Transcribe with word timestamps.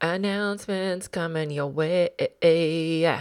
Announcements 0.00 1.08
coming 1.08 1.50
your 1.50 1.66
way. 1.66 2.10
Hey 2.40 3.18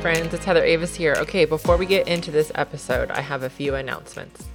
friends, 0.00 0.32
it's 0.32 0.44
Heather 0.44 0.62
Avis 0.62 0.94
here. 0.94 1.16
Okay, 1.18 1.44
before 1.46 1.76
we 1.76 1.84
get 1.84 2.06
into 2.06 2.30
this 2.30 2.52
episode, 2.54 3.10
I 3.10 3.22
have 3.22 3.42
a 3.42 3.50
few 3.50 3.74
announcements. 3.74 4.46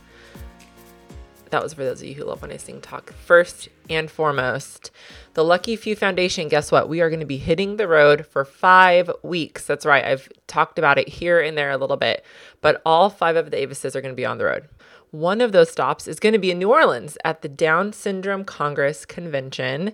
That 1.50 1.62
was 1.62 1.74
for 1.74 1.84
those 1.84 2.02
of 2.02 2.08
you 2.08 2.16
who 2.16 2.24
love 2.24 2.42
when 2.42 2.54
I 2.54 2.58
sing 2.58 2.80
talk. 2.80 3.12
First 3.12 3.68
and 3.90 4.10
foremost, 4.10 4.92
the 5.34 5.44
Lucky 5.44 5.76
Few 5.76 5.94
Foundation, 5.94 6.48
guess 6.48 6.72
what? 6.72 6.88
We 6.88 7.02
are 7.02 7.10
going 7.10 7.20
to 7.20 7.26
be 7.26 7.38
hitting 7.38 7.76
the 7.76 7.88
road 7.90 8.26
for 8.26 8.46
five 8.46 9.12
weeks. 9.24 9.66
That's 9.66 9.86
right. 9.86 10.06
I've 10.06 10.30
talked 10.48 10.80
about 10.80 10.98
it 10.98 11.10
here 11.10 11.42
and 11.42 11.58
there 11.58 11.72
a 11.72 11.78
little 11.78 11.98
bit, 11.98 12.24
but 12.62 12.82
all 12.86 13.10
five 13.10 13.36
of 13.36 13.52
the 13.52 13.58
Avises 13.58 13.94
are 13.94 14.02
going 14.02 14.14
to 14.14 14.18
be 14.18 14.26
on 14.26 14.38
the 14.38 14.46
road. 14.46 14.70
One 15.12 15.42
of 15.42 15.52
those 15.52 15.72
stops 15.72 16.08
is 16.08 16.20
going 16.20 16.34
to 16.34 16.40
be 16.40 16.52
in 16.52 16.60
New 16.60 16.72
Orleans 16.72 17.18
at 17.26 17.42
the 17.42 17.50
Down 17.50 17.94
Syndrome 17.94 18.46
Congress 18.46 19.06
Convention. 19.06 19.94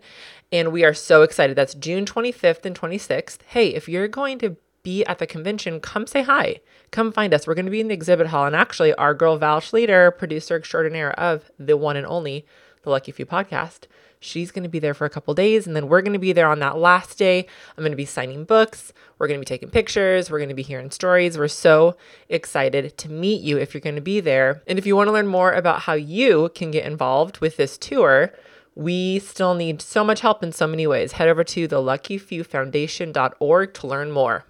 And 0.51 0.73
we 0.73 0.83
are 0.83 0.93
so 0.93 1.21
excited. 1.21 1.55
That's 1.55 1.73
June 1.73 2.05
25th 2.05 2.65
and 2.65 2.77
26th. 2.77 3.37
Hey, 3.47 3.69
if 3.69 3.87
you're 3.87 4.09
going 4.09 4.39
to 4.39 4.57
be 4.83 5.05
at 5.05 5.19
the 5.19 5.25
convention, 5.25 5.79
come 5.79 6.05
say 6.05 6.21
hi. 6.21 6.59
Come 6.91 7.13
find 7.13 7.33
us. 7.33 7.47
We're 7.47 7.55
going 7.55 7.65
to 7.65 7.71
be 7.71 7.79
in 7.79 7.87
the 7.87 7.93
exhibit 7.93 8.27
hall. 8.27 8.45
And 8.45 8.55
actually, 8.55 8.93
our 8.95 9.13
girl 9.13 9.37
Val 9.37 9.61
Schleter, 9.61 10.15
producer 10.15 10.57
extraordinaire 10.57 11.17
of 11.17 11.49
the 11.57 11.77
one 11.77 11.95
and 11.95 12.05
only 12.05 12.45
The 12.83 12.89
Lucky 12.89 13.13
Few 13.13 13.25
podcast, 13.25 13.87
she's 14.25 14.51
going 14.51 14.63
to 14.63 14.69
be 14.69 14.79
there 14.79 14.93
for 14.93 15.05
a 15.05 15.09
couple 15.09 15.33
days. 15.33 15.67
And 15.67 15.75
then 15.75 15.87
we're 15.87 16.01
going 16.01 16.13
to 16.13 16.19
be 16.19 16.33
there 16.33 16.49
on 16.49 16.59
that 16.59 16.77
last 16.77 17.17
day. 17.17 17.45
I'm 17.77 17.81
going 17.83 17.91
to 17.91 17.97
be 17.97 18.05
signing 18.05 18.43
books. 18.43 18.91
We're 19.17 19.27
going 19.27 19.39
to 19.39 19.45
be 19.45 19.45
taking 19.45 19.69
pictures. 19.69 20.29
We're 20.29 20.39
going 20.39 20.49
to 20.49 20.55
be 20.55 20.63
hearing 20.63 20.91
stories. 20.91 21.37
We're 21.37 21.47
so 21.47 21.95
excited 22.27 22.97
to 22.97 23.09
meet 23.09 23.41
you 23.41 23.57
if 23.57 23.73
you're 23.73 23.81
going 23.81 23.95
to 23.95 24.01
be 24.01 24.19
there. 24.19 24.61
And 24.67 24.77
if 24.77 24.85
you 24.85 24.95
want 24.95 25.07
to 25.07 25.13
learn 25.13 25.27
more 25.27 25.53
about 25.53 25.81
how 25.81 25.93
you 25.93 26.49
can 26.55 26.71
get 26.71 26.85
involved 26.85 27.39
with 27.39 27.57
this 27.57 27.77
tour, 27.77 28.33
we 28.75 29.19
still 29.19 29.53
need 29.53 29.81
so 29.81 30.03
much 30.03 30.19
help 30.19 30.43
in 30.43 30.51
so 30.51 30.67
many 30.67 30.85
ways. 30.85 31.13
Head 31.13 31.29
over 31.29 31.43
to 31.45 31.67
the 31.67 31.77
luckyfewfoundation.org 31.77 33.73
to 33.73 33.87
learn 33.87 34.11
more. 34.11 34.43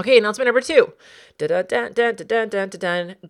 Okay, 0.00 0.18
announcement 0.18 0.46
number 0.46 0.60
two. 0.60 0.92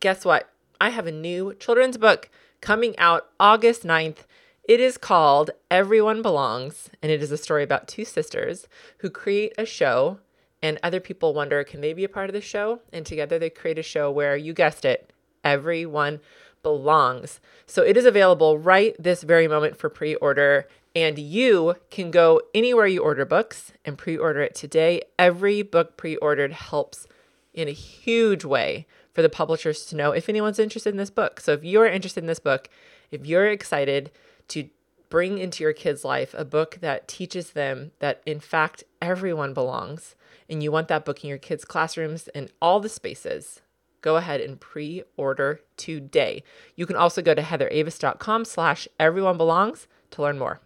Guess 0.01 0.25
what? 0.25 0.49
I 0.81 0.89
have 0.89 1.07
a 1.07 1.13
new 1.13 1.55
children's 1.55 1.97
book 1.97 2.29
coming 2.61 2.99
out 2.99 3.29
August 3.39 3.85
9th. 3.85 4.25
It 4.65 4.79
is 4.79 4.97
called 4.97 5.51
Everyone 5.73 6.23
Belongs, 6.23 6.89
and 7.03 7.11
it 7.11 7.21
is 7.21 7.33
a 7.33 7.37
story 7.37 7.65
about 7.65 7.89
two 7.89 8.05
sisters 8.05 8.69
who 8.99 9.11
create 9.11 9.53
a 9.59 9.67
show, 9.67 10.21
and 10.63 10.79
other 10.85 11.01
people 11.01 11.35
wonder 11.35 11.65
can 11.65 11.81
they 11.81 11.93
be 11.93 12.05
a 12.05 12.09
part 12.09 12.31
of 12.31 12.33
the 12.33 12.41
show? 12.41 12.79
And 12.93 13.05
together 13.05 13.41
they 13.41 13.51
create 13.51 13.81
a 13.81 13.83
show 13.83 14.09
where, 14.09 14.37
you 14.37 14.53
guessed 14.55 14.85
it, 14.85 15.13
everyone 15.43 16.21
belongs. 16.63 17.41
So 17.67 17.83
it 17.83 17.97
is 17.97 18.05
available 18.05 18.57
right 18.57 18.95
this 19.01 19.25
very 19.25 19.49
moment 19.49 19.77
for 19.77 19.91
pre 19.91 20.15
order. 20.17 20.69
And 20.95 21.19
you 21.19 21.75
can 21.91 22.13
go 22.13 22.41
anywhere 22.55 22.87
you 22.87 23.03
order 23.03 23.25
books 23.25 23.73
and 23.85 23.99
pre 23.99 24.17
order 24.17 24.43
it 24.43 24.55
today. 24.55 25.03
Every 25.19 25.63
book 25.63 25.97
pre 25.97 26.15
ordered 26.17 26.53
helps 26.53 27.09
in 27.53 27.67
a 27.67 27.73
huge 27.73 28.45
way 28.45 28.87
for 29.13 29.23
the 29.23 29.29
publishers 29.29 29.85
to 29.87 29.97
know 29.97 30.13
if 30.13 30.29
anyone's 30.29 30.61
interested 30.61 30.91
in 30.91 30.99
this 30.99 31.11
book. 31.11 31.41
So 31.41 31.53
if 31.53 31.65
you're 31.65 31.87
interested 31.87 32.23
in 32.23 32.29
this 32.29 32.39
book, 32.39 32.69
if 33.11 33.27
you're 33.27 33.49
excited 33.49 34.13
to 34.49 34.69
bring 35.09 35.39
into 35.39 35.63
your 35.63 35.73
kids' 35.73 36.05
life 36.05 36.35
a 36.37 36.45
book 36.45 36.79
that 36.81 37.07
teaches 37.07 37.51
them 37.51 37.93
that 37.99 38.23
in 38.25 38.41
fact 38.41 38.85
everyone 39.01 39.53
belongs, 39.53 40.15
and 40.49 40.63
you 40.63 40.73
want 40.73 40.89
that 40.89 41.05
book 41.05 41.23
in 41.23 41.29
your 41.29 41.39
kids' 41.39 41.65
classrooms 41.65 42.29
and 42.29 42.51
all 42.61 42.81
the 42.81 42.89
spaces, 42.89 43.61
go 44.01 44.17
ahead 44.17 44.41
and 44.41 44.61
pre-order 44.61 45.61
today. 45.77 46.43
You 46.77 46.87
can 46.87 46.97
also 46.97 47.23
go 47.23 47.35
to 47.35 47.43
heatheravis.com 47.43 48.45
slash 48.45 48.89
everyone 48.99 49.37
belongs 49.37 49.87
to 50.13 50.23
learn 50.23 50.39
more. 50.39 50.61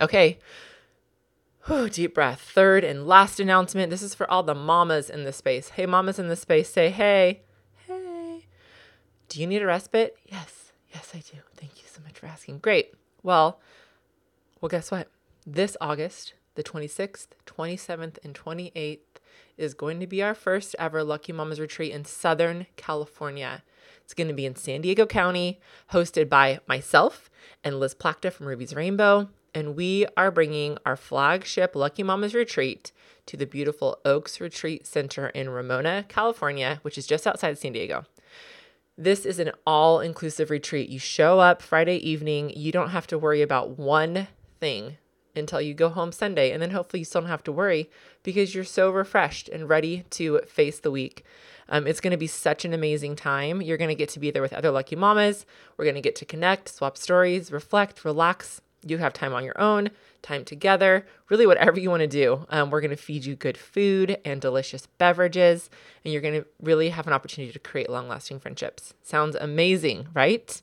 Okay. 0.00 0.38
Whew, 1.66 1.88
deep 1.88 2.14
breath. 2.14 2.40
Third 2.40 2.82
and 2.84 3.06
last 3.06 3.38
announcement. 3.38 3.90
This 3.90 4.02
is 4.02 4.14
for 4.14 4.28
all 4.30 4.42
the 4.42 4.54
mamas 4.54 5.10
in 5.10 5.24
the 5.24 5.32
space. 5.32 5.70
Hey, 5.70 5.86
mamas 5.86 6.18
in 6.18 6.28
the 6.28 6.36
space, 6.36 6.68
say 6.68 6.90
hey. 6.90 7.42
Hey. 7.86 8.46
Do 9.28 9.40
you 9.40 9.46
need 9.46 9.62
a 9.62 9.66
respite? 9.66 10.16
Yes. 10.26 10.61
Yes, 10.92 11.10
I 11.14 11.18
do. 11.18 11.38
Thank 11.56 11.78
you 11.78 11.84
so 11.86 12.00
much 12.02 12.18
for 12.18 12.26
asking. 12.26 12.58
Great. 12.58 12.94
Well, 13.22 13.60
well, 14.60 14.68
guess 14.68 14.90
what? 14.90 15.08
This 15.46 15.76
August, 15.80 16.34
the 16.54 16.62
26th, 16.62 17.28
27th, 17.46 18.18
and 18.24 18.34
28th 18.34 18.98
is 19.56 19.74
going 19.74 20.00
to 20.00 20.06
be 20.06 20.22
our 20.22 20.34
first 20.34 20.76
ever 20.78 21.02
Lucky 21.02 21.32
Mamas 21.32 21.60
retreat 21.60 21.92
in 21.92 22.04
Southern 22.04 22.66
California. 22.76 23.62
It's 24.04 24.14
going 24.14 24.28
to 24.28 24.34
be 24.34 24.46
in 24.46 24.56
San 24.56 24.80
Diego 24.82 25.06
County, 25.06 25.60
hosted 25.92 26.28
by 26.28 26.60
myself 26.66 27.30
and 27.64 27.78
Liz 27.78 27.94
Plachta 27.94 28.32
from 28.32 28.46
Ruby's 28.46 28.74
Rainbow 28.74 29.28
and 29.54 29.76
we 29.76 30.06
are 30.16 30.30
bringing 30.30 30.78
our 30.86 30.96
flagship 30.96 31.76
Lucky 31.76 32.02
Mamas 32.02 32.34
retreat 32.34 32.92
to 33.26 33.36
the 33.36 33.46
beautiful 33.46 33.98
Oaks 34.04 34.40
Retreat 34.40 34.86
Center 34.86 35.28
in 35.28 35.50
Ramona, 35.50 36.04
California, 36.08 36.78
which 36.82 36.98
is 36.98 37.06
just 37.06 37.26
outside 37.26 37.58
San 37.58 37.72
Diego. 37.72 38.04
This 38.98 39.24
is 39.24 39.38
an 39.38 39.52
all 39.66 40.00
inclusive 40.00 40.50
retreat. 40.50 40.90
You 40.90 40.98
show 40.98 41.40
up 41.40 41.62
Friday 41.62 41.96
evening, 41.96 42.52
you 42.54 42.70
don't 42.72 42.90
have 42.90 43.06
to 43.08 43.18
worry 43.18 43.40
about 43.40 43.78
one 43.78 44.28
thing 44.60 44.98
until 45.34 45.62
you 45.62 45.72
go 45.72 45.88
home 45.88 46.12
Sunday. 46.12 46.52
And 46.52 46.60
then 46.60 46.70
hopefully 46.70 47.00
you 47.00 47.04
still 47.06 47.22
don't 47.22 47.30
have 47.30 47.42
to 47.44 47.52
worry 47.52 47.88
because 48.22 48.54
you're 48.54 48.64
so 48.64 48.90
refreshed 48.90 49.48
and 49.48 49.66
ready 49.66 50.04
to 50.10 50.40
face 50.46 50.78
the 50.78 50.90
week. 50.90 51.24
Um, 51.70 51.86
it's 51.86 52.00
going 52.00 52.10
to 52.10 52.18
be 52.18 52.26
such 52.26 52.66
an 52.66 52.74
amazing 52.74 53.16
time. 53.16 53.62
You're 53.62 53.78
going 53.78 53.88
to 53.88 53.94
get 53.94 54.10
to 54.10 54.20
be 54.20 54.30
there 54.30 54.42
with 54.42 54.52
other 54.52 54.70
lucky 54.70 54.94
mamas. 54.94 55.46
We're 55.78 55.86
going 55.86 55.94
to 55.94 56.02
get 56.02 56.16
to 56.16 56.26
connect, 56.26 56.68
swap 56.68 56.98
stories, 56.98 57.50
reflect, 57.50 58.04
relax, 58.04 58.60
you 58.86 58.98
have 58.98 59.12
time 59.12 59.32
on 59.34 59.44
your 59.44 59.60
own, 59.60 59.90
time 60.22 60.44
together, 60.44 61.06
really 61.28 61.46
whatever 61.46 61.78
you 61.78 61.90
want 61.90 62.00
to 62.00 62.06
do. 62.06 62.46
Um, 62.48 62.70
we're 62.70 62.80
going 62.80 62.90
to 62.90 62.96
feed 62.96 63.24
you 63.24 63.34
good 63.34 63.56
food 63.56 64.18
and 64.24 64.40
delicious 64.40 64.86
beverages, 64.98 65.70
and 66.04 66.12
you're 66.12 66.22
going 66.22 66.40
to 66.40 66.46
really 66.60 66.90
have 66.90 67.06
an 67.06 67.12
opportunity 67.12 67.52
to 67.52 67.58
create 67.58 67.90
long 67.90 68.08
lasting 68.08 68.40
friendships. 68.40 68.94
Sounds 69.02 69.36
amazing, 69.36 70.08
right? 70.14 70.60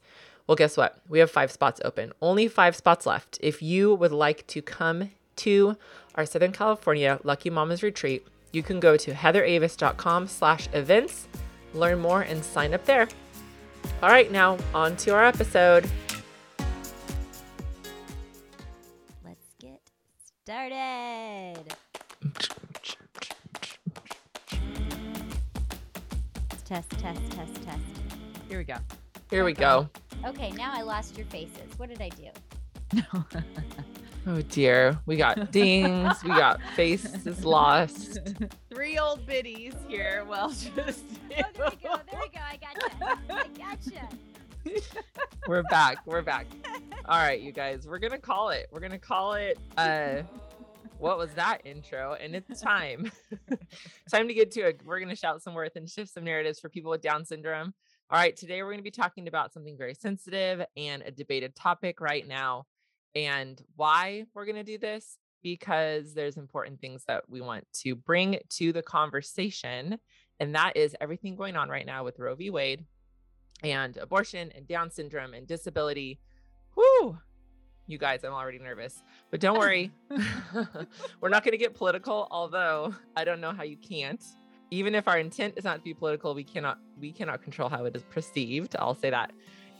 Well, 0.47 0.55
guess 0.55 0.77
what? 0.77 0.99
We 1.07 1.19
have 1.19 1.29
five 1.29 1.51
spots 1.51 1.79
open, 1.85 2.11
only 2.21 2.47
five 2.47 2.75
spots 2.75 3.05
left. 3.05 3.37
If 3.41 3.61
you 3.61 3.93
would 3.93 4.11
like 4.11 4.47
to 4.47 4.61
come 4.61 5.11
to 5.37 5.77
our 6.15 6.25
Southern 6.25 6.51
California 6.51 7.19
Lucky 7.23 7.49
Mamas 7.49 7.83
retreat, 7.83 8.25
you 8.51 8.63
can 8.63 8.79
go 8.79 8.97
to 8.97 9.13
heatheravis.com 9.13 10.27
slash 10.27 10.67
events, 10.73 11.27
learn 11.73 11.99
more, 11.99 12.21
and 12.21 12.43
sign 12.43 12.73
up 12.73 12.85
there. 12.85 13.07
All 14.01 14.09
right, 14.09 14.31
now 14.31 14.57
on 14.73 14.95
to 14.97 15.13
our 15.13 15.25
episode. 15.25 15.89
Started. 20.49 21.75
test, 26.65 26.89
test, 26.89 27.21
test, 27.29 27.61
test. 27.61 27.83
Here 28.47 28.57
we 28.57 28.63
go. 28.63 28.77
Here 29.29 29.45
we 29.45 29.53
go. 29.53 29.87
Okay, 30.25 30.49
now 30.53 30.71
I 30.73 30.81
lost 30.81 31.15
your 31.19 31.27
faces. 31.27 31.77
What 31.77 31.89
did 31.89 32.01
I 32.01 32.09
do? 32.09 32.99
oh 34.25 34.41
dear. 34.41 34.97
We 35.05 35.17
got 35.17 35.51
dings. 35.51 36.23
we 36.23 36.29
got 36.29 36.59
faces 36.75 37.45
lost. 37.45 38.17
Three 38.73 38.97
old 38.97 39.27
biddies 39.27 39.75
here. 39.87 40.25
Well, 40.27 40.49
just. 40.49 40.73
Oh, 40.73 41.43
there 41.53 41.69
we 41.69 41.87
go. 41.87 41.95
There 42.11 42.21
we 42.23 42.29
go. 42.29 42.39
I 42.41 42.57
gotcha. 42.57 43.19
I 43.29 43.47
gotcha. 43.55 44.09
We're 45.47 45.63
back. 45.63 46.05
We're 46.05 46.21
back. 46.21 46.47
All 47.05 47.17
right, 47.17 47.39
you 47.39 47.51
guys. 47.51 47.87
We're 47.87 47.99
gonna 47.99 48.19
call 48.19 48.49
it. 48.49 48.67
We're 48.71 48.79
gonna 48.79 48.99
call 48.99 49.33
it. 49.33 49.57
Uh, 49.77 50.23
what 50.97 51.17
was 51.17 51.31
that 51.33 51.61
intro? 51.65 52.15
And 52.19 52.35
it's 52.35 52.61
time. 52.61 53.11
time 54.11 54.27
to 54.27 54.33
get 54.33 54.51
to 54.51 54.61
it. 54.61 54.81
We're 54.85 54.99
gonna 54.99 55.15
shout 55.15 55.41
some 55.41 55.53
worth 55.53 55.75
and 55.75 55.89
shift 55.89 56.13
some 56.13 56.23
narratives 56.23 56.59
for 56.59 56.69
people 56.69 56.91
with 56.91 57.01
Down 57.01 57.25
syndrome. 57.25 57.73
All 58.11 58.19
right, 58.19 58.35
today 58.35 58.61
we're 58.61 58.71
gonna 58.71 58.83
be 58.83 58.91
talking 58.91 59.27
about 59.27 59.53
something 59.53 59.77
very 59.77 59.93
sensitive 59.93 60.63
and 60.75 61.03
a 61.03 61.11
debated 61.11 61.55
topic 61.55 62.01
right 62.01 62.27
now. 62.27 62.65
And 63.15 63.61
why 63.75 64.25
we're 64.33 64.45
gonna 64.45 64.63
do 64.63 64.77
this? 64.77 65.17
Because 65.41 66.13
there's 66.13 66.37
important 66.37 66.81
things 66.81 67.05
that 67.07 67.23
we 67.29 67.41
want 67.41 67.65
to 67.81 67.95
bring 67.95 68.39
to 68.57 68.73
the 68.73 68.83
conversation, 68.83 69.97
and 70.39 70.53
that 70.55 70.75
is 70.75 70.95
everything 70.99 71.35
going 71.35 71.55
on 71.55 71.69
right 71.69 71.85
now 71.85 72.03
with 72.03 72.19
Roe 72.19 72.35
v. 72.35 72.49
Wade 72.49 72.85
and 73.63 73.97
abortion 73.97 74.51
and 74.55 74.67
Down 74.67 74.91
syndrome 74.91 75.33
and 75.33 75.47
disability. 75.47 76.19
Whoo! 76.75 77.17
You 77.87 77.97
guys, 77.97 78.23
I'm 78.23 78.33
already 78.33 78.59
nervous, 78.59 79.01
but 79.31 79.39
don't 79.39 79.57
worry. 79.57 79.91
We're 81.21 81.29
not 81.29 81.43
going 81.43 81.53
to 81.53 81.57
get 81.57 81.73
political, 81.73 82.27
although 82.31 82.93
I 83.15 83.23
don't 83.23 83.41
know 83.41 83.51
how 83.51 83.63
you 83.63 83.77
can't. 83.77 84.23
Even 84.71 84.93
if 84.93 85.07
our 85.07 85.17
intent 85.17 85.55
is 85.57 85.63
not 85.63 85.77
to 85.77 85.83
be 85.83 85.95
political, 85.95 86.35
we 86.35 86.43
cannot 86.43 86.77
we 86.99 87.11
cannot 87.11 87.41
control 87.41 87.69
how 87.69 87.85
it 87.85 87.95
is 87.95 88.03
perceived. 88.03 88.75
I'll 88.77 88.93
say 88.93 89.09
that. 89.09 89.31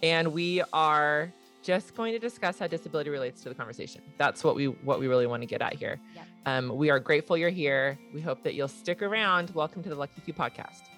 And 0.02 0.34
we 0.34 0.64
are 0.74 1.32
just 1.62 1.94
going 1.94 2.14
to 2.14 2.20
discuss 2.20 2.58
how 2.58 2.66
disability 2.66 3.12
relates 3.12 3.44
to 3.44 3.50
the 3.50 3.56
conversation. 3.56 4.02
That's 4.18 4.44
what 4.44 4.56
we 4.56 4.66
what 4.66 5.00
we 5.00 5.08
really 5.08 5.28
want 5.28 5.44
to 5.44 5.48
get 5.48 5.62
at 5.62 5.76
here. 5.76 6.00
Yep. 6.16 6.26
Um, 6.48 6.76
we 6.76 6.90
are 6.90 7.00
grateful 7.00 7.38
you're 7.38 7.50
here. 7.50 8.00
We 8.14 8.22
hope 8.22 8.42
that 8.44 8.56
you'll 8.56 8.68
stick 8.68 9.04
around. 9.04 9.52
Welcome 9.52 9.84
to 9.84 9.90
the 9.90 9.96
Lucky 9.96 10.22
Few 10.22 10.34
podcast. 10.34 10.89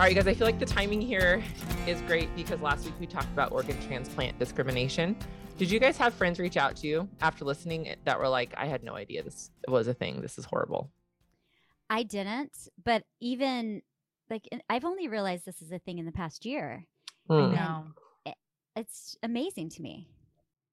All 0.00 0.06
right, 0.06 0.14
guys, 0.14 0.26
I 0.26 0.32
feel 0.32 0.46
like 0.46 0.58
the 0.58 0.64
timing 0.64 1.02
here 1.02 1.44
is 1.86 2.00
great 2.06 2.34
because 2.34 2.58
last 2.62 2.86
week 2.86 2.94
we 2.98 3.06
talked 3.06 3.30
about 3.34 3.52
organ 3.52 3.78
transplant 3.86 4.38
discrimination. 4.38 5.14
Did 5.58 5.70
you 5.70 5.78
guys 5.78 5.98
have 5.98 6.14
friends 6.14 6.38
reach 6.38 6.56
out 6.56 6.74
to 6.76 6.86
you 6.86 7.06
after 7.20 7.44
listening 7.44 7.94
that 8.04 8.18
were 8.18 8.30
like, 8.30 8.54
I 8.56 8.64
had 8.64 8.82
no 8.82 8.94
idea 8.94 9.22
this 9.22 9.50
was 9.68 9.88
a 9.88 9.92
thing. 9.92 10.22
This 10.22 10.38
is 10.38 10.46
horrible. 10.46 10.90
I 11.90 12.04
didn't, 12.04 12.56
but 12.82 13.04
even 13.20 13.82
like 14.30 14.48
I've 14.70 14.86
only 14.86 15.08
realized 15.08 15.44
this 15.44 15.60
is 15.60 15.70
a 15.70 15.78
thing 15.78 15.98
in 15.98 16.06
the 16.06 16.12
past 16.12 16.46
year. 16.46 16.86
Mm. 17.28 17.54
No. 17.54 18.32
It's 18.76 19.18
amazing 19.22 19.68
to 19.68 19.82
me. 19.82 20.08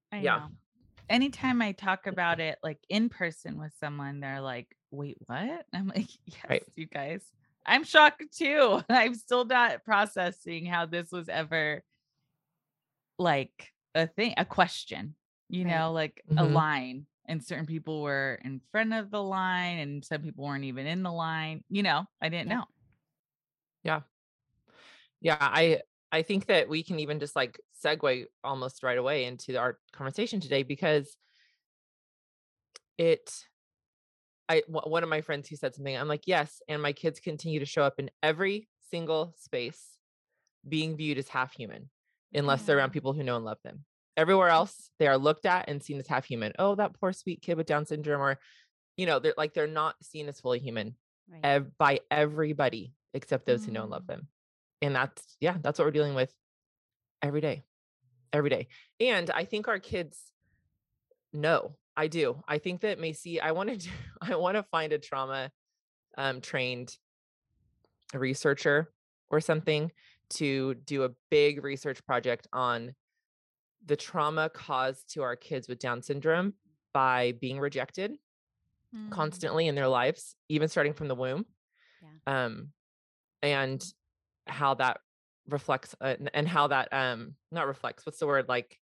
I 0.10 0.20
Yeah. 0.22 0.38
know. 0.38 0.48
Anytime 1.10 1.62
I 1.62 1.74
talk 1.74 2.08
about 2.08 2.40
it 2.40 2.60
like 2.64 2.80
in 2.88 3.10
person 3.10 3.60
with 3.60 3.74
someone, 3.78 4.22
they're 4.22 4.40
like, 4.40 4.74
wait, 4.90 5.18
what? 5.26 5.66
I'm 5.74 5.90
like, 5.90 6.08
yes, 6.26 6.46
Right. 6.50 6.64
you 6.78 6.86
guys. 6.86 7.24
I'm 7.68 7.84
shocked 7.84 8.24
too. 8.36 8.82
I'm 8.90 9.16
still 9.16 9.46
not 9.46 9.84
processing 9.84 10.66
how 10.66 10.86
this 10.86 11.12
was 11.12 11.30
ever 11.30 11.84
like 13.18 13.74
a 13.96 14.08
thing, 14.08 14.34
a 14.38 14.46
question, 14.46 15.16
you 15.50 15.66
Right. 15.66 15.66
know, 15.66 15.92
like 15.92 16.24
a 16.38 16.46
Mhm. 16.46 16.46
line. 16.46 17.08
And 17.26 17.44
certain 17.44 17.66
people 17.66 18.02
were 18.02 18.40
in 18.46 18.62
front 18.72 18.94
of 18.94 19.12
the 19.12 19.22
line, 19.22 19.80
and 19.80 20.04
some 20.06 20.22
people 20.22 20.46
weren't 20.46 20.64
even 20.64 20.88
in 20.88 21.04
the 21.04 21.12
line. 21.12 21.64
You 21.70 21.84
know, 21.84 22.06
I 22.22 22.30
didn't 22.30 22.48
Yeah. 22.48 22.56
know. 22.56 22.66
Yeah. 23.84 24.04
Yeah, 25.22 25.38
I 25.40 25.82
I 26.12 26.22
think 26.22 26.46
that 26.48 26.70
we 26.70 26.84
can 26.84 27.00
even 27.00 27.20
just 27.20 27.36
like 27.36 27.60
segue 27.84 28.26
almost 28.44 28.84
right 28.84 28.98
away 28.98 29.26
into 29.26 29.58
our 29.58 29.80
conversation 29.92 30.40
today 30.40 30.64
because 30.64 31.18
it 32.98 33.48
I 34.50 34.62
w- 34.72 34.90
one 34.92 35.04
of 35.04 35.10
my 35.10 35.22
friends 35.22 35.48
who 35.50 35.56
said 35.56 35.76
something 35.76 35.96
I'm 35.96 36.08
like 36.08 36.24
yes 36.26 36.62
and 36.68 36.82
my 36.82 36.94
kids 36.94 37.20
continue 37.20 37.60
to 37.60 37.66
show 37.66 37.84
up 37.84 37.96
in 38.00 38.10
every 38.24 38.68
single 38.92 39.34
space 39.38 39.82
being 40.68 40.96
viewed 40.98 41.18
as 41.18 41.28
half 41.28 41.54
human 41.54 41.90
unless 42.34 42.64
they're 42.64 42.78
around 42.78 42.92
people 42.92 43.14
who 43.14 43.24
know 43.24 43.36
and 43.36 43.46
love 43.46 43.60
them. 43.64 43.84
Everywhere 44.16 44.50
else 44.50 44.90
they 45.00 45.08
are 45.08 45.18
looked 45.18 45.46
at 45.46 45.70
and 45.70 45.82
seen 45.84 46.00
as 46.00 46.08
half 46.08 46.26
human. 46.26 46.54
Oh, 46.60 46.76
that 46.76 46.94
poor 47.00 47.14
sweet 47.14 47.42
kid 47.42 47.58
with 47.58 47.68
down 47.68 47.86
syndrome 47.86 48.22
or 48.22 48.40
you 48.98 49.06
know, 49.06 49.20
they're 49.20 49.34
like 49.38 49.54
they're 49.54 49.68
not 49.68 49.96
seen 50.04 50.28
as 50.28 50.40
fully 50.40 50.60
human 50.60 50.96
Right. 51.30 51.42
ev- 51.44 51.78
by 51.78 52.00
everybody 52.10 52.94
except 53.14 53.46
those 53.46 53.66
who 53.66 53.72
know 53.72 53.82
and 53.84 53.92
love 53.92 54.04
Mm. 54.04 54.08
them. 54.08 54.28
And 54.82 54.96
that's 54.96 55.36
yeah, 55.42 55.58
that's 55.62 55.78
what 55.78 55.86
we're 55.86 55.92
dealing 55.92 56.16
with 56.16 56.34
every 57.22 57.42
day. 57.42 57.64
Every 58.34 58.50
day. 58.50 58.68
And 59.00 59.30
I 59.30 59.46
think 59.46 59.68
our 59.68 59.80
kids 59.80 60.32
know. 61.34 61.76
I 61.98 62.08
do. 62.08 62.42
I 62.48 62.60
think 62.60 62.82
that 62.82 63.00
Macy, 63.00 63.42
I 63.42 63.52
want 63.52 63.70
to 63.70 63.78
do, 63.78 63.90
I 64.22 64.36
want 64.36 64.56
to 64.56 64.64
find 64.64 64.94
a 64.94 65.00
trauma 65.00 65.52
um 66.18 66.40
trained 66.40 66.98
researcher 68.14 68.92
or 69.30 69.42
something 69.42 69.92
to 70.30 70.76
do 70.76 71.04
a 71.04 71.10
big 71.30 71.64
research 71.64 72.04
project 72.06 72.48
on 72.54 72.94
the 73.86 73.96
trauma 73.96 74.50
caused 74.50 75.14
to 75.14 75.22
our 75.24 75.36
kids 75.36 75.68
with 75.68 75.80
Down 75.80 76.02
syndrome 76.02 76.54
by 76.94 77.34
being 77.42 77.60
rejected 77.60 78.18
Mm. 78.96 79.12
constantly 79.12 79.68
in 79.68 79.76
their 79.76 79.90
lives, 79.90 80.36
even 80.48 80.70
starting 80.70 80.94
from 80.94 81.10
the 81.10 81.16
womb. 81.16 81.46
Yeah. 82.02 82.46
Um, 82.46 82.72
and 83.42 83.84
how 84.48 84.76
that 84.76 85.02
reflects 85.50 85.94
uh, 86.02 86.16
and 86.34 86.48
how 86.48 86.68
that 86.68 86.88
um 86.94 87.36
not 87.52 87.68
reflects. 87.68 88.06
What's 88.06 88.20
the 88.20 88.28
word 88.28 88.48
like 88.48 88.80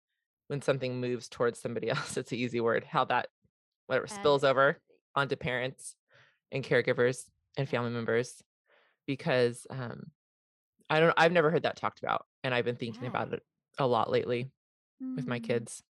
when 0.51 0.61
something 0.61 1.01
moves 1.01 1.29
towards 1.29 1.61
somebody 1.61 1.89
else? 1.97 2.17
It's 2.17 2.33
an 2.33 2.39
easy 2.39 2.61
word. 2.61 2.83
How 2.85 3.05
that 3.05 3.29
whatever 3.87 4.09
spills 4.09 4.43
over 4.43 4.81
onto 5.15 5.37
parents 5.37 5.95
and 6.51 6.65
caregivers 6.65 7.25
and 7.57 7.69
family 7.69 7.91
members, 7.91 8.43
because 9.07 9.67
um 9.71 10.11
I 10.91 10.99
don't. 10.99 11.15
I've 11.17 11.31
never 11.33 11.51
heard 11.53 11.63
that 11.63 11.77
talked 11.77 12.01
about, 12.03 12.27
and 12.43 12.53
I've 12.53 12.65
been 12.65 12.75
thinking 12.77 13.05
Yeah. 13.05 13.11
about 13.11 13.33
it 13.33 13.43
a 13.79 13.87
lot 13.87 14.11
lately 14.11 14.51
with 15.17 15.29
my 15.29 15.39
Mm. 15.39 15.45
kids. 15.45 15.83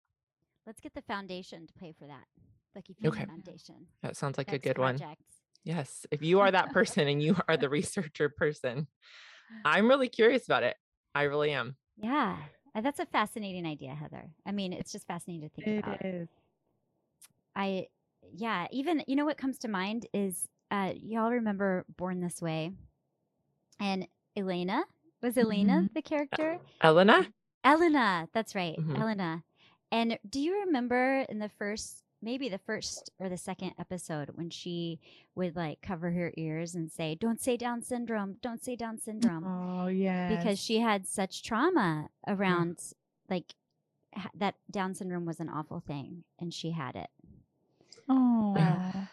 Let's 0.67 0.81
get 0.81 0.93
the 0.95 1.03
foundation 1.03 1.67
to 1.69 1.75
pay 1.75 1.93
for 1.93 2.07
that. 2.09 2.27
Lucky 2.75 2.97
Okay. 3.05 3.25
Foundation. 3.27 3.87
That 4.03 4.17
sounds 4.17 4.37
like 4.39 4.53
a 4.53 4.59
good 4.59 4.77
one. 4.77 4.99
Yes. 5.65 6.05
If 6.11 6.21
you 6.23 6.41
are 6.41 6.51
that 6.51 6.73
person 6.73 7.07
and 7.09 7.23
you 7.23 7.37
are 7.49 7.57
the 7.57 7.69
researcher 7.69 8.29
person, 8.29 8.89
I'm 9.65 9.89
really 9.89 10.09
curious 10.09 10.45
about 10.47 10.65
it. 10.65 10.77
I 11.15 11.23
really 11.23 11.53
am. 11.53 11.77
Yeah. 11.97 12.39
Uh, 12.75 12.81
That's 12.81 13.00
a 13.00 13.06
fascinating 13.06 13.67
idea, 13.67 13.94
Heather. 13.94 14.31
I 14.47 14.53
mean, 14.53 14.73
it's 14.73 14.93
just 14.93 15.06
fascinating 15.06 15.49
to 15.49 15.55
think 15.55 15.67
It 15.67 15.79
about. 15.85 16.05
is. 16.05 16.29
I, 17.56 17.88
yeah, 18.35 18.67
even, 18.70 19.03
you 19.06 19.17
know 19.17 19.25
what 19.25 19.37
comes 19.38 19.59
to 19.59 19.69
mind 19.69 20.06
is 20.12 20.49
uh, 20.70 20.93
y'all 21.00 21.31
remember 21.31 21.85
Born 21.97 22.20
This 22.20 22.41
Way? 22.43 22.73
And 23.81 24.06
Elena, 24.37 24.85
was 25.23 25.37
Elena 25.37 25.88
the 25.94 26.03
character? 26.03 26.59
Elena? 26.82 27.26
Elena, 27.65 28.29
that's 28.32 28.55
right, 28.55 28.76
Mhm. 28.79 29.00
Elena. 29.00 29.43
And 29.91 30.19
do 30.29 30.41
you 30.41 30.61
remember 30.67 31.25
in 31.29 31.38
the 31.38 31.49
first, 31.49 32.03
maybe 32.23 32.49
the 32.49 32.59
first 32.59 33.11
or 33.19 33.29
the 33.29 33.37
second 33.37 33.75
episode, 33.79 34.31
when 34.35 34.50
she 34.50 34.99
would 35.35 35.55
like 35.56 35.81
cover 35.82 36.11
her 36.11 36.32
ears 36.37 36.75
and 36.75 36.91
say, 36.91 37.15
"Don't 37.15 37.41
say 37.41 37.56
Down 37.56 37.82
syndrome, 37.82 38.37
don't 38.43 38.62
say 38.62 38.76
Down 38.76 38.99
syndrome," 38.99 39.44
Oh 39.47 39.87
yeah. 39.88 40.35
because 40.37 40.59
she 40.59 40.81
had 40.81 41.06
such 41.06 41.43
trauma 41.43 42.09
around 42.26 42.79
like 43.31 43.55
ha- 44.15 44.31
that 44.35 44.55
Down 44.70 44.94
syndrome 44.94 45.25
was 45.26 45.41
an 45.41 45.49
awful 45.49 45.81
thing, 45.81 46.25
and 46.41 46.53
she 46.53 46.70
had 46.73 46.97
it. 46.97 47.11
Oh. 48.09 48.55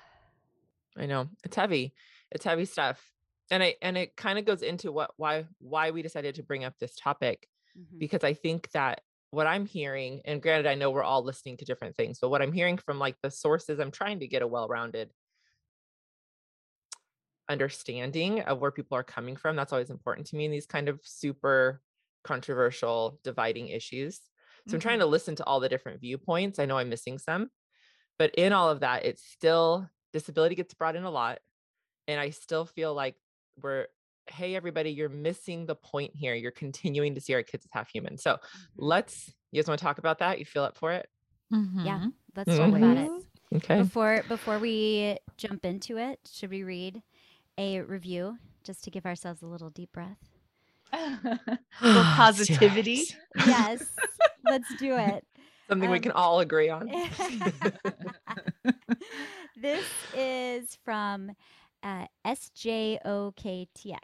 I 0.97 1.05
know. 1.05 1.27
It's 1.43 1.55
heavy. 1.55 1.93
It's 2.31 2.45
heavy 2.45 2.65
stuff. 2.65 3.11
And 3.51 3.61
I 3.61 3.75
and 3.81 3.97
it 3.97 4.15
kind 4.15 4.39
of 4.39 4.45
goes 4.45 4.61
into 4.63 4.91
what 4.91 5.11
why 5.17 5.45
why 5.59 5.91
we 5.91 6.01
decided 6.01 6.35
to 6.35 6.43
bring 6.43 6.63
up 6.63 6.77
this 6.79 6.95
topic 6.95 7.47
Mhm. 7.77 7.99
because 7.99 8.23
I 8.23 8.33
think 8.33 8.71
that 8.71 9.01
what 9.35 9.47
I'm 9.47 9.65
hearing, 9.65 10.21
and 10.23 10.41
granted, 10.41 10.65
I 10.65 10.75
know 10.75 10.89
we're 10.89 11.03
all 11.03 11.23
listening 11.23 11.57
to 11.57 11.65
different 11.65 11.95
things, 11.97 12.19
but 12.21 12.29
what 12.29 12.41
I'm 12.41 12.53
hearing 12.53 12.77
from 12.77 12.99
like 12.99 13.17
the 13.21 13.29
sources, 13.29 13.79
I'm 13.79 13.91
trying 13.91 14.21
to 14.21 14.27
get 14.27 14.41
a 14.41 14.47
well-rounded 14.47 15.11
understanding 17.49 18.39
of 18.41 18.59
where 18.59 18.71
people 18.71 18.97
are 18.97 19.03
coming 19.03 19.35
from. 19.35 19.55
That's 19.55 19.73
always 19.73 19.89
important 19.89 20.27
to 20.27 20.37
me 20.37 20.45
in 20.45 20.51
these 20.51 20.65
kind 20.65 20.87
of 20.87 20.99
super 21.03 21.81
controversial, 22.23 23.19
dividing 23.23 23.67
issues. 23.67 24.21
So 24.67 24.75
I'm 24.75 24.79
trying 24.79 24.99
to 24.99 25.05
mm-hmm. 25.05 25.11
listen 25.11 25.35
to 25.35 25.43
all 25.43 25.59
the 25.59 25.69
different 25.69 26.01
viewpoints. 26.01 26.57
I 26.57 26.65
know 26.65 26.77
I'm 26.77 26.89
missing 26.89 27.19
some, 27.19 27.49
but 28.17 28.33
in 28.35 28.53
all 28.53 28.71
of 28.71 28.79
that, 28.79 29.05
it's 29.05 29.23
still 29.23 29.87
disability 30.13 30.55
gets 30.55 30.73
brought 30.73 30.95
in 30.95 31.03
a 31.03 31.11
lot. 31.11 31.39
And 32.07 32.19
I 32.19 32.31
still 32.31 32.65
feel 32.65 32.93
like 32.93 33.15
we're, 33.61 33.87
hey, 34.29 34.55
everybody, 34.55 34.91
you're 34.91 35.09
missing 35.09 35.65
the 35.65 35.75
point 35.75 36.11
here. 36.15 36.33
You're 36.35 36.51
continuing 36.51 37.15
to 37.15 37.21
see 37.21 37.33
our 37.33 37.43
kids 37.43 37.65
as 37.65 37.71
half 37.71 37.89
human. 37.89 38.17
So 38.17 38.33
Mhm. 38.33 38.39
let's, 38.77 39.33
you 39.51 39.61
guys 39.61 39.67
want 39.67 39.79
to 39.79 39.83
talk 39.85 39.97
about 39.97 40.19
that? 40.19 40.39
You 40.39 40.45
feel 40.45 40.63
up 40.63 40.77
for 40.77 40.91
it? 40.91 41.09
Yeah, 41.51 41.99
Mhm. 41.99 42.13
let's 42.35 42.57
talk 42.57 42.69
about 42.69 42.97
it. 42.97 43.09
Mhm. 43.09 43.21
Okay. 43.55 43.77
Before 43.77 44.23
before 44.27 44.59
we 44.59 45.17
jump 45.37 45.63
into 45.65 45.97
it, 45.97 46.19
should 46.29 46.49
we 46.49 46.63
read 46.63 47.01
a 47.57 47.81
review 47.81 48.37
just 48.63 48.83
to 48.83 48.91
give 48.91 49.05
ourselves 49.05 49.41
a 49.41 49.47
little 49.47 49.69
deep 49.69 49.91
breath? 49.93 50.17
For 51.79 51.85
Let's 51.85 51.87
do 51.93 52.03
positivity. 52.15 53.03
Yes, 53.45 53.83
let's 54.43 54.73
do 54.75 54.97
it. 54.97 55.25
Something 55.69 55.89
we 55.89 55.97
Um, 55.97 56.03
can 56.03 56.11
all 56.11 56.39
agree 56.41 56.69
on. 56.69 56.89
this 59.61 59.85
is 60.13 60.77
from 60.83 61.31
uh, 61.85 62.07
SJOKTX, 62.25 63.97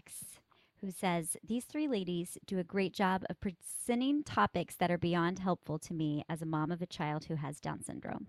who 0.81 0.91
says 0.91 1.37
These 1.45 1.65
three 1.65 1.87
ladies 1.89 2.37
do 2.47 2.59
a 2.59 2.63
great 2.63 2.93
job 2.93 3.25
of 3.29 3.41
presenting 3.41 4.23
topics 4.23 4.75
that 4.77 4.91
are 4.91 4.97
beyond 4.99 5.39
helpful 5.39 5.79
to 5.79 5.93
me 5.93 6.23
as 6.29 6.41
a 6.41 6.45
mom 6.47 6.71
of 6.71 6.81
a 6.81 6.87
child 6.87 7.25
who 7.25 7.35
has 7.35 7.59
Down 7.59 7.83
syndrome. 7.83 8.27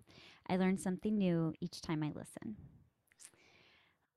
I 0.49 0.57
learn 0.57 0.79
something 0.79 1.19
new 1.19 1.55
each 1.61 1.83
time 1.83 2.03
I 2.03 2.09
listen. 2.15 2.57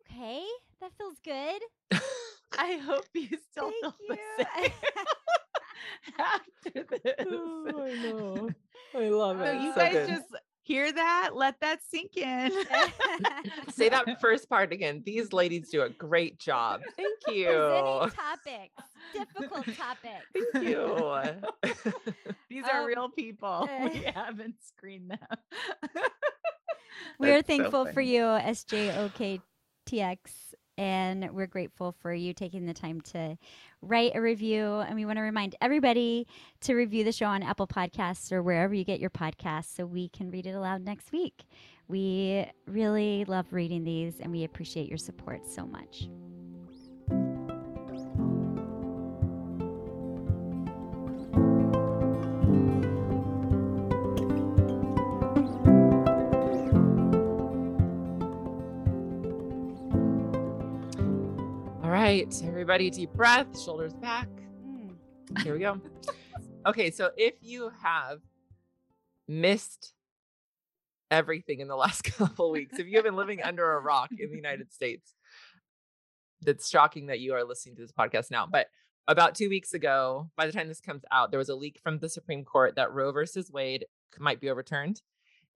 Okay, 0.10 0.44
that 0.82 0.92
feels 0.98 1.18
good. 1.24 1.62
I 2.58 2.78
hope 2.78 3.08
you 3.14 3.28
still 3.52 3.72
Thank 3.72 3.82
feel 3.82 3.96
you. 4.00 4.18
the 4.38 4.46
same 4.46 4.72
after 6.20 6.86
this. 7.04 7.26
Oh, 7.26 7.84
I 7.84 7.94
know. 7.96 8.56
I 8.96 9.10
love 9.10 9.42
So 9.44 9.52
it. 9.52 9.52
you 9.52 9.74
So 9.76 9.82
guys 9.82 9.92
good. 9.92 10.08
just 10.08 10.26
hear 10.66 10.92
that, 10.92 11.32
let 11.36 11.60
that 11.62 11.80
sink 11.90 12.18
in. 12.18 12.52
say 13.70 13.88
that 13.90 14.06
first 14.20 14.50
part 14.50 14.74
again. 14.74 15.02
These 15.06 15.32
ladies 15.32 15.70
do 15.70 15.84
a 15.84 15.90
great 15.90 16.40
job. 16.40 16.82
Thank 16.98 17.20
you. 17.38 17.46
Topics, 17.54 18.84
difficult 19.14 19.66
topics. 19.78 20.26
Thank 20.54 20.68
you. 20.68 21.32
These 22.50 22.66
are 22.66 22.82
Um, 22.82 22.88
real 22.88 23.10
people. 23.10 23.70
we 23.94 24.00
haven't 24.14 24.56
screened 24.66 25.12
them. 25.12 25.20
We're 27.20 27.36
That's 27.42 27.48
so 27.48 27.58
thankful 27.58 27.86
for 27.94 28.02
you, 28.02 28.22
SJOKTX, 28.24 29.42
and 30.78 31.30
we're 31.32 31.48
grateful 31.48 31.92
for 31.92 32.14
you 32.14 32.34
taking 32.34 32.66
the 32.66 32.74
time 32.74 33.02
to 33.02 33.38
write 33.82 34.14
a 34.16 34.22
review. 34.22 34.66
And 34.80 34.96
we 34.96 35.06
want 35.06 35.18
to 35.18 35.22
remind 35.22 35.56
everybody 35.62 36.28
to 36.62 36.74
review 36.74 37.04
the 37.04 37.12
show 37.12 37.28
on 37.28 37.44
Apple 37.44 37.68
Podcasts 37.68 38.32
or 38.32 38.44
wherever 38.44 38.74
you 38.74 38.84
get 38.84 39.00
your 39.00 39.10
podcasts 39.10 39.76
so 39.76 39.86
we 39.86 40.10
can 40.10 40.32
read 40.32 40.46
it 40.46 40.52
aloud 40.52 40.84
next 40.84 41.12
week. 41.12 41.44
We 41.88 42.46
really 42.66 43.26
love 43.26 43.48
reading 43.52 43.84
these 43.84 44.20
and 44.20 44.32
we 44.32 44.44
appreciate 44.44 44.90
your 44.90 44.98
support 44.98 45.46
so 45.48 45.66
much. 45.66 46.10
Right, 62.16 62.42
everybody, 62.46 62.90
deep 62.90 63.12
breath, 63.12 63.60
shoulders 63.62 63.94
back. 63.94 64.30
Mm. 64.66 64.96
Here 65.44 65.54
we 65.54 65.60
go. 65.60 65.82
okay, 66.66 66.90
so 66.90 67.12
if 67.18 67.34
you 67.42 67.72
have 67.82 68.20
missed 69.28 69.94
everything 71.12 71.60
in 71.60 71.68
the 71.68 71.76
last 71.76 72.04
couple 72.18 72.52
weeks, 72.52 72.80
if 72.80 72.88
you 72.88 72.96
have 72.96 73.04
been 73.04 73.18
living 73.18 73.44
under 73.44 73.74
a 73.74 73.82
rock 73.82 74.12
in 74.18 74.30
the 74.30 74.36
United 74.38 74.72
States, 74.72 75.14
that's 76.42 76.70
shocking 76.70 77.08
that 77.08 77.20
you 77.20 77.34
are 77.34 77.44
listening 77.44 77.76
to 77.76 77.82
this 77.82 77.92
podcast 77.92 78.32
now. 78.32 78.48
But 78.50 78.68
about 79.10 79.36
two 79.36 79.50
weeks 79.50 79.74
ago, 79.74 80.30
by 80.38 80.46
the 80.46 80.54
time 80.54 80.70
this 80.70 80.80
comes 80.80 81.04
out, 81.12 81.32
there 81.32 81.38
was 81.38 81.50
a 81.50 81.56
leak 81.56 81.82
from 81.84 82.00
the 82.00 82.08
Supreme 82.08 82.46
Court 82.46 82.76
that 82.78 82.94
Roe 82.94 83.12
versus 83.12 83.52
Wade 83.52 83.86
might 84.20 84.40
be 84.40 84.50
overturned. 84.50 85.02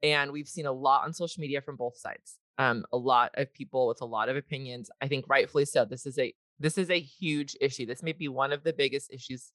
And 0.03 0.33
we've 0.33 0.49
seen 0.49 0.65
a 0.65 0.73
lot 0.73 1.05
on 1.05 1.13
social 1.13 1.39
media 1.39 1.61
from 1.61 1.77
both 1.77 1.97
sides. 1.97 2.37
Um, 2.57 2.83
a 2.91 2.97
lot 2.97 3.31
of 3.35 3.53
people 3.53 3.87
with 3.87 4.01
a 4.01 4.05
lot 4.05 4.27
of 4.27 4.35
opinions. 4.35 4.89
I 4.99 5.07
think 5.07 5.29
rightfully 5.29 5.63
so. 5.63 5.85
This 5.85 6.05
is 6.05 6.19
a 6.19 6.33
this 6.59 6.77
is 6.77 6.89
a 6.89 6.99
huge 6.99 7.55
issue. 7.61 7.85
This 7.85 8.03
may 8.03 8.11
be 8.13 8.27
one 8.27 8.51
of 8.51 8.63
the 8.63 8.73
biggest 8.73 9.11
issues 9.11 9.51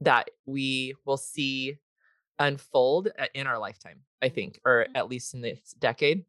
that 0.00 0.30
we 0.46 0.94
will 1.04 1.16
see 1.16 1.78
unfold 2.38 3.08
uh, 3.18 3.26
in 3.34 3.46
our 3.46 3.58
lifetime, 3.58 4.00
I 4.20 4.28
think, 4.28 4.60
or 4.64 4.86
at 4.94 5.08
least 5.08 5.34
in 5.34 5.40
this 5.40 5.74
decade. 5.78 6.24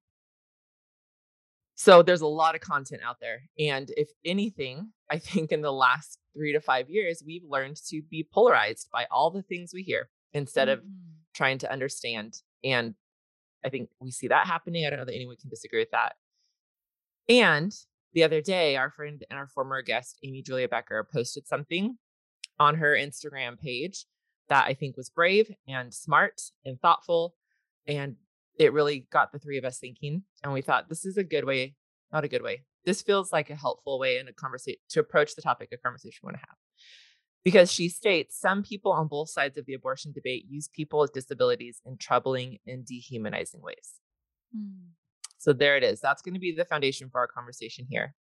So 1.75 2.03
there's 2.03 2.21
a 2.21 2.27
lot 2.27 2.55
of 2.55 2.61
content 2.61 3.01
out 3.03 3.17
there. 3.19 3.41
And 3.57 3.91
if 3.97 4.09
anything, 4.23 4.93
I 5.09 5.17
think 5.17 5.51
in 5.51 5.61
the 5.61 5.73
last 5.73 6.19
three 6.35 6.53
to 6.53 6.61
five 6.61 6.89
years, 6.89 7.23
we've 7.25 7.43
learned 7.43 7.77
to 7.87 8.01
be 8.03 8.27
polarized 8.31 8.89
by 8.91 9.07
all 9.09 9.31
the 9.31 9.41
things 9.41 9.71
we 9.73 9.81
hear 9.81 10.09
instead 10.33 10.69
of 10.69 10.79
Mhm. 10.79 10.91
trying 11.33 11.57
to 11.59 11.71
understand. 11.71 12.41
And 12.63 12.95
I 13.63 13.69
think 13.69 13.89
we 13.99 14.11
see 14.11 14.27
that 14.27 14.45
happening. 14.45 14.85
I 14.85 14.89
don't 14.89 14.99
know 14.99 15.05
that 15.05 15.15
anyone 15.15 15.37
can 15.37 15.49
disagree 15.49 15.79
with 15.79 15.91
that. 15.91 16.15
And 17.27 17.73
the 18.13 18.23
other 18.23 18.41
day, 18.41 18.75
our 18.75 18.91
friend 18.91 19.23
and 19.29 19.39
our 19.39 19.47
former 19.47 19.81
guest, 19.81 20.17
Amy 20.23 20.41
Julia 20.41 20.67
Becker, 20.67 21.07
posted 21.11 21.47
something 21.47 21.97
on 22.59 22.75
her 22.75 22.95
Instagram 22.95 23.59
page 23.59 24.05
that 24.49 24.65
I 24.67 24.73
think 24.73 24.97
was 24.97 25.09
brave 25.09 25.51
and 25.67 25.93
smart 25.93 26.41
and 26.65 26.79
thoughtful. 26.79 27.35
And 27.87 28.15
it 28.59 28.73
really 28.73 29.07
got 29.11 29.31
the 29.31 29.39
three 29.39 29.57
of 29.57 29.65
us 29.65 29.79
thinking. 29.79 30.23
And 30.43 30.53
we 30.53 30.61
thought 30.61 30.89
this 30.89 31.05
is 31.05 31.17
a 31.17 31.23
good 31.23 31.45
way, 31.45 31.75
not 32.11 32.23
a 32.23 32.27
good 32.27 32.43
way. 32.43 32.63
This 32.85 33.01
feels 33.01 33.31
like 33.31 33.49
a 33.49 33.55
helpful 33.55 33.97
way 33.97 34.17
in 34.17 34.27
a 34.27 34.33
conversation 34.33 34.79
to 34.89 34.99
approach 34.99 35.35
the 35.35 35.41
topic 35.41 35.69
of 35.71 35.81
conversation 35.81 36.19
we 36.21 36.27
want 36.27 36.37
to 36.37 36.47
have. 36.47 36.57
Because 37.43 37.71
she 37.71 37.89
states 37.89 38.39
some 38.39 38.63
people 38.63 38.91
on 38.91 39.07
both 39.07 39.29
sides 39.29 39.57
of 39.57 39.65
the 39.65 39.73
abortion 39.73 40.11
debate 40.13 40.45
use 40.47 40.69
people 40.69 40.99
with 40.99 41.13
disabilities 41.13 41.81
in 41.85 41.97
troubling 41.97 42.59
and 42.67 42.85
dehumanizing 42.85 43.61
ways. 43.61 43.95
Mm. 44.55 44.91
So 45.43 45.51
there 45.51 45.75
it 45.75 45.83
is. 45.83 45.99
That's 45.99 46.21
going 46.21 46.35
to 46.35 46.39
be 46.39 46.53
the 46.53 46.63
foundation 46.63 47.09
for 47.09 47.19
our 47.19 47.27
conversation 47.27 47.85
here. 47.89 48.15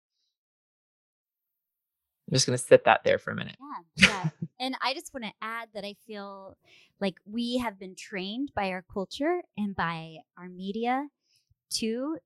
I'm 2.27 2.33
just 2.33 2.47
going 2.47 2.57
to 2.57 2.63
sit 2.63 2.83
that 2.85 3.03
there 3.03 3.19
for 3.19 3.29
a 3.29 3.35
minute. 3.35 3.57
Yeah, 3.95 4.07
yeah. 4.07 4.29
and 4.59 4.75
I 4.81 4.95
just 4.95 5.13
want 5.13 5.25
to 5.25 5.31
add 5.39 5.69
that 5.75 5.85
I 5.85 5.93
feel 6.07 6.57
like 6.99 7.17
we 7.23 7.59
have 7.59 7.77
been 7.77 7.95
trained 7.95 8.51
by 8.55 8.71
our 8.71 8.83
culture 8.91 9.41
and 9.55 9.75
by 9.75 10.15
our 10.35 10.49
media 10.49 11.09
to 11.73 12.17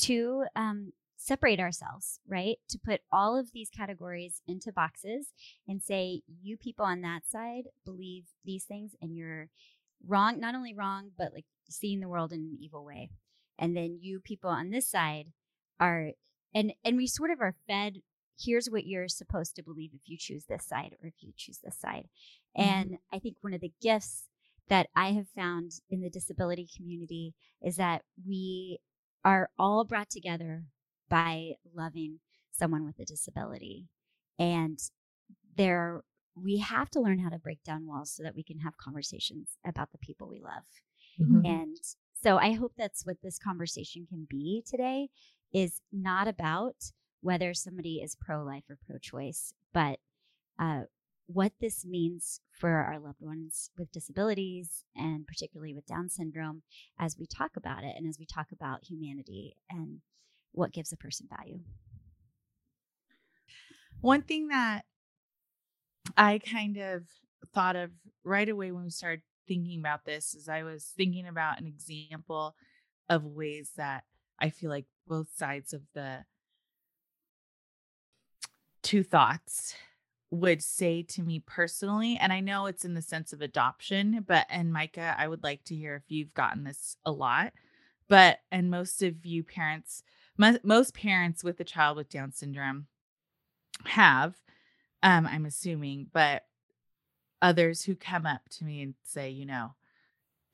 to 0.00 0.44
um, 0.54 0.92
separate 1.16 1.58
ourselves, 1.58 2.20
right? 2.28 2.56
To 2.68 2.78
put 2.78 3.00
all 3.10 3.38
of 3.38 3.52
these 3.54 3.70
categories 3.70 4.42
into 4.46 4.70
boxes 4.70 5.28
and 5.66 5.80
say 5.80 6.20
you 6.42 6.58
people 6.58 6.84
on 6.84 7.00
that 7.00 7.22
side 7.26 7.68
believe 7.86 8.24
these 8.44 8.64
things, 8.64 8.92
and 9.00 9.16
you're 9.16 9.48
wrong. 10.06 10.40
Not 10.40 10.54
only 10.54 10.74
wrong, 10.74 11.12
but 11.16 11.32
like 11.32 11.46
seeing 11.70 12.00
the 12.00 12.08
world 12.08 12.32
in 12.32 12.40
an 12.40 12.58
evil 12.60 12.84
way. 12.84 13.08
And 13.62 13.76
then 13.76 13.98
you 14.00 14.20
people 14.20 14.50
on 14.50 14.70
this 14.70 14.88
side 14.90 15.28
are 15.80 16.10
and 16.54 16.74
and 16.84 16.96
we 16.96 17.06
sort 17.06 17.30
of 17.30 17.40
are 17.40 17.54
fed 17.66 18.02
here's 18.38 18.68
what 18.68 18.86
you're 18.86 19.08
supposed 19.08 19.54
to 19.54 19.62
believe 19.62 19.90
if 19.94 20.00
you 20.06 20.16
choose 20.18 20.46
this 20.48 20.66
side 20.66 20.96
or 21.00 21.06
if 21.06 21.14
you 21.20 21.32
choose 21.36 21.60
this 21.62 21.78
side. 21.78 22.08
And 22.56 22.98
I 23.12 23.18
think 23.20 23.36
one 23.40 23.54
of 23.54 23.60
the 23.60 23.72
gifts 23.80 24.24
that 24.68 24.88
I 24.96 25.12
have 25.12 25.28
found 25.28 25.72
in 25.90 26.00
the 26.00 26.10
disability 26.10 26.68
community 26.76 27.34
is 27.62 27.76
that 27.76 28.02
we 28.26 28.80
are 29.24 29.50
all 29.58 29.84
brought 29.84 30.10
together 30.10 30.64
by 31.08 31.52
loving 31.74 32.18
someone 32.50 32.84
with 32.84 32.98
a 32.98 33.04
disability. 33.04 33.86
And 34.38 34.78
there 35.56 36.02
we 36.34 36.58
have 36.58 36.90
to 36.90 37.00
learn 37.00 37.18
how 37.18 37.28
to 37.28 37.38
break 37.38 37.62
down 37.62 37.86
walls 37.86 38.10
so 38.10 38.22
that 38.22 38.34
we 38.34 38.42
can 38.42 38.58
have 38.60 38.76
conversations 38.78 39.56
about 39.64 39.92
the 39.92 39.98
people 39.98 40.28
we 40.28 40.40
love. 40.40 40.64
Mhm. 41.20 41.46
And 41.46 41.76
so 42.22 42.36
I 42.36 42.52
hope 42.52 42.72
that's 42.76 43.04
what 43.04 43.16
this 43.22 43.38
conversation 43.38 44.06
can 44.08 44.26
be 44.30 44.62
today 44.64 45.08
is 45.52 45.80
not 45.92 46.28
about 46.28 46.76
whether 47.20 47.52
somebody 47.52 47.96
is 47.96 48.16
pro 48.20 48.44
life 48.44 48.64
or 48.70 48.78
pro 48.86 48.98
choice, 48.98 49.54
but 49.72 49.98
uh, 50.58 50.82
what 51.26 51.52
this 51.60 51.84
means 51.84 52.40
for 52.52 52.70
our 52.70 52.98
loved 52.98 53.20
ones 53.20 53.70
with 53.76 53.90
disabilities 53.90 54.84
and 54.94 55.26
particularly 55.26 55.74
with 55.74 55.86
Down 55.86 56.08
syndrome 56.08 56.62
as 56.98 57.16
we 57.18 57.26
talk 57.26 57.56
about 57.56 57.82
it 57.82 57.94
and 57.96 58.08
as 58.08 58.18
we 58.18 58.26
talk 58.26 58.48
about 58.52 58.84
humanity 58.84 59.56
and 59.68 60.00
what 60.52 60.72
gives 60.72 60.92
a 60.92 60.96
person 60.96 61.26
value. 61.36 61.60
One 64.00 64.22
thing 64.22 64.48
that 64.48 64.82
I 66.16 66.38
kind 66.38 66.76
of 66.76 67.02
thought 67.54 67.76
of 67.76 67.90
right 68.24 68.48
away 68.48 68.70
when 68.70 68.84
we 68.84 68.90
started 68.90 69.22
thinking 69.52 69.80
about 69.80 70.06
this 70.06 70.34
is 70.34 70.48
I 70.48 70.62
was 70.62 70.92
thinking 70.96 71.26
about 71.26 71.60
an 71.60 71.66
example 71.66 72.56
of 73.10 73.26
ways 73.26 73.72
that 73.76 74.04
I 74.38 74.48
feel 74.48 74.70
like 74.70 74.86
both 75.06 75.28
sides 75.36 75.74
of 75.74 75.82
the 75.94 76.24
two 78.82 79.02
thoughts 79.02 79.74
would 80.30 80.62
say 80.62 81.02
to 81.02 81.22
me 81.22 81.38
personally 81.38 82.16
and 82.18 82.32
I 82.32 82.40
know 82.40 82.64
it's 82.64 82.86
in 82.86 82.94
the 82.94 83.02
sense 83.02 83.34
of 83.34 83.42
adoption 83.42 84.24
but 84.26 84.46
and 84.48 84.72
Micah 84.72 85.14
I 85.18 85.28
would 85.28 85.42
like 85.42 85.64
to 85.64 85.74
hear 85.74 85.96
if 85.96 86.10
you've 86.10 86.32
gotten 86.32 86.64
this 86.64 86.96
a 87.04 87.12
lot 87.12 87.52
but 88.08 88.38
and 88.50 88.70
most 88.70 89.02
of 89.02 89.26
you 89.26 89.44
parents 89.44 90.02
most 90.38 90.94
parents 90.94 91.44
with 91.44 91.60
a 91.60 91.64
child 91.64 91.98
with 91.98 92.08
down 92.08 92.32
syndrome 92.32 92.86
have 93.84 94.34
um 95.02 95.26
i'm 95.26 95.44
assuming 95.44 96.06
but 96.12 96.44
others 97.42 97.82
who 97.82 97.94
come 97.94 98.26
up 98.26 98.48
to 98.48 98.64
me 98.64 98.82
and 98.82 98.94
say 99.04 99.30
you 99.30 99.44
know 99.44 99.74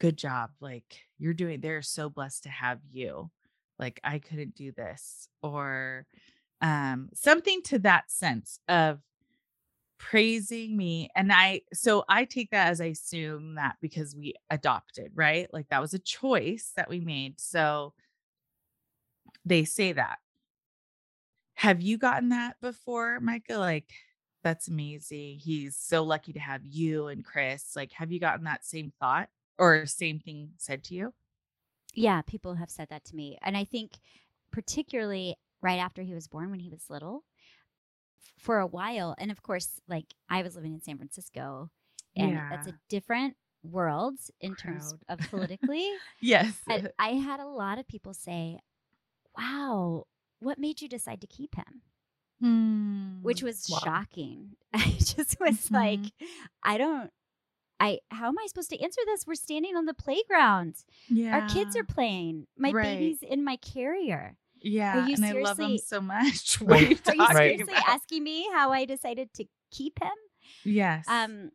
good 0.00 0.16
job 0.16 0.50
like 0.60 1.02
you're 1.18 1.34
doing 1.34 1.60
they're 1.60 1.82
so 1.82 2.08
blessed 2.08 2.44
to 2.44 2.48
have 2.48 2.80
you 2.90 3.30
like 3.78 4.00
i 4.04 4.18
couldn't 4.18 4.54
do 4.54 4.72
this 4.72 5.28
or 5.42 6.06
um 6.62 7.08
something 7.14 7.62
to 7.62 7.78
that 7.78 8.10
sense 8.10 8.58
of 8.68 8.98
praising 9.98 10.76
me 10.76 11.10
and 11.16 11.32
i 11.32 11.60
so 11.72 12.04
i 12.08 12.24
take 12.24 12.50
that 12.50 12.68
as 12.68 12.80
i 12.80 12.86
assume 12.86 13.56
that 13.56 13.76
because 13.80 14.14
we 14.14 14.32
adopted 14.50 15.10
right? 15.14 15.52
Like 15.52 15.68
that 15.70 15.80
was 15.80 15.92
a 15.92 15.98
choice 15.98 16.72
that 16.76 16.88
we 16.88 17.00
made 17.00 17.40
so 17.40 17.92
they 19.44 19.64
say 19.64 19.92
that. 19.92 20.18
Have 21.54 21.80
you 21.80 21.98
gotten 21.98 22.28
that 22.28 22.56
before 22.60 23.18
micah? 23.20 23.58
Like 23.58 23.90
that's 24.42 24.68
amazing 24.68 25.38
he's 25.38 25.76
so 25.76 26.02
lucky 26.02 26.32
to 26.32 26.38
have 26.40 26.64
you 26.64 27.08
and 27.08 27.24
chris 27.24 27.74
like 27.76 27.92
have 27.92 28.12
you 28.12 28.20
gotten 28.20 28.44
that 28.44 28.64
same 28.64 28.92
thought 29.00 29.28
or 29.58 29.84
same 29.86 30.18
thing 30.20 30.50
said 30.58 30.84
to 30.84 30.94
you 30.94 31.12
Yeah, 31.94 32.22
people 32.22 32.54
have 32.54 32.70
said 32.70 32.88
that 32.90 33.04
to 33.06 33.16
me. 33.16 33.38
And 33.42 33.56
I 33.56 33.64
think, 33.64 33.98
particularly 34.50 35.36
right 35.60 35.78
after 35.78 36.02
he 36.02 36.14
was 36.14 36.28
born 36.28 36.50
when 36.50 36.60
he 36.60 36.70
was 36.70 36.90
little, 36.90 37.24
for 38.38 38.58
a 38.58 38.66
while, 38.66 39.14
and 39.18 39.30
of 39.30 39.42
course, 39.42 39.80
like 39.88 40.14
I 40.28 40.42
was 40.42 40.54
living 40.54 40.74
in 40.74 40.80
San 40.80 40.96
Francisco, 40.96 41.70
and 42.16 42.44
that's 42.48 42.66
a 42.66 42.74
different 42.88 43.36
world 43.62 44.18
in 44.40 44.54
terms 44.54 44.94
of 45.08 45.18
politically. 45.30 46.02
yes 46.20 46.62
and 46.68 46.84
I 46.98 47.10
had 47.10 47.40
a 47.40 47.46
lot 47.46 47.78
of 47.78 47.88
people 47.88 48.14
say, 48.14 48.60
Wow, 49.36 50.06
what 50.40 50.58
made 50.58 50.82
you 50.82 50.88
decide 50.88 51.20
to 51.22 51.26
keep 51.26 51.56
him? 51.56 51.82
Hmm. 52.40 52.97
Which 53.22 53.42
was 53.42 53.66
Wow. 53.70 53.78
shocking. 53.84 54.56
I 54.74 54.96
just 54.98 55.38
was 55.40 55.70
like, 55.70 56.00
Mhm. 56.00 56.12
I 56.62 56.78
don't. 56.78 57.10
I 57.80 58.00
how 58.10 58.28
am 58.28 58.38
I 58.38 58.46
supposed 58.48 58.70
to 58.70 58.80
answer 58.82 59.00
this? 59.06 59.26
We're 59.26 59.34
standing 59.36 59.76
on 59.76 59.84
the 59.86 59.94
playground. 59.94 60.74
yeah 61.08 61.38
Our 61.40 61.48
kids 61.48 61.76
are 61.76 61.84
playing. 61.84 62.46
My 62.56 62.72
Right. 62.72 62.82
baby's 62.98 63.22
in 63.22 63.44
my 63.44 63.56
carrier. 63.56 64.36
yeah 64.60 65.06
you 65.06 65.14
and 65.14 65.24
i 65.24 65.30
love 65.30 65.56
seriously- 65.56 65.78
so 65.78 66.00
much 66.00 66.60
what 66.60 66.82
are 66.82 66.84
you 66.86 66.96
Are 67.06 67.14
you 67.14 67.26
seriously 67.36 67.74
about? 67.74 67.88
asking 67.88 68.24
me 68.24 68.48
how 68.52 68.72
I 68.72 68.86
decided 68.86 69.32
to 69.34 69.44
keep 69.70 70.02
him? 70.02 70.18
yes 70.64 71.04
Um, 71.08 71.52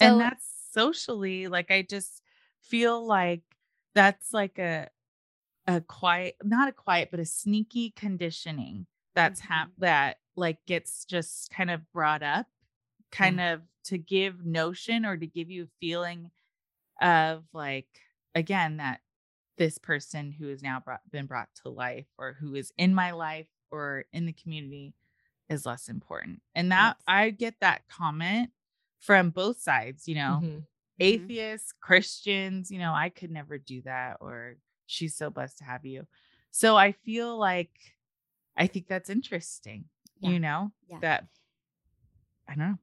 so 0.00 0.06
and 0.06 0.20
that's 0.20 0.44
socially 0.72 1.46
like 1.46 1.70
i 1.70 1.82
just 1.82 2.20
feel 2.60 3.04
like 3.06 3.42
that's 3.94 4.32
like 4.32 4.58
a 4.58 4.88
a 5.68 5.80
quiet 5.80 6.34
not 6.42 6.68
a 6.68 6.72
quiet 6.72 7.10
but 7.12 7.20
a 7.20 7.24
sneaky 7.24 7.90
conditioning 7.94 8.86
that's 9.14 9.38
hap- 9.40 9.70
that 9.78 10.18
like 10.38 10.64
gets 10.66 11.04
just 11.04 11.50
kind 11.50 11.70
of 11.70 11.90
brought 11.92 12.22
up 12.22 12.46
kind 13.10 13.40
of 13.40 13.62
to 13.84 13.98
give 13.98 14.44
notion 14.44 15.04
or 15.06 15.16
to 15.16 15.26
give 15.26 15.50
you 15.50 15.64
a 15.64 15.68
feeling 15.80 16.30
of 17.00 17.44
like 17.52 17.88
again 18.34 18.78
that 18.78 19.00
this 19.56 19.78
person 19.78 20.32
who 20.32 20.48
has 20.48 20.62
now 20.62 20.80
brought, 20.80 21.00
been 21.10 21.26
brought 21.26 21.48
to 21.62 21.68
life 21.68 22.06
or 22.18 22.34
who 22.34 22.54
is 22.54 22.72
in 22.78 22.94
my 22.94 23.10
life 23.12 23.48
or 23.70 24.04
in 24.12 24.26
the 24.26 24.32
community 24.32 24.94
is 25.48 25.66
less 25.66 25.88
important. 25.88 26.42
And 26.54 26.72
that 26.72 26.96
Yes. 26.98 27.04
I 27.06 27.30
get 27.30 27.60
that 27.60 27.88
comment 27.88 28.52
from 29.00 29.30
both 29.30 29.60
sides, 29.60 30.08
you 30.08 30.14
know, 30.16 30.40
Mhm. 30.42 30.66
atheists, 31.00 31.72
Christians, 31.72 32.70
you 32.70 32.78
know, 32.78 32.94
I 32.94 33.08
could 33.10 33.30
never 33.30 33.58
do 33.58 33.82
that 33.82 34.18
or 34.20 34.56
she's 34.86 35.16
so 35.16 35.30
blessed 35.30 35.58
to 35.58 35.64
have 35.64 35.84
you. 35.86 36.06
So 36.50 36.76
I 36.76 36.92
feel 36.92 37.36
like 37.38 37.96
I 38.56 38.66
think 38.66 38.88
that's 38.88 39.10
interesting, 39.10 39.88
Yeah. 40.20 40.30
you 40.30 40.38
know, 40.40 40.72
Yeah. 40.88 40.98
that 41.00 41.26
I 42.48 42.54
don't 42.54 42.58
know. 42.70 42.78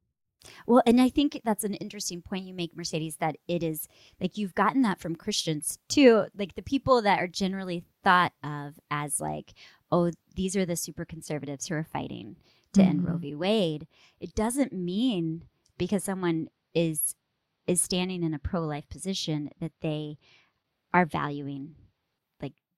Well, 0.68 0.84
and 0.86 1.01
I 1.01 1.10
think 1.10 1.42
that's 1.44 1.63
an 1.63 1.74
interesting 1.74 2.22
point 2.22 2.46
you 2.46 2.54
make, 2.54 2.75
Mercedes, 2.77 3.18
that 3.18 3.36
it 3.48 3.63
is 3.63 3.88
like 4.22 4.38
you've 4.38 4.54
gotten 4.54 4.84
that 4.84 5.00
from 5.00 5.15
Christians 5.15 5.80
too. 5.89 6.25
Like 6.38 6.54
the 6.54 6.62
people 6.62 7.01
that 7.01 7.20
are 7.20 7.27
generally 7.27 7.84
thought 8.04 8.34
of 8.44 8.80
as 8.92 9.20
like, 9.20 9.54
oh, 9.92 10.12
these 10.36 10.56
are 10.56 10.65
the 10.65 10.75
super 10.75 11.04
conservatives 11.04 11.68
who 11.68 11.74
are 11.75 11.84
fighting 11.84 12.36
to 12.74 12.84
end 12.84 13.06
Roe 13.08 13.15
Mhm. 13.15 13.22
v. 13.22 13.36
Wade. 13.36 13.88
It 14.20 14.36
doesn't 14.36 14.72
mean 14.74 15.48
because 15.77 16.04
someone 16.04 16.50
is 16.75 17.15
is 17.65 17.82
standing 17.82 18.22
in 18.22 18.32
a 18.36 18.38
pro 18.39 18.62
life 18.62 18.88
position 18.89 19.50
that 19.60 19.72
they 19.82 20.20
are 20.94 21.06
valuing 21.06 21.74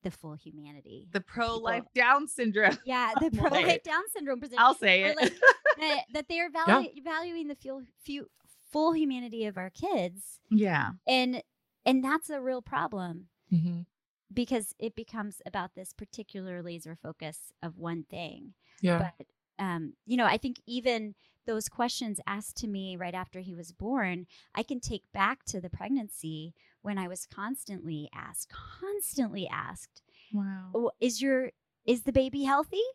the 0.03 0.11
full 0.11 0.35
humanity. 0.35 1.07
The 1.11 1.21
pro 1.21 1.55
life 1.57 1.83
Down 1.95 2.27
syndrome. 2.27 2.77
yeah, 2.85 3.13
the 3.19 3.31
pro 3.31 3.49
life. 3.49 3.83
Down 3.83 4.03
syndrome 4.15 4.39
position 4.39 4.59
I'll 4.59 4.75
say 4.75 5.03
it. 5.03 5.15
like 5.17 5.33
that, 5.79 6.03
that 6.13 6.27
they 6.29 6.39
are 6.39 6.49
valu- 6.49 7.03
valuing 7.03 7.47
the 7.47 7.55
full, 7.55 7.81
few, 8.03 8.27
full 8.71 8.93
humanity 8.93 9.45
of 9.45 9.57
our 9.57 9.69
kids 9.69 10.39
yeah. 10.49 10.89
and 11.07 11.41
and 11.85 12.03
that's 12.03 12.29
a 12.29 12.41
real 12.41 12.61
problem 12.61 13.27
Mhm. 13.53 13.85
because 14.33 14.73
it 14.77 14.93
becomes 14.95 15.41
about 15.45 15.71
this 15.73 15.93
particular 15.93 16.61
laser 16.61 16.95
focus 17.01 17.53
of 17.63 17.77
one 17.77 18.03
thing 18.03 18.53
Yeah. 18.81 19.11
but 19.17 19.25
um, 19.57 19.93
you 20.05 20.17
know 20.17 20.25
i 20.25 20.37
think 20.37 20.57
even 20.67 21.15
those 21.45 21.69
questions 21.69 22.19
asked 22.27 22.57
to 22.57 22.67
me 22.67 22.97
right 22.97 23.13
after 23.15 23.39
he 23.39 23.55
was 23.55 23.71
born 23.71 24.27
i 24.53 24.63
can 24.63 24.81
take 24.81 25.03
back 25.13 25.45
to 25.45 25.61
the 25.61 25.69
pregnancy 25.69 26.53
when 26.87 26.97
i 26.97 27.07
was 27.07 27.25
constantly 27.25 28.09
asked 28.13 28.51
constantly 28.81 29.47
asked 29.51 30.01
Wow. 30.33 30.71
oh, 30.75 30.91
is 30.99 31.21
your 31.21 31.51
is 31.85 32.03
the 32.03 32.11
baby 32.11 32.43
healthy 32.43 32.87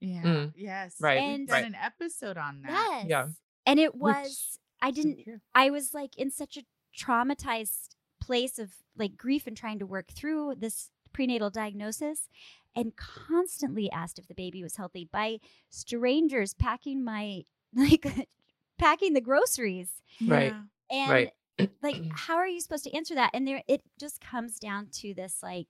Yeah. 0.00 0.22
Mm. 0.22 0.52
Yes. 0.56 0.96
Right, 1.00 1.20
We've 1.20 1.34
And- 1.34 1.48
done 1.48 1.54
right. 1.62 1.64
an 1.72 1.74
episode 1.90 2.36
on 2.36 2.62
that. 2.62 3.04
yes 3.06 3.06
Yeah. 3.08 3.28
and 3.66 3.78
it 3.80 3.94
Which- 3.94 4.00
was 4.02 4.58
i 4.82 4.90
didn't 4.90 5.22
true. 5.24 5.40
I 5.54 5.70
was 5.70 5.94
like 5.94 6.12
in 6.18 6.30
such 6.30 6.56
a 6.56 6.64
traumatized 7.02 7.94
place 8.20 8.58
of 8.58 8.72
like 8.96 9.16
grief 9.16 9.46
and 9.46 9.56
trying 9.56 9.78
to 9.78 9.86
work 9.86 10.08
through 10.12 10.54
this 10.56 10.90
prenatal 11.12 11.50
diagnosis 11.50 12.28
and 12.76 12.96
constantly 12.96 13.90
asked 13.90 14.18
if 14.18 14.26
the 14.26 14.34
baby 14.34 14.62
was 14.62 14.76
healthy 14.76 15.08
by 15.10 15.38
strangers 15.70 16.54
packing 16.54 17.02
my 17.04 17.42
like 17.74 18.04
packing 18.78 19.12
the 19.14 19.20
groceries 19.20 19.90
Right. 20.20 20.52
Yeah. 20.52 20.62
and 20.90 21.10
Right. 21.10 21.30
Like 21.82 21.96
mm. 21.96 22.10
how 22.14 22.36
are 22.36 22.46
you 22.48 22.60
supposed 22.60 22.84
to 22.84 22.92
answer 22.94 23.14
that 23.14 23.30
and 23.34 23.46
there 23.46 23.62
it 23.68 23.82
just 23.98 24.20
comes 24.20 24.58
down 24.58 24.88
to 24.92 25.14
this 25.14 25.38
like 25.42 25.68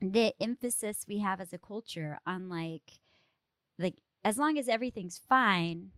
the 0.00 0.32
emphasis 0.40 1.04
we 1.08 1.18
have 1.18 1.40
as 1.40 1.52
a 1.52 1.58
culture 1.58 2.18
on 2.26 2.48
like 2.48 3.00
like 3.78 3.94
as 4.24 4.38
long 4.38 4.58
as 4.58 4.68
everything's 4.68 5.18
fine 5.28 5.90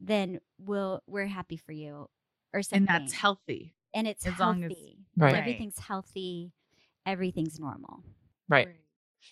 then 0.00 0.40
we'll 0.58 1.02
we're 1.06 1.26
happy 1.26 1.56
for 1.56 1.72
you 1.72 2.08
or 2.52 2.62
something 2.62 2.86
And 2.86 2.88
that's 2.88 3.12
healthy. 3.12 3.74
and 3.94 4.06
it's 4.06 4.26
as 4.26 4.34
healthy 4.34 4.60
long 4.60 4.64
as- 4.64 4.76
Right. 5.16 5.34
everything's 5.34 5.78
healthy 5.78 6.52
everything's 7.06 7.58
normal 7.58 8.02
Right. 8.48 8.68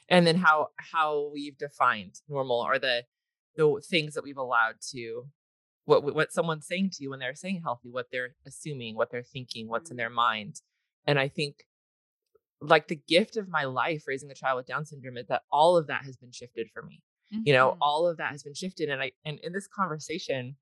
And 0.08 0.26
then 0.26 0.36
how 0.36 0.68
how 0.78 1.30
we've 1.34 1.58
defined 1.58 2.20
normal 2.28 2.56
or 2.60 2.78
the 2.78 3.04
the 3.56 3.82
things 3.84 4.14
that 4.14 4.24
we've 4.24 4.38
allowed 4.38 4.76
to 4.92 5.26
what 5.84 6.14
what 6.14 6.32
someone's 6.32 6.66
saying 6.66 6.90
to 6.90 7.02
you 7.02 7.10
when 7.10 7.18
they're 7.18 7.34
saying 7.34 7.62
healthy, 7.62 7.90
what 7.90 8.06
they're 8.12 8.34
assuming, 8.46 8.94
what 8.96 9.10
they're 9.10 9.22
thinking, 9.22 9.68
what's 9.68 9.90
in 9.90 9.96
their 9.96 10.10
mind. 10.10 10.60
And 11.06 11.18
I 11.18 11.28
think 11.28 11.64
like 12.60 12.86
the 12.86 13.00
gift 13.08 13.36
of 13.36 13.48
my 13.48 13.64
life 13.64 14.04
raising 14.06 14.30
a 14.30 14.34
child 14.34 14.56
with 14.58 14.66
Down 14.66 14.84
syndrome 14.84 15.16
is 15.16 15.26
that 15.26 15.42
all 15.50 15.76
of 15.76 15.88
that 15.88 16.04
has 16.04 16.16
been 16.16 16.30
shifted 16.30 16.68
for 16.72 16.82
me. 16.82 17.02
You 17.44 17.52
know, 17.54 17.72
Mhm. 17.72 17.78
all 17.80 18.06
of 18.06 18.18
that 18.18 18.30
has 18.32 18.42
been 18.42 18.54
shifted. 18.54 18.88
And 18.90 19.02
I 19.02 19.12
and 19.24 19.38
in 19.40 19.52
this 19.52 19.66
conversation, 19.66 20.56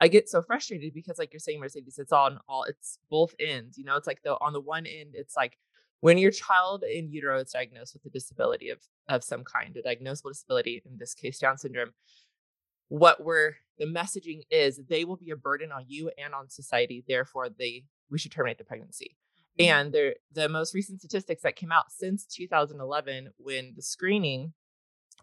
I 0.00 0.08
get 0.08 0.28
so 0.30 0.40
frustrated 0.42 0.94
because 0.94 1.18
like 1.18 1.32
you're 1.32 1.40
saying, 1.40 1.60
Mercedes, 1.60 1.98
it's 1.98 2.12
on 2.12 2.40
all 2.48 2.64
it's 2.64 2.98
both 3.10 3.34
ends. 3.38 3.76
You 3.76 3.84
know, 3.84 3.96
it's 3.96 4.06
like 4.06 4.22
the 4.22 4.32
on 4.40 4.52
the 4.52 4.60
one 4.60 4.86
end, 4.86 5.10
it's 5.14 5.36
like 5.36 5.58
when 6.00 6.16
your 6.16 6.30
child 6.30 6.82
in 6.82 7.10
utero 7.10 7.40
is 7.40 7.50
diagnosed 7.50 7.92
with 7.94 8.06
a 8.06 8.10
disability 8.10 8.70
of 8.70 8.78
of 9.08 9.22
some 9.22 9.44
kind, 9.44 9.76
a 9.76 9.82
diagnosable 9.82 10.30
disability, 10.30 10.80
in 10.86 10.96
this 10.96 11.12
case, 11.14 11.38
Down 11.38 11.58
syndrome, 11.58 11.92
what 12.90 13.24
we're 13.24 13.54
the 13.78 13.86
messaging 13.86 14.42
is 14.50 14.78
they 14.88 15.04
will 15.06 15.16
be 15.16 15.30
a 15.30 15.36
burden 15.36 15.72
on 15.72 15.84
you 15.88 16.10
and 16.22 16.34
on 16.34 16.50
society. 16.50 17.02
Therefore, 17.08 17.48
they 17.48 17.84
we 18.10 18.18
should 18.18 18.32
terminate 18.32 18.58
the 18.58 18.64
pregnancy. 18.64 19.16
Mm-hmm. 19.58 19.72
And 19.72 19.92
there, 19.92 20.14
the 20.32 20.48
most 20.48 20.74
recent 20.74 21.00
statistics 21.00 21.42
that 21.42 21.56
came 21.56 21.72
out 21.72 21.90
since 21.90 22.26
2011, 22.26 23.30
when 23.38 23.72
the 23.74 23.82
screening 23.82 24.52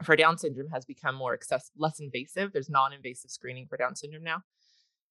for 0.03 0.15
Down 0.15 0.38
syndrome 0.38 0.69
has 0.69 0.86
become 0.86 1.15
more 1.15 1.34
access, 1.34 1.71
less 1.77 1.99
invasive. 1.99 2.53
There's 2.53 2.69
non-invasive 2.69 3.32
screening 3.32 3.67
for 3.67 3.77
Down 3.77 3.95
syndrome 3.95 4.23
now. 4.23 4.43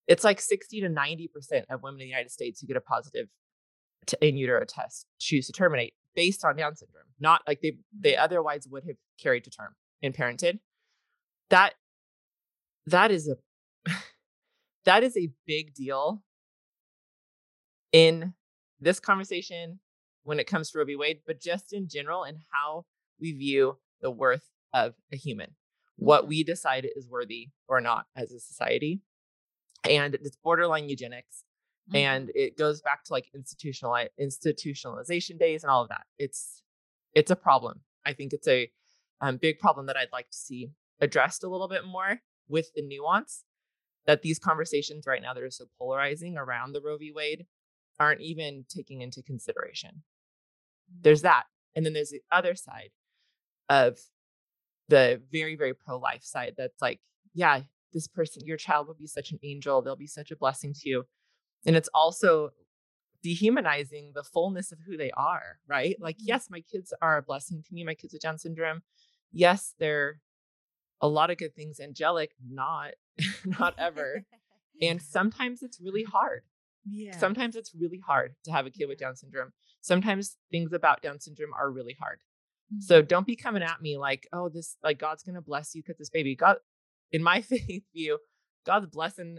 It's 0.06 0.24
like 0.24 0.40
60 0.40 0.80
to 0.80 0.88
90 0.88 1.28
percent 1.28 1.66
of 1.68 1.82
women 1.82 2.00
in 2.00 2.06
the 2.06 2.10
United 2.10 2.30
States 2.30 2.60
who 2.60 2.66
get 2.66 2.76
a 2.76 2.80
positive 2.80 3.28
in 4.20 4.36
utero 4.36 4.64
test 4.64 5.06
choose 5.18 5.46
to 5.46 5.52
terminate 5.52 5.94
based 6.14 6.44
on 6.44 6.56
Down 6.56 6.74
syndrome, 6.74 7.04
not 7.20 7.42
like 7.46 7.60
they 7.60 7.76
they 7.92 8.12
mm-hmm. 8.12 8.24
otherwise 8.24 8.66
would 8.70 8.84
have 8.84 8.96
carried 9.20 9.44
to 9.44 9.50
term 9.50 9.74
and 10.02 10.14
parented. 10.14 10.58
That 11.50 11.74
that 12.86 13.10
is 13.10 13.28
a 13.28 13.36
that 14.84 15.02
is 15.02 15.16
a 15.16 15.30
big 15.46 15.74
deal 15.74 16.22
in 17.92 18.34
this 18.80 19.00
conversation 19.00 19.80
when 20.24 20.38
it 20.40 20.46
comes 20.46 20.70
to 20.70 20.78
Roe 20.78 20.84
v. 20.84 20.96
Wade, 20.96 21.20
but 21.26 21.40
just 21.40 21.72
in 21.72 21.88
general 21.88 22.24
and 22.24 22.38
how 22.52 22.84
we 23.20 23.32
view 23.32 23.78
the 24.00 24.10
worth 24.10 24.50
of 24.74 24.94
a 25.12 25.16
human, 25.16 25.54
what 25.96 26.24
Mhm. 26.24 26.28
we 26.28 26.44
decide 26.44 26.86
is 26.96 27.08
worthy 27.08 27.50
or 27.68 27.80
not 27.80 28.06
as 28.16 28.32
a 28.32 28.40
society. 28.40 29.00
And 29.88 30.14
it's 30.16 30.36
borderline 30.36 30.88
eugenics. 30.88 31.44
Mhm. 31.90 31.96
And 31.96 32.30
it 32.34 32.56
goes 32.56 32.82
back 32.82 33.04
to 33.04 33.12
like 33.12 33.30
institutional 33.34 33.96
institutionalization 34.20 35.38
days 35.38 35.62
and 35.62 35.70
all 35.70 35.82
of 35.82 35.88
that. 35.88 36.06
It's 36.18 36.62
it's 37.14 37.30
a 37.30 37.36
problem. 37.36 37.82
I 38.04 38.12
think 38.12 38.32
it's 38.34 38.46
a 38.48 38.70
um, 39.22 39.38
big 39.38 39.58
problem 39.58 39.86
that 39.86 39.96
I'd 39.96 40.12
like 40.12 40.28
to 40.30 40.36
see 40.36 40.70
addressed 41.00 41.44
a 41.44 41.48
little 41.48 41.68
bit 41.68 41.84
more 41.86 42.20
with 42.48 42.72
the 42.74 42.82
nuance 42.82 43.44
that 44.06 44.22
these 44.22 44.38
conversations 44.38 45.06
right 45.06 45.22
now 45.22 45.34
that 45.34 45.42
are 45.42 45.50
so 45.50 45.66
polarizing 45.78 46.36
around 46.36 46.72
the 46.72 46.80
Roe 46.80 46.96
v. 46.96 47.12
Wade 47.14 47.46
aren't 47.98 48.20
even 48.20 48.64
taking 48.68 49.00
into 49.00 49.22
consideration. 49.22 50.02
There's 51.00 51.22
that. 51.22 51.44
And 51.74 51.84
then 51.84 51.92
there's 51.92 52.10
the 52.10 52.22
other 52.30 52.54
side 52.54 52.90
of 53.68 53.98
the 54.88 55.20
very, 55.32 55.56
very 55.56 55.74
pro 55.74 55.98
life 55.98 56.22
side 56.22 56.54
that's 56.56 56.80
like, 56.80 57.00
yeah, 57.34 57.62
this 57.92 58.06
person, 58.06 58.42
your 58.46 58.56
child 58.56 58.86
will 58.86 58.94
be 58.94 59.06
such 59.06 59.32
an 59.32 59.38
angel. 59.42 59.82
They'll 59.82 59.96
be 59.96 60.06
such 60.06 60.30
a 60.30 60.36
blessing 60.36 60.72
to 60.74 60.88
you. 60.88 61.04
And 61.66 61.74
it's 61.76 61.88
also 61.92 62.50
dehumanizing 63.22 64.12
the 64.14 64.22
fullness 64.22 64.70
of 64.70 64.78
who 64.86 64.96
they 64.96 65.10
are, 65.12 65.58
right? 65.66 65.96
Like, 66.00 66.18
Mhm. 66.18 66.26
yes, 66.26 66.48
my 66.50 66.60
kids 66.60 66.92
are 67.02 67.16
a 67.16 67.22
blessing 67.22 67.62
to 67.62 67.74
me. 67.74 67.82
My 67.82 67.94
kids 67.94 68.12
with 68.12 68.22
Down 68.22 68.38
syndrome. 68.38 68.82
Yes, 69.32 69.74
they're 69.78 70.20
a 71.00 71.08
lot 71.08 71.30
of 71.30 71.36
good 71.38 71.54
things. 71.54 71.80
Angelic, 71.80 72.32
not, 72.48 72.92
not 73.44 73.74
ever. 73.78 74.24
And 74.82 75.00
sometimes 75.00 75.62
it's 75.62 75.80
really 75.80 76.02
hard. 76.16 76.42
yeah. 76.84 77.16
Sometimes 77.18 77.56
it's 77.56 77.72
really 77.74 77.98
hard 78.06 78.34
to 78.44 78.52
have 78.52 78.66
a 78.66 78.70
kid 78.70 78.86
with 78.88 78.98
Down 78.98 79.16
syndrome. 79.16 79.52
Sometimes 79.80 80.36
things 80.50 80.72
about 80.74 81.00
Down 81.00 81.18
syndrome 81.18 81.52
are 81.58 81.70
really 81.70 81.96
hard. 81.98 82.20
So 82.80 83.00
Mm-hmm. 83.00 83.06
don't 83.06 83.26
be 83.26 83.36
coming 83.36 83.62
at 83.62 83.80
me 83.80 83.96
like, 83.96 84.28
oh, 84.34 84.50
this 84.50 84.76
like 84.84 84.98
God's 84.98 85.22
gonna 85.22 85.40
bless 85.40 85.74
you 85.74 85.82
because 85.82 85.96
this 85.96 86.10
baby. 86.10 86.36
God, 86.36 86.56
in 87.10 87.22
my 87.22 87.40
faith 87.40 87.84
view, 87.94 88.18
God's 88.66 88.86
blessing 88.88 89.38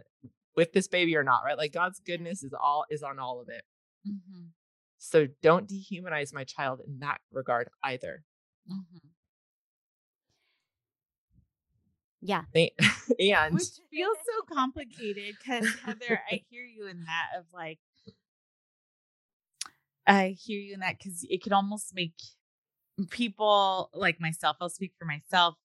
with 0.55 0.73
this 0.73 0.87
baby 0.87 1.15
or 1.15 1.23
not, 1.23 1.41
right? 1.45 1.57
Like 1.57 1.71
God's 1.71 1.99
goodness 1.99 2.41
is 2.41 2.53
all 2.59 2.85
is 2.89 3.03
on 3.03 3.19
all 3.19 3.39
of 3.41 3.49
it. 3.49 3.61
Mhm. 4.09 4.47
So 4.97 5.27
don't 5.43 5.69
dehumanize 5.69 6.33
my 6.33 6.45
child 6.45 6.81
in 6.87 6.97
that 6.99 7.19
regard 7.31 7.69
either. 7.83 8.23
Mhm. 8.67 9.01
Yeah 12.21 12.43
They- 12.53 12.73
and 13.19 13.53
Which 13.53 13.63
feels 13.91 14.17
so 14.25 14.55
complicated 14.55 15.35
because 15.37 15.67
Heather, 15.83 16.21
I 16.31 16.43
hear 16.49 16.63
you 16.63 16.87
in 16.87 17.05
that 17.05 17.39
of 17.39 17.45
like, 17.53 17.79
I 20.05 20.35
hear 20.39 20.59
you 20.59 20.73
in 20.73 20.79
that 20.81 20.97
because 20.97 21.25
it 21.29 21.43
could 21.43 21.53
almost 21.53 21.93
make 21.93 22.13
people 23.09 23.89
like 23.93 24.19
myself, 24.19 24.57
I'll 24.61 24.69
speak 24.69 24.93
for 24.97 25.05
myself, 25.05 25.55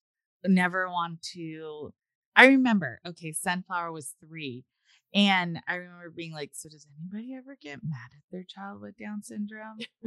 never 0.45 0.89
want 0.89 1.21
to 1.33 1.93
I 2.35 2.47
remember, 2.47 2.99
okay, 3.05 3.31
Sunflower 3.31 3.91
was 3.91 4.15
three. 4.19 4.65
And 5.13 5.59
I 5.67 5.75
remember 5.75 6.09
being 6.09 6.33
like, 6.33 6.51
so 6.53 6.69
does 6.69 6.87
anybody 6.99 7.35
ever 7.35 7.55
get 7.61 7.83
mad 7.83 8.09
at 8.11 8.23
their 8.31 8.43
child 8.43 8.81
with 8.81 8.97
Down 8.97 9.21
syndrome? 9.21 9.77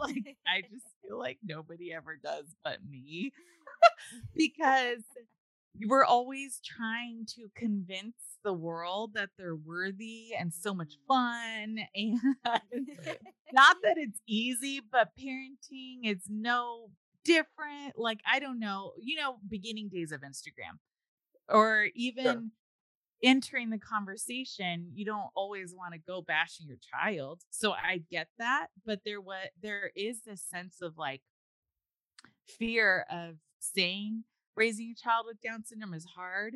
like, 0.00 0.36
I 0.46 0.60
just 0.70 0.86
feel 1.02 1.18
like 1.18 1.38
nobody 1.42 1.92
ever 1.92 2.16
does 2.22 2.54
but 2.62 2.78
me 2.88 3.32
because 4.36 5.02
we're 5.86 6.04
always 6.04 6.60
trying 6.64 7.26
to 7.34 7.48
convince 7.56 8.14
the 8.44 8.52
world 8.52 9.12
that 9.14 9.30
they're 9.38 9.56
worthy 9.56 10.30
and 10.38 10.52
so 10.52 10.74
much 10.74 10.94
mm-hmm. 11.10 11.76
fun. 11.76 11.78
And 12.72 12.88
not 13.52 13.76
that 13.82 13.96
it's 13.96 14.20
easy, 14.26 14.80
but 14.80 15.10
parenting 15.20 16.00
is 16.04 16.22
no 16.28 16.90
different. 17.24 17.94
Like, 17.96 18.20
I 18.30 18.38
don't 18.38 18.58
know, 18.58 18.92
you 18.98 19.16
know, 19.16 19.36
beginning 19.48 19.88
days 19.88 20.12
of 20.12 20.22
Instagram 20.22 20.78
or 21.48 21.88
even. 21.94 22.24
Sure 22.24 22.42
entering 23.24 23.70
the 23.70 23.78
conversation 23.78 24.88
you 24.94 25.04
don't 25.04 25.30
always 25.36 25.72
want 25.72 25.94
to 25.94 26.00
go 26.00 26.20
bashing 26.20 26.66
your 26.66 26.78
child 26.92 27.40
so 27.50 27.70
i 27.70 28.02
get 28.10 28.26
that 28.36 28.66
but 28.84 28.98
there 29.04 29.20
what 29.20 29.50
there 29.62 29.92
is 29.94 30.22
this 30.26 30.42
sense 30.42 30.82
of 30.82 30.98
like 30.98 31.22
fear 32.48 33.06
of 33.08 33.36
saying 33.60 34.24
raising 34.56 34.92
a 34.92 34.94
child 34.94 35.26
with 35.26 35.40
down 35.40 35.64
syndrome 35.64 35.94
is 35.94 36.06
hard 36.16 36.54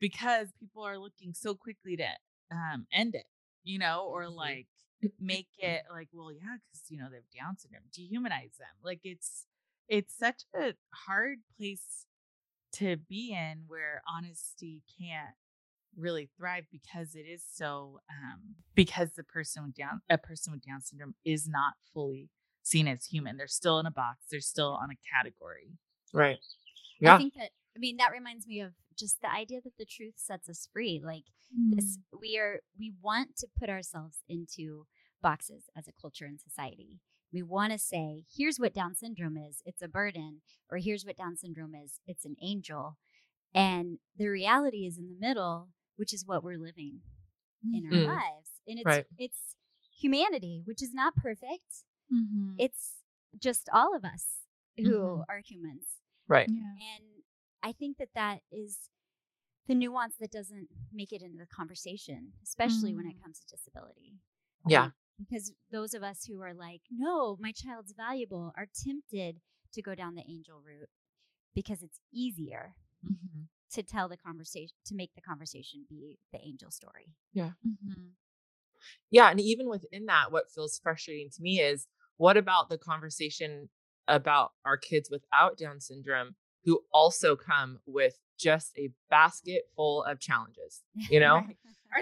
because 0.00 0.48
people 0.60 0.82
are 0.82 0.98
looking 0.98 1.34
so 1.34 1.54
quickly 1.54 1.96
to 1.96 2.06
um, 2.50 2.86
end 2.92 3.14
it 3.14 3.26
you 3.64 3.78
know 3.78 4.08
or 4.10 4.28
like 4.28 4.66
make 5.20 5.48
it 5.58 5.82
like 5.90 6.08
well 6.12 6.32
yeah 6.32 6.56
because 6.56 6.82
you 6.88 6.98
know 6.98 7.06
they 7.10 7.16
have 7.16 7.46
down 7.46 7.56
syndrome. 7.56 7.84
Dehumanize 7.92 8.56
them. 8.58 8.68
Like 8.82 9.00
it's 9.04 9.46
it's 9.88 10.16
such 10.16 10.42
a 10.54 10.74
hard 10.92 11.38
place 11.56 12.06
to 12.72 12.96
be 12.96 13.32
in 13.32 13.64
where 13.66 14.02
honesty 14.08 14.82
can't 15.00 15.34
really 15.96 16.30
thrive 16.36 16.64
because 16.70 17.14
it 17.14 17.20
is 17.20 17.42
so 17.50 18.00
um 18.10 18.56
because 18.74 19.10
the 19.16 19.24
person 19.24 19.64
with 19.64 19.74
down 19.74 20.00
a 20.10 20.18
person 20.18 20.52
with 20.52 20.64
down 20.64 20.80
syndrome 20.80 21.14
is 21.24 21.48
not 21.48 21.74
fully 21.92 22.28
seen 22.62 22.88
as 22.88 23.06
human. 23.06 23.36
They're 23.36 23.46
still 23.46 23.78
in 23.78 23.86
a 23.86 23.90
box. 23.90 24.18
They're 24.30 24.40
still 24.40 24.72
on 24.72 24.90
a 24.90 24.96
category. 25.14 25.78
Right 26.12 26.38
yeah 27.00 27.14
i 27.14 27.18
think 27.18 27.34
that 27.34 27.50
i 27.76 27.78
mean 27.78 27.96
that 27.96 28.12
reminds 28.12 28.46
me 28.46 28.60
of 28.60 28.72
just 28.98 29.20
the 29.20 29.32
idea 29.32 29.60
that 29.62 29.76
the 29.78 29.84
truth 29.84 30.14
sets 30.16 30.48
us 30.48 30.68
free 30.72 31.00
like 31.04 31.24
mm. 31.56 31.74
this 31.74 31.98
we 32.20 32.38
are 32.38 32.60
we 32.78 32.92
want 33.02 33.36
to 33.36 33.46
put 33.58 33.68
ourselves 33.68 34.18
into 34.28 34.86
boxes 35.22 35.64
as 35.76 35.88
a 35.88 35.92
culture 36.00 36.24
and 36.24 36.40
society 36.40 37.00
we 37.32 37.42
want 37.42 37.72
to 37.72 37.78
say 37.78 38.24
here's 38.36 38.58
what 38.58 38.74
down 38.74 38.94
syndrome 38.94 39.36
is 39.36 39.62
it's 39.64 39.82
a 39.82 39.88
burden 39.88 40.40
or 40.70 40.78
here's 40.78 41.04
what 41.04 41.16
down 41.16 41.36
syndrome 41.36 41.74
is 41.74 42.00
it's 42.06 42.24
an 42.24 42.36
angel 42.42 42.96
and 43.54 43.98
the 44.16 44.28
reality 44.28 44.86
is 44.86 44.98
in 44.98 45.08
the 45.08 45.26
middle 45.26 45.68
which 45.96 46.14
is 46.14 46.24
what 46.26 46.44
we're 46.44 46.58
living 46.58 47.00
in 47.74 47.86
our 47.86 47.92
mm. 47.92 48.06
lives. 48.06 48.50
And 48.66 48.78
it's 48.78 48.86
right. 48.86 49.04
it's 49.18 49.56
humanity, 50.00 50.62
which 50.64 50.82
is 50.82 50.94
not 50.94 51.14
perfect. 51.16 51.84
Mm-hmm. 52.12 52.52
It's 52.58 52.94
just 53.38 53.68
all 53.72 53.94
of 53.94 54.04
us 54.04 54.24
who 54.76 54.90
mm-hmm. 54.90 55.22
are 55.28 55.42
humans. 55.44 55.84
Right. 56.28 56.48
Yeah. 56.48 56.62
And 56.96 57.04
I 57.62 57.72
think 57.72 57.98
that 57.98 58.10
that 58.14 58.40
is 58.52 58.78
the 59.66 59.74
nuance 59.74 60.14
that 60.20 60.30
doesn't 60.30 60.68
make 60.92 61.12
it 61.12 61.22
into 61.22 61.38
the 61.38 61.46
conversation, 61.46 62.32
especially 62.42 62.92
mm. 62.92 62.96
when 62.96 63.06
it 63.06 63.18
mm. 63.18 63.22
comes 63.22 63.40
to 63.40 63.56
disability. 63.56 64.14
Yeah. 64.66 64.84
Um, 64.84 64.92
because 65.18 65.52
those 65.72 65.94
of 65.94 66.02
us 66.04 66.24
who 66.28 66.40
are 66.42 66.54
like, 66.54 66.82
no, 66.90 67.36
my 67.40 67.50
child's 67.52 67.92
valuable, 67.92 68.52
are 68.56 68.68
tempted 68.84 69.40
to 69.72 69.82
go 69.82 69.94
down 69.96 70.14
the 70.14 70.22
angel 70.28 70.62
route 70.64 70.88
because 71.54 71.82
it's 71.82 71.98
easier. 72.12 72.74
Mm-hmm 73.04 73.44
to 73.72 73.82
tell 73.82 74.08
the 74.08 74.16
conversation 74.16 74.74
to 74.86 74.94
make 74.94 75.14
the 75.14 75.20
conversation 75.20 75.84
be 75.88 76.18
the 76.32 76.38
angel 76.40 76.70
story 76.70 77.12
yeah 77.32 77.50
mm-hmm. 77.66 78.08
yeah 79.10 79.30
and 79.30 79.40
even 79.40 79.68
within 79.68 80.06
that 80.06 80.30
what 80.32 80.50
feels 80.54 80.80
frustrating 80.82 81.28
to 81.30 81.42
me 81.42 81.60
is 81.60 81.86
what 82.16 82.36
about 82.36 82.68
the 82.68 82.78
conversation 82.78 83.68
about 84.08 84.52
our 84.64 84.76
kids 84.76 85.10
without 85.10 85.56
down 85.56 85.80
syndrome 85.80 86.34
who 86.64 86.80
also 86.92 87.36
come 87.36 87.78
with 87.86 88.18
just 88.38 88.72
a 88.76 88.90
basket 89.10 89.62
full 89.76 90.02
of 90.04 90.18
challenges 90.20 90.82
you 91.10 91.20
know? 91.20 91.42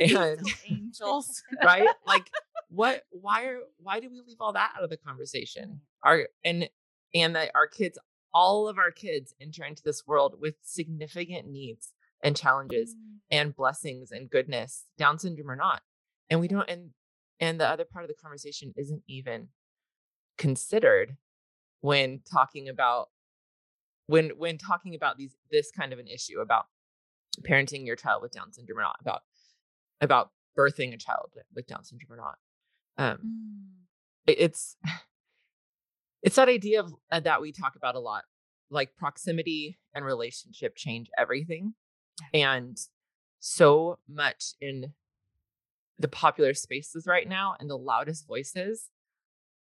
And, 0.01 0.41
angels? 0.69 1.43
right? 1.65 1.87
Like 2.07 2.31
what 2.69 3.03
why 3.11 3.45
are 3.45 3.59
why 3.79 4.01
do 4.01 4.09
we 4.11 4.23
leave 4.27 4.39
all 4.41 4.53
that 4.53 4.73
out 4.77 4.85
of 4.85 4.91
the 4.91 4.97
conversation? 4.97 5.81
Our 6.03 6.29
and 6.45 6.69
and 7.15 7.37
that 7.37 7.53
our 7.55 7.69
kids 7.69 7.99
all 8.35 8.69
of 8.69 8.79
our 8.79 8.91
kids 8.91 9.35
enter 9.41 9.65
into 9.65 9.83
this 9.83 10.07
world 10.07 10.37
with 10.41 10.57
significant 10.63 11.49
needs 11.49 11.93
and 12.23 12.37
challenges 12.37 12.95
mm. 12.95 13.19
and 13.31 13.57
blessings 13.57 14.11
and 14.11 14.29
goodness, 14.29 14.85
Down 14.99 15.19
syndrome 15.19 15.51
or 15.51 15.57
not. 15.57 15.83
And 16.29 16.41
we 16.41 16.49
don't 16.49 16.69
and 16.69 16.91
and 17.41 17.61
the 17.61 17.69
other 17.69 17.85
part 17.85 18.05
of 18.05 18.09
the 18.09 18.21
conversation 18.21 18.73
isn't 18.77 19.03
even 19.07 19.49
considered 20.37 21.17
when 21.81 22.21
talking 22.31 22.69
about 22.69 23.09
when 24.07 24.31
when 24.37 24.59
talking 24.59 24.95
about 24.95 25.17
these 25.17 25.35
this 25.51 25.71
kind 25.71 25.93
of 25.93 25.99
an 25.99 26.07
issue 26.07 26.41
about 26.41 26.67
parenting 27.43 27.87
your 27.87 27.97
child 27.97 28.23
with 28.23 28.33
Down 28.33 28.53
syndrome 28.53 28.79
or 28.79 28.83
not, 28.83 28.97
about 29.01 29.23
about 30.01 30.31
birthing 30.57 30.95
a 30.95 30.99
child 30.99 31.31
with 31.55 31.67
Down 31.67 31.85
syndrome 31.85 32.13
or 32.13 32.17
not. 32.17 32.39
Um, 32.99 33.19
mm. 34.29 34.35
it's 34.39 34.77
it's 36.23 36.37
that 36.37 36.49
idea 36.49 36.81
of 36.81 36.93
uh, 37.11 37.21
that 37.21 37.41
we 37.41 37.53
talk 37.53 37.77
about 37.77 37.95
a 37.95 38.01
lot 38.01 38.25
like 38.71 38.97
proximity 38.97 39.79
and 39.95 40.05
relationship 40.05 40.75
change 40.77 41.09
everything 41.17 41.75
and 42.35 42.77
so 43.39 43.99
much 44.09 44.55
in 44.61 44.93
the 45.99 46.09
popular 46.09 46.53
spaces 46.53 47.07
right 47.07 47.29
now 47.29 47.55
and 47.61 47.71
the 47.71 47.79
loudest 47.79 48.27
voices 48.27 48.91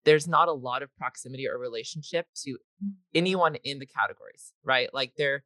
there's 0.05 0.29
not 0.29 0.49
a 0.49 0.53
lot 0.53 0.83
of 0.83 0.95
proximity 0.97 1.49
or 1.49 1.59
relationship 1.59 2.27
to 2.35 2.59
mm. 2.83 2.93
anyone 3.15 3.57
in 3.57 3.79
the 3.79 3.87
categories 3.87 4.53
right 4.65 4.93
like 4.93 5.13
there 5.17 5.45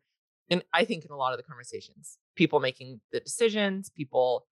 and 0.50 0.62
i 0.72 0.84
think 0.84 1.04
in 1.04 1.10
a 1.10 1.16
lot 1.16 1.32
of 1.32 1.38
the 1.38 1.44
conversations 1.44 2.18
people 2.36 2.60
making 2.60 3.00
the 3.12 3.20
decisions 3.20 3.90
people 3.90 4.46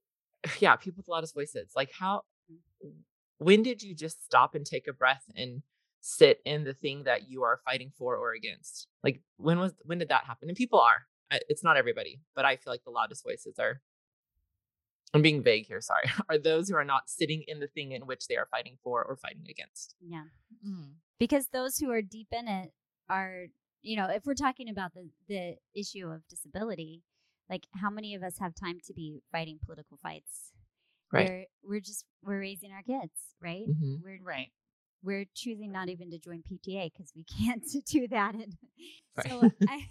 yeah 0.60 0.76
people 0.76 0.98
with 0.98 1.06
the 1.06 1.12
loudest 1.12 1.34
voices 1.34 1.72
like 1.76 1.90
how 1.98 2.22
mm. 2.50 2.90
when 3.38 3.62
did 3.62 3.82
you 3.82 3.94
just 3.94 4.24
stop 4.24 4.54
and 4.54 4.66
take 4.66 4.86
a 4.88 4.92
breath 4.92 5.24
and 5.36 5.62
sit 6.04 6.40
in 6.44 6.64
the 6.64 6.74
thing 6.74 7.04
that 7.04 7.30
you 7.30 7.42
are 7.42 7.60
fighting 7.64 7.90
for 7.96 8.14
or 8.14 8.34
against. 8.34 8.88
Like 9.02 9.22
when 9.38 9.58
was 9.58 9.72
when 9.84 9.98
did 9.98 10.10
that 10.10 10.24
happen? 10.24 10.48
And 10.48 10.56
people 10.56 10.78
are. 10.78 11.06
It's 11.48 11.64
not 11.64 11.78
everybody, 11.78 12.20
but 12.36 12.44
I 12.44 12.56
feel 12.56 12.72
like 12.72 12.84
the 12.84 12.90
loudest 12.90 13.24
voices 13.24 13.58
are 13.58 13.80
I'm 15.14 15.22
being 15.22 15.42
vague 15.42 15.66
here, 15.66 15.80
sorry. 15.80 16.10
Are 16.28 16.38
those 16.38 16.68
who 16.68 16.76
are 16.76 16.84
not 16.84 17.08
sitting 17.08 17.44
in 17.46 17.60
the 17.60 17.68
thing 17.68 17.92
in 17.92 18.06
which 18.06 18.26
they 18.26 18.36
are 18.36 18.48
fighting 18.50 18.76
for 18.82 19.02
or 19.02 19.16
fighting 19.16 19.46
against. 19.48 19.94
Yeah. 20.00 20.24
Mm. 20.66 20.94
Because 21.18 21.48
those 21.52 21.78
who 21.78 21.90
are 21.90 22.02
deep 22.02 22.28
in 22.32 22.48
it 22.48 22.72
are, 23.08 23.46
you 23.82 23.96
know, 23.96 24.08
if 24.10 24.26
we're 24.26 24.34
talking 24.34 24.68
about 24.68 24.92
the 24.94 25.08
the 25.28 25.56
issue 25.74 26.08
of 26.08 26.26
disability, 26.28 27.02
like 27.48 27.66
how 27.76 27.90
many 27.90 28.14
of 28.14 28.22
us 28.22 28.38
have 28.40 28.54
time 28.54 28.78
to 28.86 28.92
be 28.92 29.22
fighting 29.30 29.58
political 29.64 29.98
fights? 30.02 30.52
Right. 31.12 31.46
We're 31.62 31.74
we're 31.74 31.80
just 31.80 32.04
we're 32.22 32.40
raising 32.40 32.72
our 32.72 32.82
kids, 32.82 33.12
right? 33.40 33.68
Mm-hmm. 33.68 33.94
We're 34.02 34.18
right 34.22 34.48
we're 35.04 35.26
choosing 35.34 35.70
not 35.70 35.88
even 35.88 36.10
to 36.10 36.18
join 36.18 36.42
PTA 36.42 36.90
because 36.92 37.12
we 37.14 37.24
can't 37.38 37.62
do 37.86 38.08
that. 38.08 38.34
And 38.34 38.56
right. 39.16 39.28
so, 39.28 39.50
I, 39.68 39.86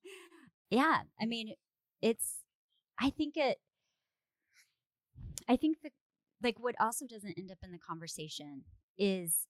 yeah, 0.70 0.98
I 1.20 1.26
mean, 1.26 1.54
it's, 2.02 2.40
I 3.00 3.10
think 3.10 3.36
it, 3.36 3.58
I 5.50 5.56
think 5.56 5.78
that, 5.82 5.90
like, 6.44 6.60
what 6.60 6.76
also 6.80 7.06
doesn't 7.06 7.36
end 7.36 7.50
up 7.50 7.58
in 7.64 7.72
the 7.72 7.78
conversation 7.78 8.62
is 8.96 9.46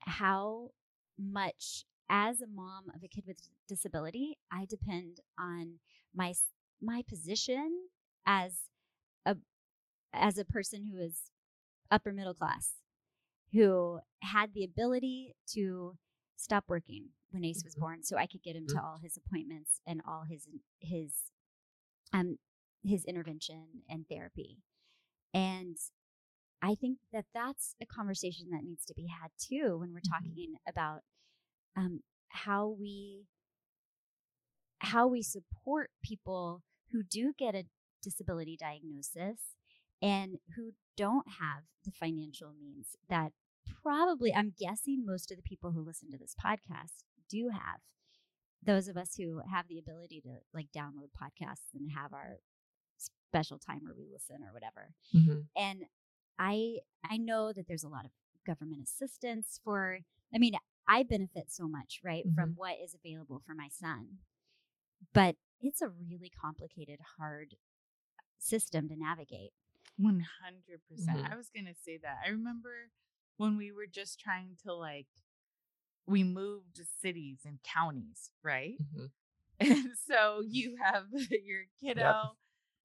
how 0.00 0.70
much, 1.16 1.84
as 2.10 2.40
a 2.40 2.48
mom 2.48 2.86
of 2.92 3.04
a 3.04 3.08
kid 3.08 3.22
with 3.24 3.38
disability, 3.68 4.36
I 4.50 4.66
depend 4.68 5.20
on 5.38 5.78
my 6.12 6.34
my 6.82 7.02
position 7.08 7.70
as 8.26 8.52
a 9.24 9.36
as 10.12 10.38
a 10.38 10.44
person 10.44 10.86
who 10.90 11.00
is 11.00 11.30
upper 11.88 12.12
middle 12.12 12.34
class 12.34 12.72
who 13.52 14.00
had 14.22 14.52
the 14.54 14.64
ability 14.64 15.36
to 15.54 15.96
stop 16.36 16.64
working 16.66 17.10
when 17.30 17.44
Ace 17.44 17.62
was 17.64 17.74
mm-hmm. 17.74 17.80
born, 17.80 18.02
so 18.02 18.16
I 18.16 18.26
could 18.26 18.42
get 18.42 18.56
him 18.56 18.66
to 18.66 18.74
mm-hmm. 18.74 18.84
all 18.84 18.98
his 19.00 19.16
appointments 19.16 19.80
and 19.86 20.02
all 20.06 20.24
his 20.28 20.48
his 20.80 21.12
um 22.12 22.38
his 22.82 23.04
intervention 23.04 23.82
and 23.88 24.04
therapy. 24.08 24.58
And 25.34 25.76
I 26.62 26.74
think 26.74 26.98
that 27.12 27.26
that's 27.34 27.74
a 27.82 27.86
conversation 27.86 28.46
that 28.52 28.64
needs 28.64 28.84
to 28.86 28.94
be 28.94 29.06
had 29.06 29.30
too 29.38 29.76
when 29.78 29.92
we're 29.92 30.00
mm-hmm. 30.00 30.14
talking 30.14 30.54
about 30.66 31.00
um, 31.76 32.00
how 32.28 32.68
we 32.78 33.26
how 34.78 35.06
we 35.06 35.22
support 35.22 35.90
people 36.02 36.62
who 36.92 37.02
do 37.02 37.32
get 37.38 37.54
a 37.54 37.64
disability 38.02 38.56
diagnosis 38.58 39.40
and 40.02 40.38
who 40.54 40.72
don't 40.96 41.26
have 41.40 41.64
the 41.84 41.90
financial 41.90 42.52
means 42.60 42.96
that 43.08 43.32
probably, 43.82 44.34
I'm 44.34 44.52
guessing 44.58 45.04
most 45.06 45.30
of 45.30 45.36
the 45.36 45.42
people 45.42 45.72
who 45.72 45.84
listen 45.84 46.10
to 46.10 46.18
this 46.18 46.34
podcast 46.34 47.04
do 47.28 47.48
have 47.52 47.80
those 48.62 48.88
of 48.88 48.96
us 48.96 49.14
who 49.16 49.40
have 49.50 49.66
the 49.68 49.78
ability 49.78 50.20
to 50.22 50.36
like 50.52 50.68
download 50.76 51.10
podcasts 51.20 51.74
and 51.74 51.90
have 51.96 52.12
our 52.12 52.36
special 53.34 53.58
time 53.58 53.80
where 53.84 53.94
we 53.96 54.06
listen 54.12 54.42
or 54.44 54.52
whatever. 54.52 54.90
Mhm. 55.14 55.48
And 55.56 55.86
I 56.38 56.78
I 57.04 57.16
know 57.18 57.52
that 57.52 57.66
there's 57.66 57.84
a 57.84 57.88
lot 57.88 58.04
of 58.04 58.12
government 58.46 58.82
assistance 58.82 59.60
for 59.64 60.00
I 60.34 60.38
mean, 60.38 60.54
I 60.88 61.02
benefit 61.04 61.50
so 61.50 61.66
much, 61.68 62.00
right, 62.04 62.24
from 62.34 62.54
what 62.56 62.76
is 62.82 62.94
available 62.94 63.40
for 63.46 63.54
my 63.54 63.68
son. 63.68 64.18
But 65.12 65.36
it's 65.60 65.82
a 65.82 65.88
really 65.88 66.30
complicated, 66.30 67.00
hard 67.18 67.56
system 68.38 68.88
to 68.88 68.96
navigate. 68.96 69.52
100%. 69.96 70.88
percent 70.88 71.18
Mhm. 71.18 71.32
I 71.32 71.36
was 71.36 71.50
going 71.50 71.66
to 71.66 71.74
say 71.74 71.98
that. 71.98 72.18
I 72.24 72.28
remember 72.30 72.90
when 73.36 73.56
we 73.56 73.72
were 73.72 73.86
just 73.86 74.20
trying 74.20 74.56
to 74.64 74.74
like, 74.74 75.06
we 76.06 76.22
moved 76.24 76.76
to 76.76 76.84
cities 76.84 77.40
and 77.44 77.62
counties, 77.62 78.30
right? 78.42 78.78
Mhm. 78.80 79.10
And 79.60 79.96
so 79.96 80.42
you 80.46 80.76
have 80.82 81.06
your 81.30 81.64
kiddo 81.80 82.36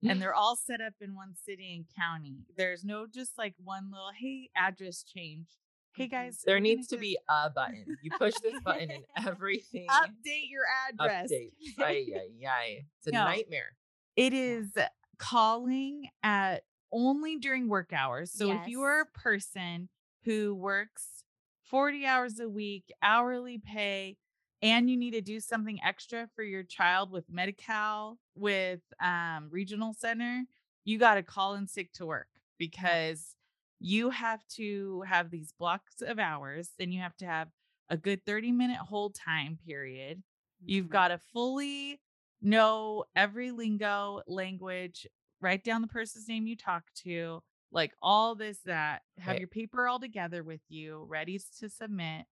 and 0.07 0.21
they're 0.21 0.33
all 0.35 0.55
set 0.55 0.81
up 0.81 0.93
in 1.01 1.15
one 1.15 1.33
city 1.45 1.73
and 1.75 1.85
county. 1.97 2.37
There's 2.55 2.83
no 2.85 3.05
just 3.07 3.37
like 3.37 3.55
one 3.63 3.89
little, 3.91 4.11
hey, 4.17 4.49
address 4.55 5.03
change. 5.03 5.47
Hey 5.95 6.05
Mhm. 6.07 6.11
guys, 6.11 6.41
There 6.45 6.59
needs 6.59 6.87
to 6.87 6.95
gonna 6.95 7.01
be 7.01 7.17
a 7.27 7.49
button. 7.49 7.97
You 8.01 8.11
push 8.17 8.35
this 8.43 8.59
button 8.63 8.89
and 8.91 9.05
everything 9.27 9.87
update 9.89 10.49
your 10.49 10.63
address. 10.87 11.31
updates. 11.31 11.79
Ay, 11.79 12.05
ay, 12.15 12.47
ay. 12.47 12.85
It's 12.99 13.07
a 13.07 13.11
No. 13.11 13.25
nightmare. 13.25 13.75
It 14.15 14.33
is 14.33 14.77
calling 15.17 16.09
at 16.23 16.63
only 16.91 17.37
during 17.37 17.67
work 17.67 17.91
hours. 17.93 18.31
So 18.31 18.51
if 18.51 18.67
you 18.67 18.81
are 18.83 19.01
a 19.01 19.05
person 19.05 19.89
who 20.23 20.55
works 20.55 21.23
40 21.65 22.05
hours 22.05 22.39
a 22.39 22.47
week, 22.49 22.85
hourly 23.01 23.57
pay, 23.59 24.17
and 24.61 24.89
you 24.89 24.97
need 24.97 25.11
to 25.11 25.21
do 25.21 25.39
something 25.39 25.79
extra 25.83 26.27
for 26.35 26.43
your 26.43 26.63
child 26.63 27.11
with 27.11 27.29
Medi-Cal, 27.29 28.19
with 28.35 28.81
um, 29.01 29.49
regional 29.49 29.93
center, 29.93 30.45
you 30.85 30.97
got 30.97 31.15
to 31.15 31.23
call 31.23 31.55
in 31.55 31.67
sick 31.67 31.93
to 31.93 32.05
work 32.05 32.27
because 32.57 33.35
you 33.79 34.09
have 34.09 34.45
to 34.47 35.01
have 35.01 35.29
these 35.29 35.53
blocks 35.53 36.01
of 36.01 36.19
hours. 36.19 36.71
Then 36.77 36.91
you 36.91 37.01
have 37.01 37.15
to 37.17 37.25
have 37.25 37.49
a 37.89 37.97
good 37.97 38.25
30 38.25 38.51
minute 38.51 38.77
hold 38.77 39.15
time 39.15 39.57
period. 39.65 40.23
You've 40.65 40.89
Mhm. 40.89 40.89
got 40.89 41.09
to 41.09 41.17
fully 41.17 42.01
know 42.41 43.05
every 43.15 43.51
lingo, 43.51 44.21
language, 44.27 45.07
write 45.41 45.63
down 45.63 45.81
the 45.81 45.87
person's 45.87 46.27
name 46.27 46.47
you 46.47 46.55
talk 46.55 46.83
to, 47.03 47.41
like 47.71 47.93
all 48.01 48.35
this, 48.35 48.59
that, 48.65 49.03
have 49.17 49.37
Right. 49.37 49.39
your 49.39 49.47
paper 49.47 49.87
all 49.87 49.99
together 49.99 50.43
with 50.43 50.61
you, 50.69 51.03
ready 51.05 51.39
to 51.59 51.69
submit. 51.69 52.25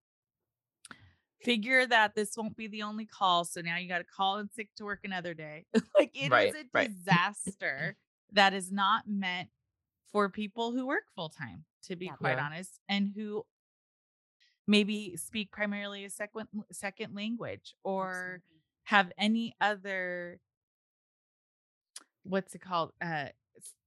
Figure 1.42 1.86
that 1.86 2.14
this 2.14 2.36
won't 2.36 2.56
be 2.56 2.66
the 2.66 2.82
only 2.82 3.06
call. 3.06 3.44
So 3.44 3.60
now 3.60 3.76
you 3.76 3.88
got 3.88 3.98
to 3.98 4.04
call 4.04 4.38
in 4.38 4.50
sick 4.50 4.70
to 4.76 4.84
work 4.84 5.00
another 5.04 5.34
day. 5.34 5.66
like 5.98 6.10
it 6.14 6.32
is 6.32 6.52
Right, 6.52 6.54
a 6.54 6.64
right. 6.72 6.90
disaster 6.92 7.96
that 8.32 8.52
is 8.54 8.72
not 8.72 9.06
meant 9.06 9.50
for 10.12 10.28
people 10.30 10.72
who 10.72 10.86
work 10.86 11.04
full 11.14 11.28
time, 11.28 11.64
to 11.84 11.96
be 11.96 12.06
Yeah. 12.06 12.16
quite 12.18 12.38
Yeah. 12.38 12.44
honest, 12.46 12.80
and 12.88 13.12
who 13.14 13.44
maybe 14.66 15.16
speak 15.16 15.50
primarily 15.52 16.04
a 16.04 16.10
second 16.10 16.48
second 16.72 17.14
language 17.14 17.74
or 17.84 18.42
Absolutely. 18.42 18.62
have 18.84 19.12
any 19.18 19.54
other 19.60 20.40
what's 22.24 22.54
it 22.54 22.60
called 22.60 22.92
uh 23.00 23.26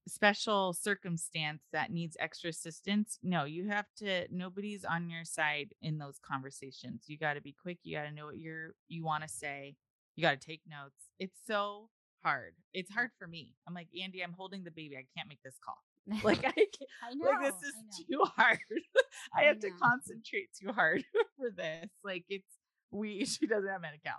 special 0.09 0.73
circumstance 0.73 1.63
that 1.71 1.91
needs 1.91 2.17
extra 2.19 2.49
assistance 2.49 3.19
no 3.23 3.45
you 3.45 3.67
have 3.67 3.85
to 3.97 4.25
nobody's 4.31 4.83
on 4.83 5.09
your 5.09 5.23
side 5.23 5.69
in 5.81 5.97
those 5.97 6.19
conversations 6.25 7.05
you 7.07 7.17
got 7.17 7.33
to 7.33 7.41
be 7.41 7.55
quick 7.61 7.77
you 7.83 7.95
got 7.95 8.03
to 8.03 8.11
know 8.11 8.25
what 8.25 8.37
you're 8.37 8.73
you 8.87 9.03
want 9.03 9.23
to 9.23 9.29
say 9.29 9.75
you 10.15 10.21
got 10.21 10.39
to 10.39 10.47
take 10.47 10.61
notes 10.67 11.09
it's 11.19 11.39
so 11.47 11.89
hard 12.23 12.53
it's 12.73 12.91
hard 12.91 13.09
for 13.17 13.27
me 13.27 13.53
i'm 13.67 13.73
like 13.73 13.87
andy 14.03 14.21
i'm 14.21 14.33
holding 14.33 14.63
the 14.63 14.71
baby 14.71 14.97
i 14.97 15.05
can't 15.15 15.29
make 15.29 15.41
this 15.43 15.57
call 15.63 15.77
like 16.23 16.39
i 16.45 16.51
can't 16.51 16.89
I 17.03 17.13
know. 17.13 17.29
like 17.29 17.41
this 17.41 17.61
is 17.63 18.05
too 18.05 18.23
hard. 18.35 18.59
I 19.35 19.41
I 19.41 19.43
have 19.45 19.59
to 19.59 19.69
concentrate 19.71 20.49
too 20.59 20.71
hard 20.71 21.03
for 21.37 21.49
this. 21.55 21.89
Like 22.03 22.25
it's 22.29 22.47
we 22.91 23.25
she 23.25 23.47
doesn't 23.47 23.69
have 23.69 23.81
medical. 23.81 24.11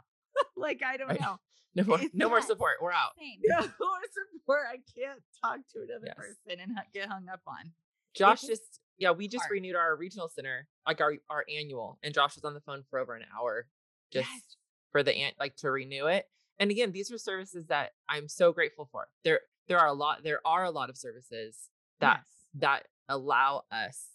like 0.57 0.83
I 0.87 0.97
don't 0.97 1.21
know. 1.21 1.39
No 1.77 1.85
more, 1.85 2.01
It's 2.01 2.13
no 2.13 2.29
more 2.29 2.43
support. 2.43 2.79
We're 2.83 2.91
out. 2.91 3.13
No 3.45 3.59
more 3.61 4.01
support. 4.35 4.63
I 4.69 4.79
can't 4.99 5.21
talk 5.41 5.59
to 5.73 5.79
another 5.89 6.07
Yes. 6.07 6.17
person 6.17 6.61
and 6.61 6.77
get 6.93 7.09
hung 7.09 7.29
up 7.33 7.43
on. 7.47 7.71
Josh 8.13 8.41
It's 8.43 8.49
just 8.49 8.81
yeah, 8.99 9.13
we 9.13 9.29
just 9.29 9.45
hard. 9.45 9.53
renewed 9.53 9.77
our 9.77 9.95
regional 9.95 10.29
center, 10.29 10.67
like 10.85 11.01
our 11.01 11.15
our 11.31 11.45
annual, 11.49 12.01
and 12.03 12.13
Josh 12.13 12.35
was 12.35 12.45
on 12.45 12.55
the 12.55 12.61
phone 12.61 12.83
for 12.91 12.99
over 12.99 13.15
an 13.15 13.23
hour 13.39 13.69
just 14.13 14.29
Yes. 14.29 14.57
for 14.91 15.05
the 15.05 15.15
an 15.15 15.33
like 15.39 15.55
to 15.59 15.71
renew 15.71 16.07
it. 16.07 16.27
And 16.59 16.73
again, 16.73 16.91
these 16.91 17.11
are 17.13 17.19
services 17.19 17.67
that 17.67 17.93
I'm 18.09 18.27
so 18.29 18.53
grateful 18.53 18.89
for. 18.91 19.07
There 19.23 19.39
there 19.69 19.79
are 19.79 19.87
a 19.87 19.93
lot 19.93 20.25
there 20.25 20.41
are 20.45 20.65
a 20.65 20.71
lot 20.73 20.91
of 20.91 20.97
services 20.99 21.69
that 22.01 22.23
Yes. 22.25 22.27
that 22.63 22.89
allow 23.09 23.63
us 23.71 24.09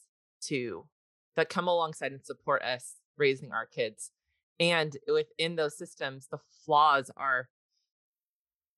to 0.47 0.89
that 1.37 1.47
come 1.47 1.69
alongside 1.69 2.11
and 2.11 2.25
support 2.25 2.63
us 2.63 2.95
raising 3.17 3.53
our 3.53 3.65
kids. 3.65 4.11
And 4.59 4.95
within 5.11 5.55
those 5.55 5.77
systems, 5.77 6.27
the 6.31 6.39
flaws 6.65 7.11
are 7.17 7.49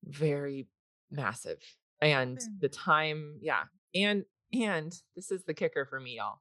very 0.04 0.68
massive. 1.12 1.60
And 2.02 2.38
mm. 2.38 2.60
the 2.60 2.70
time, 2.70 3.40
yeah. 3.42 3.64
And 3.94 4.26
and 4.54 4.94
this 5.16 5.32
is 5.32 5.44
the 5.44 5.54
kicker 5.54 5.86
for 5.86 6.00
me, 6.00 6.18
y'all. 6.18 6.40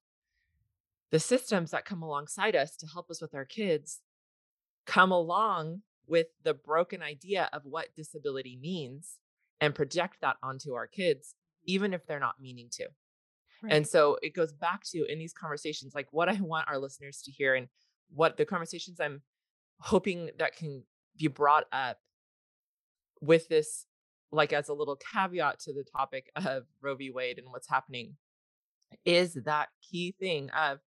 The 1.10 1.18
systems 1.18 1.70
that 1.70 1.84
come 1.84 2.02
alongside 2.02 2.56
us 2.56 2.76
to 2.76 2.86
help 2.86 3.10
us 3.10 3.20
with 3.20 3.34
our 3.34 3.44
kids 3.44 4.00
come 4.86 5.10
along 5.10 5.82
with 6.06 6.28
the 6.44 6.54
broken 6.54 7.02
idea 7.02 7.48
of 7.52 7.62
what 7.64 7.94
disability 7.96 8.56
means 8.60 9.18
and 9.60 9.74
project 9.74 10.18
that 10.20 10.36
onto 10.42 10.74
our 10.74 10.86
kids, 10.86 11.34
mm-hmm. 11.34 11.74
even 11.74 11.94
if 11.94 12.06
they're 12.06 12.20
not 12.20 12.40
meaning 12.40 12.68
to. 12.72 12.86
And 13.68 13.86
so 13.86 14.18
it 14.22 14.34
goes 14.34 14.52
back 14.52 14.84
to 14.92 15.04
in 15.10 15.18
these 15.18 15.32
conversations, 15.32 15.94
like 15.94 16.08
what 16.10 16.28
I 16.28 16.34
want 16.40 16.68
our 16.68 16.78
listeners 16.78 17.22
to 17.22 17.30
hear 17.30 17.54
and 17.54 17.68
what 18.14 18.36
the 18.36 18.44
conversations 18.44 19.00
I'm 19.00 19.22
hoping 19.78 20.30
that 20.38 20.56
can 20.56 20.82
be 21.18 21.28
brought 21.28 21.64
up 21.72 21.98
with 23.20 23.48
this, 23.48 23.86
like 24.32 24.52
as 24.52 24.68
a 24.68 24.74
little 24.74 24.96
caveat 24.96 25.60
to 25.60 25.72
the 25.72 25.84
topic 25.84 26.30
of 26.36 26.64
Roe 26.80 26.94
v. 26.94 27.10
Wade 27.10 27.38
and 27.38 27.50
what's 27.50 27.68
happening, 27.68 28.16
is 29.04 29.34
that 29.44 29.68
key 29.82 30.14
thing 30.18 30.50
of 30.50 30.78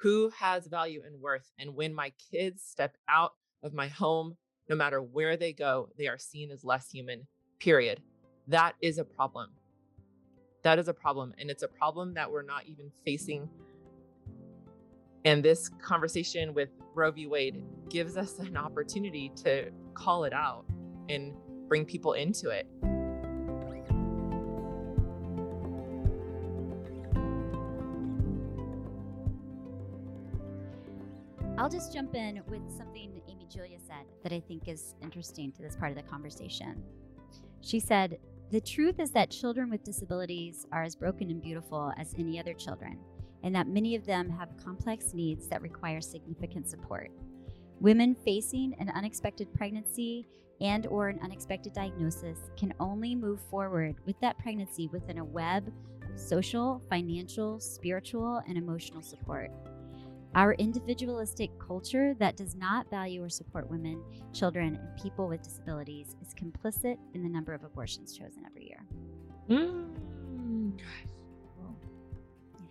who 0.00 0.30
has 0.38 0.66
value 0.66 1.02
and 1.06 1.20
worth. 1.20 1.50
And 1.58 1.74
when 1.74 1.94
my 1.94 2.12
kids 2.30 2.62
step 2.62 2.96
out 3.08 3.32
of 3.62 3.72
my 3.72 3.88
home, 3.88 4.36
no 4.68 4.76
matter 4.76 5.00
where 5.00 5.36
they 5.36 5.52
go, 5.52 5.88
they 5.96 6.08
are 6.08 6.18
seen 6.18 6.50
as 6.50 6.64
less 6.64 6.90
human, 6.90 7.26
period. 7.60 8.00
That 8.48 8.74
is 8.80 8.98
a 8.98 9.04
problem. 9.04 9.50
That 10.62 10.78
is 10.78 10.88
a 10.88 10.94
problem. 10.94 11.34
And 11.38 11.50
it's 11.50 11.62
a 11.62 11.68
problem 11.68 12.14
that 12.14 12.30
we're 12.30 12.42
not 12.42 12.66
even 12.66 12.90
facing. 13.04 13.48
And 15.24 15.44
this 15.44 15.68
conversation 15.68 16.52
with 16.52 16.70
Roe 16.94 17.10
v. 17.10 17.26
Wade 17.26 17.64
gives 17.88 18.16
us 18.16 18.38
an 18.40 18.56
opportunity 18.56 19.30
to 19.44 19.70
call 19.94 20.24
it 20.24 20.32
out 20.32 20.64
and 21.08 21.32
bring 21.68 21.84
people 21.84 22.14
into 22.14 22.50
it. 22.50 22.66
I'll 31.58 31.68
just 31.68 31.92
jump 31.92 32.16
in 32.16 32.42
with 32.48 32.62
something 32.76 32.92
Amy 33.28 33.46
Julia 33.48 33.78
said 33.78 34.06
that 34.22 34.32
I 34.32 34.40
think 34.40 34.68
is 34.68 34.94
interesting 35.00 35.52
to 35.52 35.62
this 35.62 35.76
part 35.76 35.90
of 35.90 35.96
the 35.96 36.02
conversation. 36.02 36.82
She 37.60 37.78
said, 37.78 38.18
The 38.50 38.60
truth 38.60 38.98
is 38.98 39.12
that 39.12 39.30
children 39.30 39.70
with 39.70 39.84
disabilities 39.84 40.66
are 40.72 40.82
as 40.82 40.96
broken 40.96 41.30
and 41.30 41.40
beautiful 41.40 41.92
as 41.96 42.14
any 42.18 42.40
other 42.40 42.54
children, 42.54 42.98
and 43.42 43.54
that 43.54 43.68
many 43.68 43.94
of 43.96 44.06
them 44.06 44.28
have 44.30 44.56
complex 44.62 45.14
needs 45.14 45.48
that 45.48 45.62
require 45.62 46.00
significant 46.00 46.68
support. 46.68 47.10
Women 47.80 48.14
facing 48.24 48.74
an 48.78 48.90
unexpected 48.90 49.52
pregnancy 49.54 50.26
and 50.60 50.86
or 50.86 51.08
an 51.08 51.18
unexpected 51.22 51.72
diagnosis 51.72 52.38
can 52.56 52.72
only 52.78 53.14
move 53.14 53.40
forward 53.50 53.96
with 54.06 54.18
that 54.20 54.38
pregnancy 54.38 54.88
within 54.92 55.18
a 55.18 55.24
web 55.24 55.72
of 56.08 56.18
social, 56.18 56.80
financial, 56.88 57.58
spiritual, 57.58 58.40
and 58.46 58.56
emotional 58.56 59.02
support. 59.02 59.50
Our 60.34 60.54
individualistic 60.54 61.50
culture 61.58 62.14
that 62.18 62.36
does 62.36 62.54
not 62.54 62.88
value 62.88 63.22
or 63.22 63.28
support 63.28 63.68
women, 63.68 64.02
children, 64.32 64.76
and 64.76 65.02
people 65.02 65.28
with 65.28 65.42
disabilities 65.42 66.16
is 66.22 66.32
complicit 66.34 66.96
in 67.12 67.22
the 67.22 67.28
number 67.28 67.52
of 67.52 67.64
abortions 67.64 68.16
chosen 68.16 68.44
every 68.46 68.64
year. 68.64 68.86
Mm. 69.50 70.78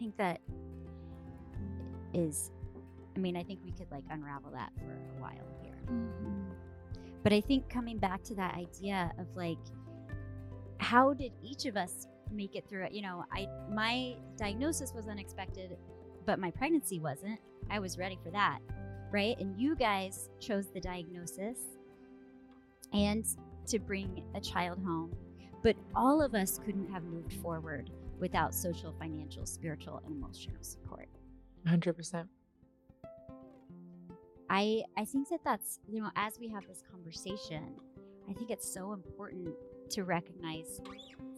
I 0.02 0.04
think 0.04 0.18
that 0.18 0.42
is, 2.16 2.50
I 3.16 3.20
mean, 3.20 3.38
I 3.38 3.44
think 3.44 3.60
we 3.64 3.72
could 3.72 3.86
like 3.92 4.04
unravel 4.10 4.50
that 4.52 4.72
for 4.80 4.94
a 4.94 5.22
while 5.22 5.48
here. 5.62 5.78
Mm-hmm. 5.86 6.54
But 7.22 7.34
I 7.34 7.42
think 7.42 7.70
coming 7.70 8.00
back 8.00 8.24
to 8.24 8.36
that 8.36 8.56
idea 8.56 9.12
of 9.20 9.28
like, 9.36 9.60
how 10.80 11.14
did 11.14 11.34
each 11.44 11.68
of 11.68 11.78
us 11.78 12.08
make 12.32 12.56
it 12.56 12.68
through 12.68 12.86
it? 12.86 12.94
You 12.94 13.04
know, 13.04 13.26
I 13.32 13.48
my 13.70 14.16
diagnosis 14.38 14.92
was 14.92 15.08
unexpected, 15.08 15.78
but 16.26 16.40
my 16.40 16.50
pregnancy 16.50 17.00
wasn't. 17.00 17.40
I 17.70 17.78
was 17.78 18.00
ready 18.00 18.18
for 18.24 18.32
that, 18.32 18.58
right? 19.12 19.38
And 19.40 19.56
you 19.56 19.76
guys 19.76 20.30
chose 20.40 20.66
the 20.74 20.82
diagnosis 20.82 21.60
and 22.92 23.24
to 23.68 23.78
bring 23.78 24.24
a 24.34 24.42
child 24.42 24.80
home. 24.84 25.16
But 25.62 25.76
all 25.94 26.24
of 26.24 26.34
us 26.34 26.60
couldn't 26.66 26.92
have 26.92 27.04
moved 27.04 27.34
forward 27.34 27.92
without 28.22 28.56
social, 28.56 28.94
financial, 28.98 29.46
spiritual, 29.46 30.02
and 30.06 30.16
emotional 30.16 30.62
support. 30.64 31.10
100%. 31.68 32.28
I 34.50 34.84
I 34.98 35.06
think 35.06 35.30
that 35.30 35.40
that's 35.46 35.80
you 35.88 36.02
know 36.02 36.10
as 36.16 36.38
we 36.40 36.50
have 36.50 36.68
this 36.68 36.84
conversation, 36.92 37.74
I 38.30 38.34
think 38.34 38.52
it's 38.52 38.72
so 38.72 38.92
important 38.92 39.50
to 39.92 40.04
recognize 40.04 40.82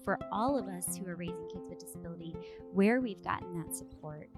for 0.04 0.18
all 0.32 0.58
of 0.58 0.68
us 0.68 0.98
who 0.98 1.08
are 1.08 1.16
raising 1.16 1.48
kids 1.48 1.70
with 1.70 1.80
disability 1.80 2.36
where 2.74 3.02
we've 3.02 3.24
gotten 3.24 3.54
that 3.54 3.74
support 3.76 4.30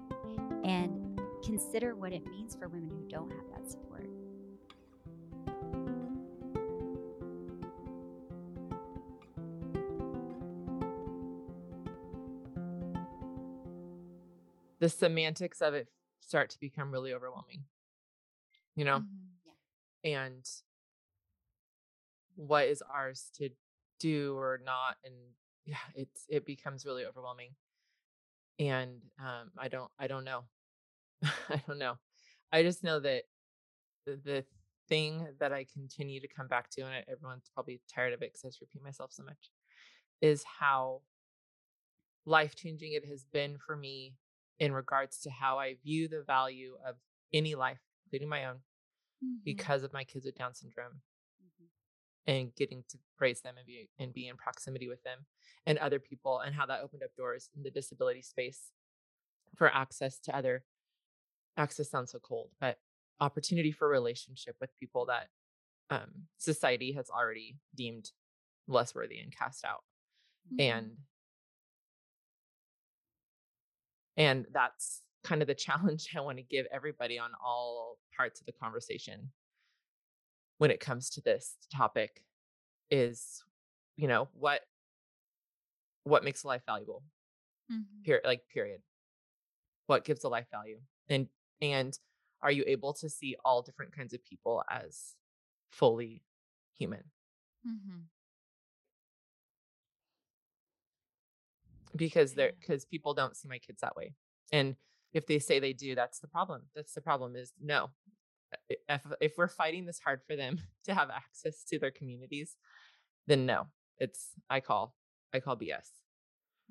and 0.64 1.20
consider 1.44 1.96
what 1.96 2.12
it 2.12 2.28
means 2.28 2.56
for 2.56 2.68
women 2.68 2.90
who 2.90 3.08
don't 3.08 3.32
have 3.32 3.50
that 3.56 3.70
support. 3.70 3.95
The 14.86 14.90
semantics 14.90 15.64
of 15.64 15.74
it 15.74 15.88
start 16.20 16.52
to 16.52 16.60
become 16.60 16.92
really 16.92 17.12
overwhelming. 17.12 17.64
You 18.76 18.86
know? 18.86 19.00
Mm-hmm. 19.00 20.10
And 20.12 20.46
what 22.36 22.68
is 22.68 22.84
ours 22.94 23.32
to 23.38 23.50
do 24.00 24.38
or 24.38 24.60
not 24.64 24.98
and 25.04 25.16
yeah, 25.66 25.78
it's 25.96 26.26
it 26.30 26.46
becomes 26.46 26.86
really 26.86 27.04
overwhelming. 27.04 27.56
And 28.60 29.02
um 29.18 29.50
I 29.58 29.70
don't 29.70 29.90
I 29.98 30.06
don't 30.06 30.24
know. 30.24 30.44
I 31.24 31.64
don't 31.68 31.80
know. 31.80 31.96
I 32.52 32.62
just 32.62 32.84
know 32.84 33.00
that 33.00 33.24
the, 34.06 34.46
thing 34.88 35.26
that 35.40 35.52
I 35.52 35.66
continue 35.74 36.20
to 36.20 36.28
come 36.28 36.48
back 36.48 36.70
to, 36.70 36.82
and 36.82 37.04
everyone's 37.12 37.50
probably 37.56 37.82
tired 37.92 38.14
of 38.14 38.22
it 38.22 38.32
because 38.32 38.46
I 38.46 38.50
just 38.50 38.62
repeat 38.62 38.84
myself 38.84 39.12
so 39.12 39.24
much, 39.24 39.50
is 40.22 40.44
how 40.44 41.02
life 42.28 42.56
changing 42.56 42.94
it 42.94 43.04
has 43.06 43.26
been 43.34 43.58
for 43.58 43.76
me 43.76 44.14
in 44.60 44.72
regards 44.74 45.20
to 45.22 45.30
how 45.30 45.60
I 45.60 45.76
view 45.76 46.08
the 46.08 46.24
value 46.24 46.78
of 46.86 46.96
any 47.34 47.56
life, 47.56 47.82
including 48.06 48.30
my 48.30 48.46
own, 48.46 48.64
Mhm. 49.24 49.44
because 49.44 49.84
of 49.84 49.94
my 49.94 50.04
kids 50.04 50.26
with 50.26 50.36
Down 50.36 50.54
syndrome 50.54 51.02
Mhm. 51.42 51.70
and 52.26 52.56
getting 52.56 52.84
to 52.84 53.00
raise 53.20 53.42
them 53.42 53.58
and 53.58 53.66
be 53.66 53.90
and 53.98 54.14
be 54.14 54.28
in 54.28 54.38
proximity 54.38 54.88
with 54.88 55.04
them 55.04 55.26
and 55.66 55.78
other 55.80 56.00
people 56.00 56.40
and 56.40 56.56
how 56.56 56.66
that 56.66 56.82
opened 56.82 57.04
up 57.04 57.16
doors 57.16 57.50
in 57.54 57.64
the 57.64 57.72
disability 57.72 58.22
space 58.22 58.72
for 59.56 59.74
access 59.74 60.20
to 60.20 60.36
other 60.36 60.66
access 61.58 61.90
sounds 61.90 62.12
so 62.12 62.20
cold 62.20 62.52
but 62.60 62.82
opportunity 63.22 63.72
for 63.72 63.88
relationship 63.88 64.60
with 64.60 64.74
people 64.76 65.06
that 65.06 65.32
um, 65.90 66.28
society 66.38 66.92
has 66.94 67.10
already 67.10 67.60
deemed 67.74 68.12
less 68.68 68.94
worthy 68.96 69.20
and 69.20 69.32
cast 69.32 69.64
out 69.64 69.86
Mhm. 70.52 70.60
and 70.60 71.08
and 74.18 74.46
that's 74.54 75.02
kind 75.24 75.42
of 75.42 75.48
the 75.48 75.56
challenge 75.68 76.08
i 76.16 76.20
want 76.22 76.38
to 76.38 76.44
give 76.44 76.66
everybody 76.72 77.18
on 77.20 77.32
all 77.44 77.98
parts 78.16 78.40
of 78.40 78.46
the 78.46 78.52
conversation 78.54 79.32
when 80.58 80.72
it 80.72 80.80
comes 80.80 81.10
to 81.12 81.22
this 81.22 81.56
topic 81.72 82.24
is 82.90 83.44
you 83.98 84.08
know 84.08 84.28
what 84.34 84.62
what 86.04 86.24
makes 86.24 86.44
a 86.44 86.48
life 86.48 86.62
valuable 86.66 87.04
Mhm. 87.72 88.04
period 88.04 88.26
like 88.26 88.48
period 88.48 88.82
what 89.88 90.06
gives 90.06 90.24
a 90.24 90.30
life 90.30 90.48
value 90.52 90.80
and 91.10 91.28
and 91.62 92.00
are 92.42 92.52
you 92.52 92.64
able 92.68 92.94
to 92.94 93.10
see 93.10 93.36
all 93.44 93.62
different 93.62 93.96
kinds 93.96 94.14
of 94.14 94.24
people 94.24 94.64
as 94.70 95.16
fully 95.70 96.24
human 96.78 97.04
Mhm. 97.66 98.10
Because 101.96 102.34
they're 102.34 102.54
because 102.60 102.86
people 102.86 103.14
don't 103.14 103.36
see 103.36 103.48
my 103.48 103.58
kids 103.58 103.82
that 103.82 103.96
way 103.96 104.14
and 104.52 104.76
if 105.14 105.26
they 105.28 105.40
say 105.40 105.60
they 105.60 105.74
do 105.74 105.96
that's 105.96 106.20
the 106.20 106.28
problem 106.28 106.64
that's 106.76 106.94
the 106.94 107.02
problem 107.02 107.36
is 107.36 107.54
no 107.62 107.90
if 108.90 109.02
if 109.22 109.34
we're 109.38 109.48
fighting 109.48 109.86
this 109.86 110.00
hard 110.00 110.22
for 110.28 110.36
them 110.36 110.60
to 110.84 110.94
have 110.94 111.10
access 111.10 111.64
to 111.64 111.80
their 111.80 111.92
communities 111.92 112.56
then 113.28 113.46
no 113.46 113.68
it's 113.98 114.32
i 114.50 114.60
call 114.60 114.96
i 115.34 115.40
call 115.40 115.56
bs 115.56 115.90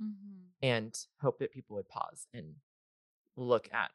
Mhm. 0.03 0.47
and 0.61 1.07
hope 1.21 1.39
that 1.39 1.53
people 1.53 1.77
would 1.77 1.89
pause 1.89 2.27
and 2.35 2.57
look 3.37 3.69
at 3.73 3.93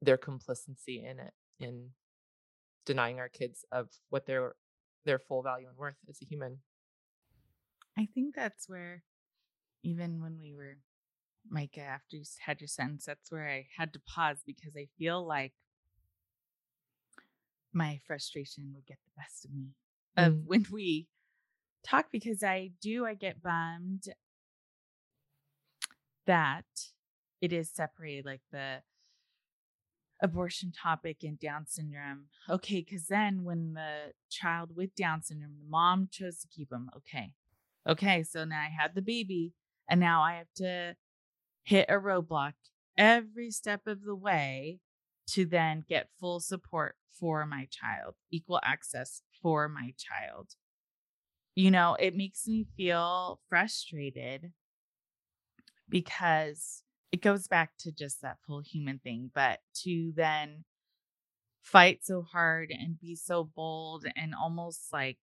their 0.00 0.16
complicity 0.16 1.04
in 1.04 1.18
it 1.18 1.34
in 1.58 1.90
denying 2.86 3.18
our 3.18 3.28
kids 3.28 3.64
of 3.72 3.90
what 4.08 4.26
their 4.26 4.54
their 5.04 5.18
full 5.18 5.42
value 5.42 5.68
and 5.68 5.76
worth 5.76 5.96
as 6.08 6.18
a 6.22 6.24
human. 6.24 6.58
I 7.98 8.06
think 8.06 8.34
that's 8.34 8.68
where, 8.68 9.02
even 9.82 10.20
when 10.20 10.38
we 10.40 10.54
were, 10.54 10.78
Micah, 11.48 11.80
after 11.80 12.16
you 12.16 12.24
had 12.44 12.60
your 12.60 12.68
sentence, 12.68 13.04
that's 13.04 13.30
where 13.30 13.48
I 13.48 13.66
had 13.76 13.92
to 13.92 14.00
pause 14.00 14.38
because 14.44 14.76
I 14.76 14.88
feel 14.98 15.24
like 15.26 15.52
my 17.72 18.00
frustration 18.06 18.72
would 18.74 18.86
get 18.86 18.98
the 19.04 19.20
best 19.20 19.44
of 19.44 19.52
me 19.52 19.74
of 20.16 20.32
Mm. 20.32 20.44
when 20.46 20.66
we 20.70 21.08
talk 21.84 22.10
because 22.10 22.42
I 22.42 22.72
do, 22.80 23.04
I 23.06 23.14
get 23.14 23.42
bummed 23.42 24.08
that 26.26 26.64
it 27.40 27.52
is 27.52 27.70
separated 27.70 28.24
like 28.24 28.42
the 28.50 28.82
abortion 30.20 30.72
topic 30.72 31.22
and 31.22 31.38
Down 31.38 31.66
syndrome. 31.66 32.28
Okay, 32.48 32.80
because 32.80 33.06
then 33.06 33.44
when 33.44 33.74
the 33.74 34.12
child 34.30 34.74
with 34.74 34.94
Down 34.94 35.22
syndrome, 35.22 35.56
the 35.58 35.68
mom 35.68 36.08
chose 36.10 36.40
to 36.40 36.48
keep 36.48 36.72
him. 36.72 36.90
Okay. 36.96 37.34
Okay, 37.86 38.22
so 38.22 38.44
now 38.44 38.60
I 38.60 38.70
had 38.70 38.94
the 38.94 39.02
baby, 39.02 39.52
and 39.88 40.00
now 40.00 40.22
I 40.22 40.34
have 40.34 40.52
to 40.56 40.96
hit 41.64 41.86
a 41.88 41.94
roadblock 41.94 42.52
every 42.96 43.50
step 43.50 43.86
of 43.86 44.02
the 44.02 44.14
way 44.14 44.80
to 45.28 45.44
then 45.44 45.84
get 45.88 46.08
full 46.20 46.40
support 46.40 46.96
for 47.18 47.46
my 47.46 47.66
child, 47.70 48.14
equal 48.30 48.60
access 48.62 49.22
for 49.42 49.68
my 49.68 49.94
child. 49.98 50.50
You 51.54 51.70
know, 51.70 51.96
it 51.98 52.14
makes 52.14 52.46
me 52.46 52.66
feel 52.76 53.40
frustrated 53.48 54.52
because 55.88 56.82
it 57.12 57.22
goes 57.22 57.48
back 57.48 57.72
to 57.78 57.92
just 57.92 58.22
that 58.22 58.38
full 58.46 58.60
human 58.60 58.98
thing, 58.98 59.30
but 59.34 59.60
to 59.82 60.12
then 60.14 60.64
fight 61.62 62.00
so 62.04 62.22
hard 62.22 62.70
and 62.70 63.00
be 63.00 63.16
so 63.16 63.42
bold 63.42 64.04
and 64.14 64.34
almost 64.34 64.92
like 64.92 65.18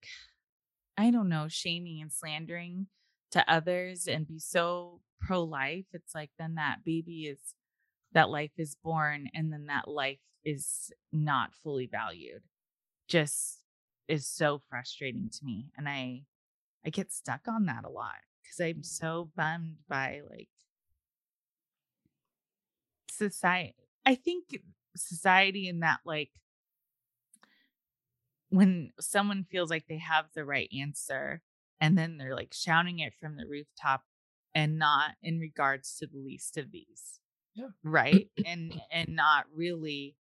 I 0.97 1.09
don't 1.09 1.29
know, 1.29 1.47
shaming 1.47 2.01
and 2.01 2.11
slandering 2.11 2.87
to 3.33 3.51
others 3.51 4.07
and 4.07 4.27
be 4.27 4.39
so 4.39 5.01
pro 5.19 5.43
life, 5.43 5.85
it's 5.91 6.13
like 6.13 6.29
then 6.37 6.55
that 6.55 6.85
baby 6.85 7.25
is 7.25 7.39
that 8.13 8.29
life 8.29 8.51
is 8.57 8.75
born 8.75 9.27
and 9.33 9.51
then 9.51 9.65
that 9.65 9.87
life 9.87 10.19
is 10.45 10.91
not 11.11 11.53
fully 11.53 11.87
valued. 11.87 12.43
Just 13.07 13.59
is 14.07 14.27
so 14.27 14.61
frustrating 14.69 15.29
to 15.31 15.45
me. 15.45 15.71
And 15.77 15.89
I 15.89 16.23
I 16.85 16.89
get 16.89 17.11
stuck 17.11 17.47
on 17.47 17.65
that 17.65 17.85
a 17.85 17.89
lot 17.89 18.21
because 18.43 18.59
I'm 18.59 18.83
so 18.83 19.31
bummed 19.35 19.77
by 19.89 20.21
like 20.29 20.49
society. 23.09 23.75
I 24.05 24.13
think 24.15 24.59
society 24.95 25.67
in 25.67 25.79
that 25.79 26.01
like 26.05 26.29
when 28.49 28.91
someone 28.99 29.43
feels 29.49 29.71
like 29.71 29.87
they 29.87 29.97
have 29.97 30.25
the 30.35 30.45
right 30.45 30.69
answer 30.79 31.41
and 31.79 31.97
then 31.97 32.17
they're 32.17 32.35
like 32.35 32.53
shouting 32.53 32.99
it 32.99 33.13
from 33.19 33.35
the 33.35 33.45
rooftop 33.45 34.03
and 34.55 34.77
not 34.77 35.11
in 35.21 35.39
regards 35.39 35.95
to 35.97 36.07
the 36.07 36.17
least 36.17 36.57
of 36.57 36.71
these 36.71 37.19
Yeah. 37.55 37.69
right? 37.83 38.29
And 38.45 38.81
and 38.91 39.09
not 39.09 39.45
really 39.53 40.15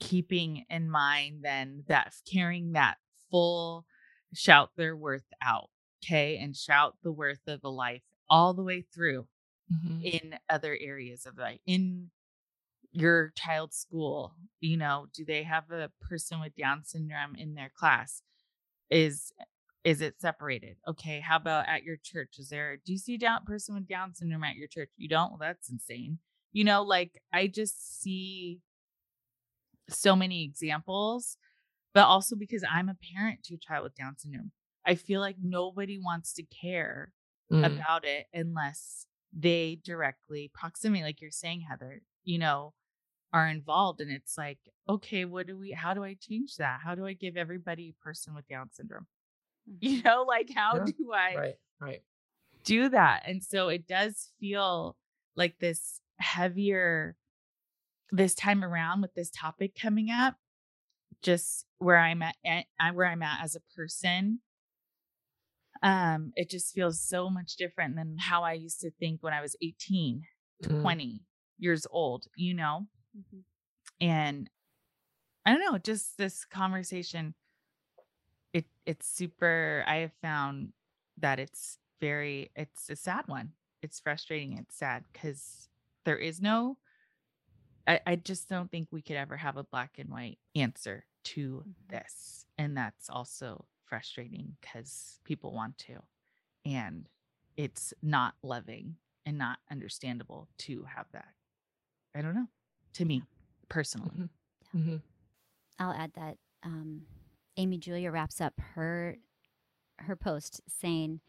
keeping 0.00 0.64
in 0.68 0.90
mind 0.90 1.40
then 1.42 1.84
that 1.88 2.14
carrying 2.30 2.72
that 2.72 2.96
full 3.30 3.86
shout 4.34 4.70
their 4.76 4.96
worth 4.96 5.32
out 5.42 5.70
okay? 6.04 6.36
And 6.36 6.54
shout 6.56 6.96
the 7.02 7.12
worth 7.12 7.46
of 7.46 7.60
a 7.64 7.68
life 7.68 8.02
all 8.28 8.52
the 8.52 8.62
way 8.62 8.84
through 8.94 9.26
mm-hmm. 9.72 10.02
in 10.02 10.38
other 10.50 10.76
areas 10.80 11.26
of 11.26 11.38
life 11.38 11.60
in 11.66 12.10
your 12.92 13.32
child's 13.36 13.76
school 13.76 14.34
you 14.60 14.76
know 14.76 15.06
do 15.12 15.24
they 15.24 15.42
have 15.42 15.70
a 15.70 15.90
person 16.00 16.40
with 16.40 16.54
down 16.54 16.84
syndrome 16.84 17.34
in 17.36 17.54
their 17.54 17.70
class? 17.76 18.22
Is 18.90 19.32
is 19.84 20.00
it 20.00 20.20
separated? 20.20 20.76
Okay 20.88 21.20
how 21.20 21.36
about 21.36 21.68
at 21.68 21.84
your 21.84 21.96
church? 22.02 22.36
Is 22.38 22.48
there 22.48 22.78
do 22.84 22.92
you 22.92 22.98
see 22.98 23.14
a 23.14 23.18
down 23.18 23.44
person 23.44 23.74
with 23.74 23.86
down 23.86 24.14
syndrome 24.14 24.44
at 24.44 24.56
your 24.56 24.68
church? 24.68 24.90
You 24.96 25.08
don't? 25.08 25.30
Well 25.30 25.38
that's 25.40 25.70
insane. 25.70 26.18
You 26.52 26.64
know 26.64 26.82
like 26.82 27.20
i 27.32 27.46
just 27.46 28.00
see 28.02 28.60
so 29.88 30.16
many 30.16 30.44
examples 30.44 31.36
but 31.92 32.04
also 32.04 32.36
because 32.36 32.64
i'm 32.70 32.88
a 32.88 32.96
parent 33.14 33.42
to 33.44 33.54
a 33.54 33.58
child 33.58 33.84
with 33.84 33.94
down 33.94 34.16
syndrome 34.16 34.50
i 34.86 34.94
feel 34.94 35.20
like 35.20 35.36
nobody 35.42 35.98
wants 35.98 36.32
to 36.34 36.42
care 36.44 37.12
Mm. 37.52 37.78
about 37.78 38.06
it 38.06 38.24
unless 38.32 39.04
they 39.38 39.78
directly 39.84 40.50
proximity 40.54 41.02
like 41.04 41.20
you're 41.20 41.30
saying 41.30 41.60
heather 41.60 42.00
you 42.22 42.38
know 42.38 42.72
are 43.34 43.46
involved 43.48 44.00
and 44.00 44.10
it's 44.10 44.38
like 44.38 44.58
okay 44.88 45.26
what 45.26 45.46
do 45.46 45.58
we 45.58 45.72
how 45.72 45.92
do 45.92 46.02
i 46.02 46.16
change 46.18 46.56
that? 46.56 46.80
How 46.82 46.94
do 46.94 47.04
i 47.04 47.12
give 47.12 47.36
everybody 47.36 47.90
a 47.90 48.02
person 48.02 48.34
with 48.34 48.48
down 48.48 48.70
syndrome 48.72 49.06
you 49.80 49.98
Mhm. 49.98 50.02
know 50.02 50.24
like 50.24 50.50
how 50.54 50.78
Yeah, 50.78 50.86
do 50.86 51.12
i 51.12 51.36
Right. 51.36 51.58
Right. 51.80 52.02
do 52.64 52.88
that 52.88 53.22
and 53.26 53.42
so 53.42 53.68
it 53.68 53.86
does 53.86 54.32
feel 54.40 54.96
like 55.36 55.58
this 55.58 56.00
heavier 56.18 57.16
this 58.12 58.34
time 58.34 58.64
around 58.64 59.02
with 59.02 59.14
this 59.14 59.30
topic 59.30 59.74
coming 59.80 60.10
up 60.10 60.36
just 61.22 61.66
where 61.78 61.98
i'm 61.98 62.22
at, 62.22 62.36
at 62.44 62.94
where 62.94 63.06
i'm 63.08 63.22
at 63.22 63.42
as 63.42 63.56
a 63.56 63.60
person 63.76 64.40
um 65.82 66.32
it 66.36 66.48
just 66.50 66.74
feels 66.74 67.00
so 67.00 67.28
much 67.28 67.56
different 67.56 67.96
than 67.96 68.16
how 68.18 68.42
i 68.42 68.52
used 68.52 68.80
to 68.80 68.90
think 68.92 69.22
when 69.22 69.32
i 69.32 69.40
was 69.40 69.56
18 69.62 70.22
Mm. 70.62 70.80
20 70.82 71.22
years 71.58 71.86
old 71.90 72.26
you 72.36 72.54
know 72.54 72.86
Mhm. 73.14 73.44
and 74.00 74.50
i 75.46 75.52
don't 75.52 75.60
know 75.60 75.78
just 75.78 76.16
this 76.18 76.44
conversation 76.44 77.34
it 78.54 78.66
it's 78.86 79.06
super 79.06 79.84
i 79.86 79.96
have 79.96 80.14
found 80.22 80.72
that 81.18 81.38
it's 81.40 81.78
very 82.00 82.50
it's 82.56 82.88
a 82.90 82.96
sad 82.96 83.28
one 83.28 83.52
it's 83.82 84.00
frustrating 84.00 84.58
it's 84.58 84.76
sad 84.76 85.04
because 85.12 85.68
there 86.06 86.18
is 86.18 86.40
no 86.40 86.78
I, 87.86 88.00
I 88.06 88.16
just 88.16 88.48
don't 88.48 88.70
think 88.70 88.88
we 88.90 89.02
could 89.02 89.16
ever 89.16 89.36
have 89.36 89.56
a 89.56 89.64
black 89.64 89.98
and 89.98 90.10
white 90.10 90.38
answer 90.54 91.06
to 91.24 91.64
Mhm. 91.66 91.74
this 91.88 92.46
and 92.58 92.76
that's 92.76 93.10
also 93.10 93.66
frustrating 93.84 94.56
because 94.60 95.20
people 95.24 95.52
want 95.52 95.78
to 95.78 96.02
and 96.64 97.08
it's 97.56 97.94
not 98.02 98.34
loving 98.42 98.96
and 99.26 99.38
not 99.38 99.58
understandable 99.70 100.48
to 100.58 100.84
have 100.84 101.06
that 101.12 101.34
i 102.14 102.22
don't 102.22 102.34
know 102.34 102.48
to 102.94 103.04
me 103.04 103.22
personally 103.68 104.10
Mhm. 104.16 104.28
Mhm. 104.74 105.02
I'll 105.78 105.92
add 105.92 106.12
that 106.14 106.38
um, 106.62 107.06
Amy 107.56 107.78
Julia 107.78 108.10
wraps 108.10 108.40
up 108.40 108.54
her 108.74 109.16
her 110.00 110.16
post 110.16 110.60
saying, 110.66 111.20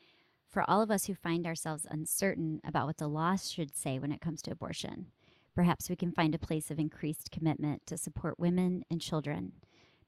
"For 0.47 0.67
all 0.67 0.81
of 0.81 0.89
us 0.89 1.05
who 1.05 1.13
find 1.13 1.45
ourselves 1.45 1.85
uncertain 1.89 2.61
about 2.63 2.87
what 2.87 2.97
the 2.97 3.07
law 3.07 3.35
should 3.35 3.75
say 3.75 3.99
when 3.99 4.11
it 4.11 4.21
comes 4.21 4.41
to 4.43 4.51
abortion, 4.51 5.11
perhaps 5.53 5.89
we 5.89 5.95
can 5.95 6.11
find 6.11 6.33
a 6.33 6.39
place 6.39 6.71
of 6.71 6.79
increased 6.79 7.29
commitment 7.31 7.85
to 7.85 7.97
support 7.97 8.39
women 8.39 8.83
and 8.89 9.01
children, 9.01 9.53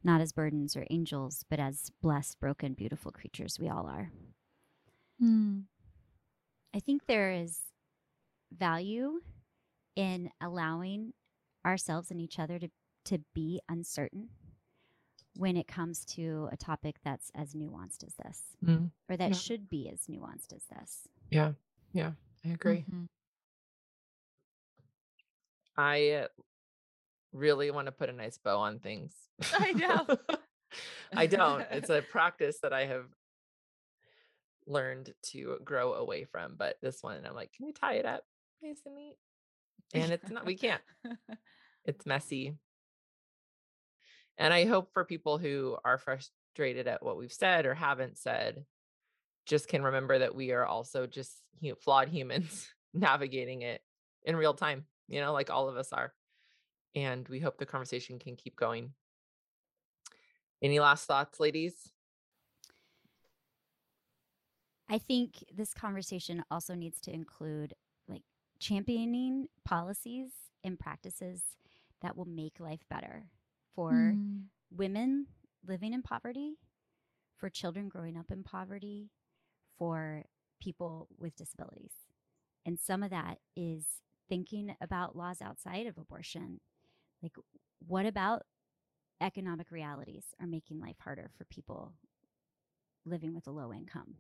not 0.03 0.21
as 0.21 0.31
burdens 0.31 0.75
or 0.75 0.87
angels, 0.89 1.43
but 1.49 1.59
as 1.59 1.91
blessed, 2.01 2.39
broken, 2.39 2.73
beautiful 2.73 3.11
creatures 3.11 3.59
we 3.59 3.69
all 3.69 3.85
are." 3.85 4.11
Mm. 5.21 5.65
I 6.73 6.79
think 6.79 7.05
there 7.05 7.31
is 7.31 7.73
value 8.51 9.21
in 9.95 10.31
allowing 10.41 11.13
ourselves 11.65 12.11
and 12.11 12.21
each 12.21 12.39
other 12.39 12.59
to, 12.59 12.69
to 13.05 13.19
be 13.33 13.61
uncertain 13.67 14.29
when 15.37 15.55
it 15.55 15.67
comes 15.67 16.03
to 16.05 16.49
a 16.51 16.57
topic 16.57 16.95
that's 17.03 17.31
as 17.35 17.53
nuanced 17.53 18.03
as 18.05 18.15
this, 18.15 18.41
Mm. 18.63 18.91
or 19.09 19.17
that 19.17 19.29
Yeah. 19.31 19.37
should 19.37 19.69
be 19.69 19.89
as 19.89 20.07
nuanced 20.07 20.51
as 20.53 20.65
this. 20.65 21.07
Yeah. 21.29 21.53
Yeah. 21.93 22.13
I 22.43 22.49
agree. 22.49 22.85
Mhm. 22.89 23.07
I 25.77 26.09
uh, 26.11 26.27
really 27.33 27.69
want 27.71 27.85
to 27.85 27.91
put 27.91 28.09
a 28.09 28.13
nice 28.13 28.37
bow 28.37 28.57
on 28.59 28.79
things. 28.79 29.13
I 29.53 29.73
know. 29.73 30.05
I 31.13 31.27
don't. 31.27 31.61
It's 31.71 31.89
a 31.89 32.01
practice 32.11 32.59
that 32.63 32.73
I 32.73 32.85
have 32.87 33.05
learned 34.65 35.13
to 35.31 35.57
grow 35.63 35.93
away 35.93 36.25
from. 36.25 36.55
But 36.57 36.77
this 36.81 37.03
one, 37.03 37.25
I'm 37.25 37.35
like, 37.35 37.53
can 37.53 37.65
we 37.65 37.73
tie 37.73 37.93
it 37.95 38.05
up 38.05 38.23
nice 38.61 38.81
and 38.85 38.95
neat? 38.95 39.17
And 39.93 40.11
it's 40.11 40.29
not, 40.29 40.45
we 40.45 40.55
can't. 40.55 40.81
It's 41.85 42.05
messy. 42.05 42.55
And 44.37 44.53
I 44.53 44.65
hope 44.65 44.93
for 44.93 45.03
people 45.03 45.37
who 45.37 45.77
are 45.83 45.97
frustrated 45.97 46.87
at 46.87 47.03
what 47.03 47.17
we've 47.17 47.33
said 47.33 47.65
or 47.65 47.73
haven't 47.73 48.17
said, 48.17 48.65
just 49.45 49.67
can 49.67 49.81
remember 49.81 50.19
that 50.19 50.35
we 50.35 50.51
are 50.51 50.65
also 50.65 51.07
just 51.07 51.41
flawed 51.81 52.09
humans 52.09 52.69
navigating 52.93 53.63
it 53.63 53.81
in 54.23 54.35
real 54.35 54.53
time, 54.53 54.85
you 55.07 55.21
know, 55.21 55.33
like 55.33 55.49
all 55.49 55.69
of 55.69 55.77
us 55.77 55.91
are. 55.91 56.13
And 56.95 57.27
we 57.27 57.39
hope 57.39 57.57
the 57.57 57.65
conversation 57.65 58.19
can 58.19 58.35
keep 58.35 58.55
going. 58.55 58.91
Any 60.61 60.79
last 60.79 61.05
thoughts, 61.05 61.39
ladies? 61.39 61.91
I 64.89 64.97
think 64.97 65.43
this 65.53 65.73
conversation 65.73 66.43
also 66.49 66.73
needs 66.73 67.01
to 67.01 67.13
include 67.13 67.73
like 68.07 68.23
championing 68.59 69.47
policies 69.65 70.29
and 70.63 70.79
practices 70.79 71.41
that 72.01 72.15
will 72.15 72.25
make 72.25 72.59
life 72.59 72.85
better 72.89 73.25
for 73.77 74.17
Mm. 74.17 74.49
women 74.71 75.27
living 75.65 75.93
in 75.93 76.03
poverty, 76.03 76.57
for 77.37 77.49
children 77.49 77.89
growing 77.89 78.17
up 78.17 78.31
in 78.31 78.43
poverty, 78.43 79.11
for 79.77 80.25
people 80.61 81.07
with 81.19 81.35
disabilities. 81.37 81.93
And 82.65 82.79
some 82.79 83.03
of 83.03 83.11
that 83.11 83.39
is 83.55 83.85
thinking 84.29 84.75
about 84.81 85.15
laws 85.15 85.41
outside 85.41 85.87
of 85.87 85.97
abortion. 85.97 86.61
Like, 87.23 87.35
what 87.87 88.05
about 88.07 88.43
economic 89.21 89.71
realities 89.71 90.35
are 90.41 90.47
making 90.47 90.79
life 90.79 90.97
harder 90.99 91.31
for 91.37 91.45
people 91.45 91.93
living 93.05 93.33
with 93.33 93.47
a 93.47 93.51
low 93.51 93.73
income? 93.73 94.15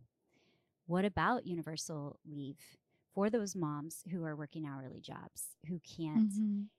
What 0.85 1.05
about 1.05 1.45
universal 1.47 2.19
leave 2.25 2.59
for 3.13 3.29
those 3.29 3.55
moms 3.55 4.03
who 4.11 4.23
are 4.25 4.35
working 4.35 4.65
hourly 4.65 5.01
jobs, 5.01 5.55
who 5.67 5.79
can't 5.79 6.27
Mhm. 6.29 6.69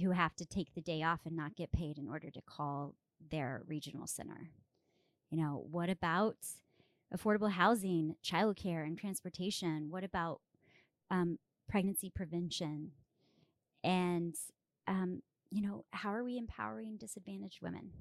Who 0.00 0.10
have 0.10 0.34
to 0.36 0.46
take 0.46 0.74
the 0.74 0.80
day 0.80 1.02
off 1.02 1.20
and 1.26 1.36
not 1.36 1.56
get 1.56 1.72
paid 1.72 1.98
in 1.98 2.08
order 2.08 2.30
to 2.30 2.40
call 2.42 2.94
their 3.30 3.62
regional 3.66 4.06
center. 4.06 4.50
You 5.30 5.38
know, 5.38 5.66
what 5.70 5.90
about 5.90 6.36
affordable 7.14 7.50
housing, 7.50 8.16
childcare, 8.24 8.84
and 8.86 8.98
transportation? 8.98 9.90
What 9.90 10.04
about 10.04 10.40
um, 11.10 11.38
pregnancy 11.68 12.10
prevention? 12.10 12.92
And, 13.84 14.34
um, 14.86 15.22
you 15.50 15.62
know, 15.62 15.84
how 15.92 16.14
are 16.14 16.24
we 16.24 16.38
empowering 16.38 16.96
disadvantaged 16.96 17.60
women? 17.62 17.92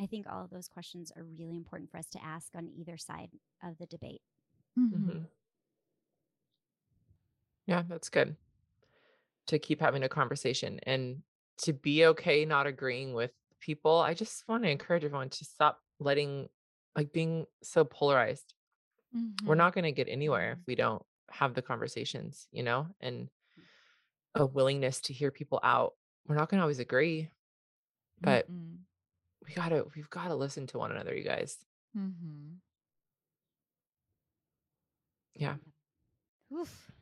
I 0.00 0.06
think 0.06 0.26
all 0.30 0.44
of 0.44 0.50
those 0.50 0.68
questions 0.68 1.12
are 1.16 1.24
really 1.24 1.56
important 1.56 1.90
for 1.90 1.98
us 1.98 2.06
to 2.10 2.24
ask 2.24 2.54
on 2.54 2.68
either 2.68 2.96
side 2.96 3.30
of 3.62 3.78
the 3.78 3.86
debate. 3.86 4.22
Mhm. 4.78 4.92
Mhm. 4.92 5.26
Yeah, 7.66 7.82
that's 7.88 8.08
good. 8.08 8.36
To 9.46 9.58
keep 9.58 9.80
having 9.80 10.02
a 10.02 10.08
conversation 10.10 10.78
and 10.82 11.22
to 11.58 11.72
be 11.72 12.06
okay 12.06 12.44
not 12.44 12.66
agreeing 12.66 13.14
with 13.14 13.32
people. 13.60 13.98
I 13.98 14.14
just 14.14 14.46
want 14.48 14.62
to 14.64 14.70
encourage 14.70 15.04
everyone 15.04 15.30
to 15.30 15.44
stop 15.44 15.80
letting, 15.98 16.48
like, 16.96 17.12
being 17.12 17.46
so 17.62 17.84
polarized. 17.84 18.54
We're 19.44 19.54
Mhm. 19.54 19.58
not 19.58 19.72
going 19.74 19.84
to 19.84 19.92
get 19.92 20.08
anywhere 20.08 20.52
if 20.52 20.66
we 20.66 20.74
don't 20.74 21.04
have 21.30 21.54
the 21.54 21.62
conversations, 21.62 22.46
you 22.52 22.62
know, 22.62 22.86
and 23.00 23.30
a 24.34 24.46
willingness 24.46 25.00
to 25.02 25.12
hear 25.12 25.30
people 25.30 25.58
out. 25.62 25.94
We're 26.26 26.36
not 26.36 26.48
going 26.48 26.58
to 26.58 26.62
always 26.62 26.78
agree, 26.78 27.30
but 28.20 28.50
Mm-mm. 28.50 28.78
we 29.46 29.54
got 29.54 29.70
to, 29.70 29.86
we've 29.96 30.10
got 30.10 30.28
to 30.28 30.34
listen 30.34 30.66
to 30.68 30.78
one 30.78 30.92
another, 30.92 31.14
you 31.14 31.24
guys. 31.24 31.58
Mhm. 31.96 32.60
Yeah. 35.34 35.56
Oof, 36.52 36.92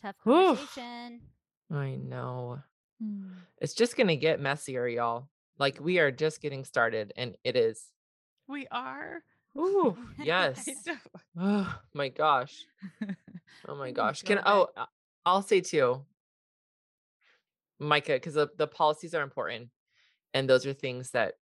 tough 0.00 0.16
Oof. 0.26 0.56
conversation. 0.58 1.22
I 1.70 1.94
know. 1.96 2.62
Mm. 3.02 3.30
It's 3.60 3.74
just 3.74 3.96
going 3.96 4.08
to 4.08 4.16
get 4.16 4.40
messier, 4.40 4.86
y'all. 4.86 5.28
Like, 5.58 5.78
we 5.80 5.98
are 5.98 6.10
just 6.10 6.40
getting 6.40 6.64
started, 6.64 7.12
and 7.16 7.36
it 7.44 7.56
is. 7.56 7.84
We 8.48 8.66
are. 8.70 9.22
Ooh, 9.56 9.96
yes. 10.18 10.68
Oh 11.38 11.74
my 11.94 12.08
gosh. 12.08 12.64
Oh 13.68 13.76
my 13.76 13.92
gosh. 13.92 14.22
Can 14.22 14.40
oh 14.44 14.68
uh, 14.76 14.86
I'll 15.24 15.42
say 15.42 15.60
too, 15.60 16.04
Micah, 17.78 18.14
because 18.14 18.34
the, 18.34 18.48
the 18.56 18.66
policies 18.66 19.14
are 19.14 19.22
important. 19.22 19.68
And 20.34 20.48
those 20.48 20.66
are 20.66 20.72
things 20.72 21.10
that 21.12 21.34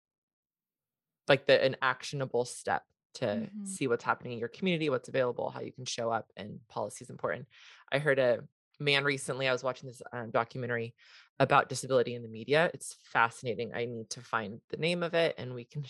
like 1.28 1.46
the 1.46 1.64
an 1.64 1.76
actionable 1.82 2.46
step 2.46 2.84
to 3.16 3.26
Mhm. 3.26 3.68
see 3.68 3.88
what's 3.88 4.04
happening 4.04 4.34
in 4.34 4.40
your 4.40 4.50
community, 4.50 4.90
what's 4.90 5.10
available, 5.10 5.50
how 5.50 5.62
you 5.62 5.72
can 5.72 5.86
show 5.86 6.10
up, 6.12 6.32
and 6.36 6.60
policy 6.68 7.04
is 7.04 7.10
important. 7.10 7.48
I 7.92 8.00
heard 8.00 8.20
a 8.20 8.48
man 8.80 9.04
recently, 9.04 9.48
I 9.48 9.52
was 9.52 9.64
watching 9.64 9.88
this 9.88 10.02
um, 10.14 10.32
documentary 10.32 10.94
about 11.40 11.70
disability 11.70 12.16
in 12.16 12.22
the 12.22 12.30
media. 12.30 12.70
It's 12.74 12.98
fascinating. 13.04 13.72
I 13.74 13.86
need 13.86 14.10
to 14.12 14.22
find 14.22 14.60
the 14.70 14.78
name 14.78 15.04
of 15.04 15.14
it 15.14 15.36
and 15.38 15.54
we 15.54 15.66
can 15.66 15.86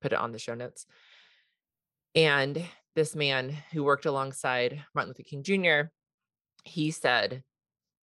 put 0.00 0.12
it 0.12 0.18
on 0.18 0.32
the 0.32 0.38
show 0.38 0.54
notes. 0.54 0.86
And 2.14 2.62
this 2.94 3.14
man 3.14 3.56
who 3.72 3.84
worked 3.84 4.06
alongside 4.06 4.84
Martin 4.94 5.10
Luther 5.10 5.22
King 5.22 5.42
Jr., 5.42 5.88
he 6.64 6.90
said, 6.90 7.42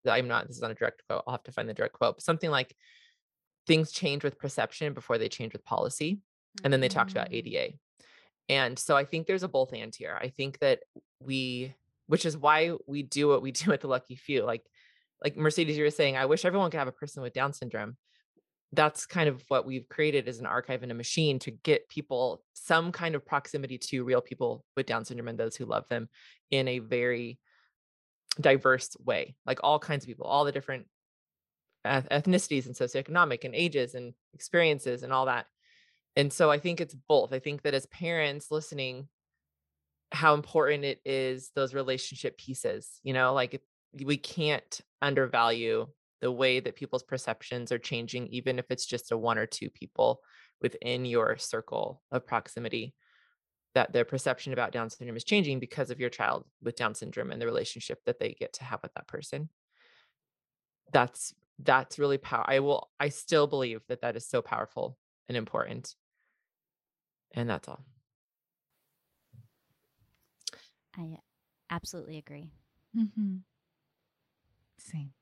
I'm 0.08 0.28
not, 0.28 0.46
this 0.46 0.56
is 0.56 0.62
not 0.62 0.70
a 0.70 0.74
direct 0.74 1.02
quote. 1.08 1.22
I'll 1.26 1.34
have 1.34 1.42
to 1.44 1.52
find 1.52 1.68
the 1.68 1.74
direct 1.74 1.94
quote, 1.94 2.16
but 2.16 2.24
something 2.24 2.50
like 2.50 2.74
things 3.66 3.92
change 3.92 4.24
with 4.24 4.38
perception 4.38 4.94
before 4.94 5.18
they 5.18 5.28
change 5.28 5.52
with 5.52 5.64
policy. 5.64 6.20
And 6.64 6.72
then 6.72 6.80
they 6.80 6.88
talked 6.88 7.12
about 7.12 7.30
Mm. 7.30 7.34
ADA. 7.34 7.74
And 8.48 8.78
so 8.78 8.96
I 8.96 9.04
think 9.04 9.26
there's 9.26 9.42
a 9.42 9.48
both 9.48 9.74
and 9.74 9.94
here. 9.94 10.18
I 10.20 10.28
think 10.28 10.58
that 10.60 10.80
we, 11.20 11.74
which 12.08 12.26
is 12.26 12.36
why 12.36 12.72
we 12.86 13.02
do 13.04 13.28
what 13.28 13.42
we 13.42 13.52
do 13.52 13.72
at 13.72 13.80
the 13.80 13.88
Lucky 13.88 14.16
Few. 14.16 14.44
Like 14.44 14.64
like 15.22 15.36
Mercedes, 15.36 15.76
you 15.76 15.84
were 15.84 15.90
saying, 15.90 16.16
I 16.16 16.26
wish 16.26 16.44
everyone 16.44 16.70
could 16.70 16.78
have 16.78 16.88
a 16.88 16.92
person 16.92 17.22
with 17.22 17.32
Down 17.32 17.52
syndrome. 17.52 17.96
That's 18.72 19.06
kind 19.06 19.28
of 19.28 19.42
what 19.48 19.66
we've 19.66 19.88
created 19.88 20.28
as 20.28 20.38
an 20.38 20.46
archive 20.46 20.82
and 20.82 20.92
a 20.92 20.94
machine 20.94 21.38
to 21.40 21.50
get 21.50 21.88
people 21.88 22.42
some 22.54 22.92
kind 22.92 23.14
of 23.14 23.26
proximity 23.26 23.78
to 23.78 24.04
real 24.04 24.20
people 24.20 24.64
with 24.76 24.86
Down 24.86 25.04
syndrome 25.04 25.28
and 25.28 25.38
those 25.38 25.56
who 25.56 25.64
love 25.64 25.84
them 25.88 26.08
in 26.50 26.68
a 26.68 26.78
very 26.78 27.38
diverse 28.40 28.96
way, 29.04 29.34
like 29.46 29.60
all 29.64 29.78
kinds 29.78 30.04
of 30.04 30.08
people, 30.08 30.26
all 30.26 30.44
the 30.44 30.52
different 30.52 30.86
ethnicities 31.86 32.66
and 32.66 32.74
socioeconomic 32.74 33.44
and 33.44 33.54
ages 33.54 33.94
and 33.94 34.14
experiences 34.34 35.02
and 35.02 35.12
all 35.12 35.26
that. 35.26 35.46
And 36.16 36.32
so 36.32 36.50
I 36.50 36.58
think 36.58 36.80
it's 36.80 36.94
both. 36.94 37.32
I 37.32 37.38
think 37.38 37.62
that 37.62 37.74
as 37.74 37.86
parents 37.86 38.50
listening, 38.50 39.08
how 40.10 40.34
important 40.34 40.84
it 40.84 41.00
is 41.04 41.50
those 41.54 41.74
relationship 41.74 42.38
pieces, 42.38 43.00
you 43.02 43.12
know, 43.12 43.34
like 43.34 43.62
we 44.04 44.16
can't 44.16 44.80
undervalue 45.02 45.86
the 46.20 46.32
way 46.32 46.60
that 46.60 46.76
people's 46.76 47.02
perceptions 47.02 47.70
are 47.70 47.78
changing, 47.78 48.26
even 48.28 48.58
if 48.58 48.66
it's 48.70 48.86
just 48.86 49.12
a 49.12 49.18
one 49.18 49.38
or 49.38 49.46
two 49.46 49.70
people 49.70 50.20
within 50.60 51.04
your 51.04 51.36
circle 51.36 52.02
of 52.10 52.26
proximity, 52.26 52.94
that 53.74 53.92
their 53.92 54.04
perception 54.04 54.52
about 54.52 54.72
Down 54.72 54.90
syndrome 54.90 55.16
is 55.16 55.24
changing 55.24 55.60
because 55.60 55.90
of 55.90 56.00
your 56.00 56.10
child 56.10 56.44
with 56.62 56.76
Down 56.76 56.94
syndrome 56.94 57.30
and 57.30 57.40
the 57.40 57.46
relationship 57.46 57.98
that 58.06 58.18
they 58.18 58.34
get 58.38 58.54
to 58.54 58.64
have 58.64 58.82
with 58.82 58.92
that 58.94 59.06
person. 59.06 59.48
That's 60.92 61.34
that's 61.60 61.98
really 61.98 62.18
power. 62.18 62.44
I 62.46 62.60
will. 62.60 62.88
I 63.00 63.08
still 63.08 63.46
believe 63.46 63.80
that 63.88 64.02
that 64.02 64.16
is 64.16 64.26
so 64.26 64.42
powerful 64.42 64.96
and 65.28 65.36
important. 65.36 65.94
And 67.32 67.50
that's 67.50 67.68
all. 67.68 67.84
I 70.98 71.18
absolutely 71.70 72.18
agree. 72.18 72.50
Mm-hmm. 72.96 73.36
Same. 74.78 75.12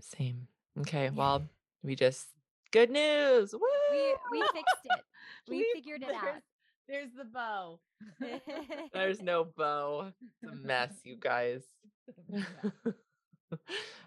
Same. 0.00 0.46
Okay. 0.80 1.10
Well, 1.10 1.44
we 1.82 1.94
just 1.94 2.26
good 2.72 2.90
news. 2.90 3.52
Woo! 3.52 3.60
We 3.90 4.14
we 4.30 4.40
fixed 4.52 4.84
it. 4.84 5.00
We, 5.48 5.56
We- 5.58 5.70
figured 5.74 6.02
it 6.02 6.08
there's- 6.08 6.22
out. 6.36 6.42
There's 6.88 7.12
the 7.16 7.24
bow. 7.24 7.78
There's 8.92 9.22
no 9.22 9.44
bow. 9.44 10.12
It's 10.42 10.52
a 10.52 10.54
mess, 10.66 10.92
you 11.04 11.16
guys. 11.16 11.62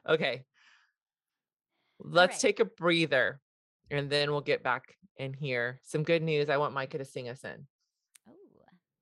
okay. 0.07 0.43
Let's 1.99 2.33
right. 2.36 2.39
take 2.41 2.59
a 2.59 2.65
breather 2.65 3.39
and 3.89 4.09
then 4.09 4.29
we'll 4.31 4.41
get 4.41 4.61
back 4.61 4.95
in 5.17 5.33
here. 5.33 5.79
Some 5.83 6.03
good 6.03 6.21
news. 6.21 6.49
I 6.49 6.57
want 6.57 6.73
Micah 6.73 6.97
to 6.97 7.05
sing 7.05 7.29
us 7.29 7.43
in. 7.43 7.65
oh, 8.29 8.33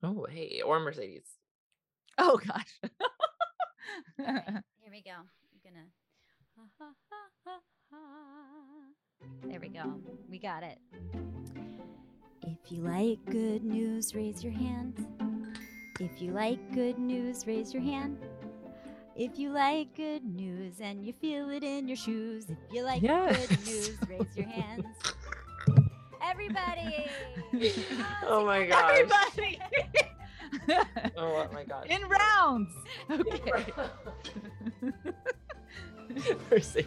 Oh, 0.04 0.26
hey, 0.30 0.62
or 0.64 0.78
Mercedes. 0.80 1.26
Oh 2.18 2.38
gosh. 2.46 2.80
here 4.16 4.90
we 4.90 5.02
go. 5.02 5.12
I'm 5.12 5.60
gonna. 5.62 5.86
There 9.44 9.60
we 9.60 9.68
go. 9.68 10.00
We 10.30 10.38
got 10.38 10.62
it. 10.62 10.78
If 12.42 12.70
you 12.70 12.82
like 12.82 13.18
good 13.26 13.64
news, 13.64 14.14
raise 14.14 14.42
your 14.44 14.52
hand. 14.52 15.06
If 16.00 16.20
you 16.20 16.32
like 16.32 16.58
good 16.74 16.98
news, 16.98 17.46
raise 17.46 17.72
your 17.72 17.82
hand. 17.82 18.18
If 19.16 19.38
you 19.38 19.50
like 19.50 19.94
good 19.94 20.24
news 20.24 20.80
and 20.80 21.06
you 21.06 21.12
feel 21.12 21.48
it 21.50 21.62
in 21.62 21.86
your 21.86 21.96
shoes, 21.96 22.46
if 22.50 22.58
you 22.72 22.82
like 22.82 23.00
Yes. 23.00 23.46
good 23.46 23.58
news, 23.64 23.96
raise 24.08 24.36
your 24.36 24.48
hands. 24.48 24.84
Everybody! 26.22 27.06
Oh 28.26 28.44
my 28.44 28.60
sing 28.60 28.70
gosh. 28.70 28.98
Everybody. 29.36 29.58
Oh, 31.16 31.46
oh 31.48 31.48
my 31.52 31.64
gosh. 31.64 31.86
In 31.88 32.02
rounds. 32.08 32.72
Okay. 33.10 33.64
Mercedes. 36.50 36.86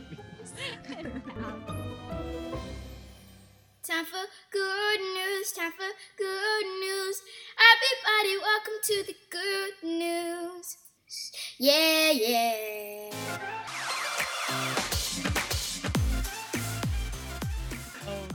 Time 3.83 4.05
for 4.05 4.25
good 4.51 4.99
news, 4.99 5.51
time 5.53 5.71
for 5.71 5.91
good 6.17 6.65
news. 6.81 7.21
Everybody, 7.71 8.37
welcome 8.41 8.73
to 8.83 9.03
the 9.07 9.15
good 9.29 9.73
news. 9.83 10.77
Yeah, 11.57 12.11
yeah. 12.11 13.11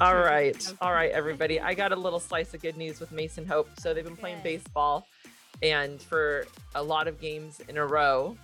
All 0.00 0.16
right. 0.16 0.74
All 0.80 0.92
right, 0.92 1.12
everybody. 1.12 1.60
I 1.60 1.74
got 1.74 1.92
a 1.92 1.96
little 1.96 2.18
slice 2.18 2.54
of 2.54 2.62
good 2.62 2.76
news 2.76 2.98
with 2.98 3.12
Mason 3.12 3.46
Hope. 3.46 3.68
So 3.78 3.94
they've 3.94 4.02
been 4.04 4.16
playing 4.16 4.38
Good. 4.38 4.44
baseball, 4.64 5.06
and 5.62 6.00
for 6.00 6.46
a 6.74 6.82
lot 6.82 7.08
of 7.08 7.20
games 7.20 7.60
in 7.68 7.76
a 7.78 7.86
row, 7.86 8.36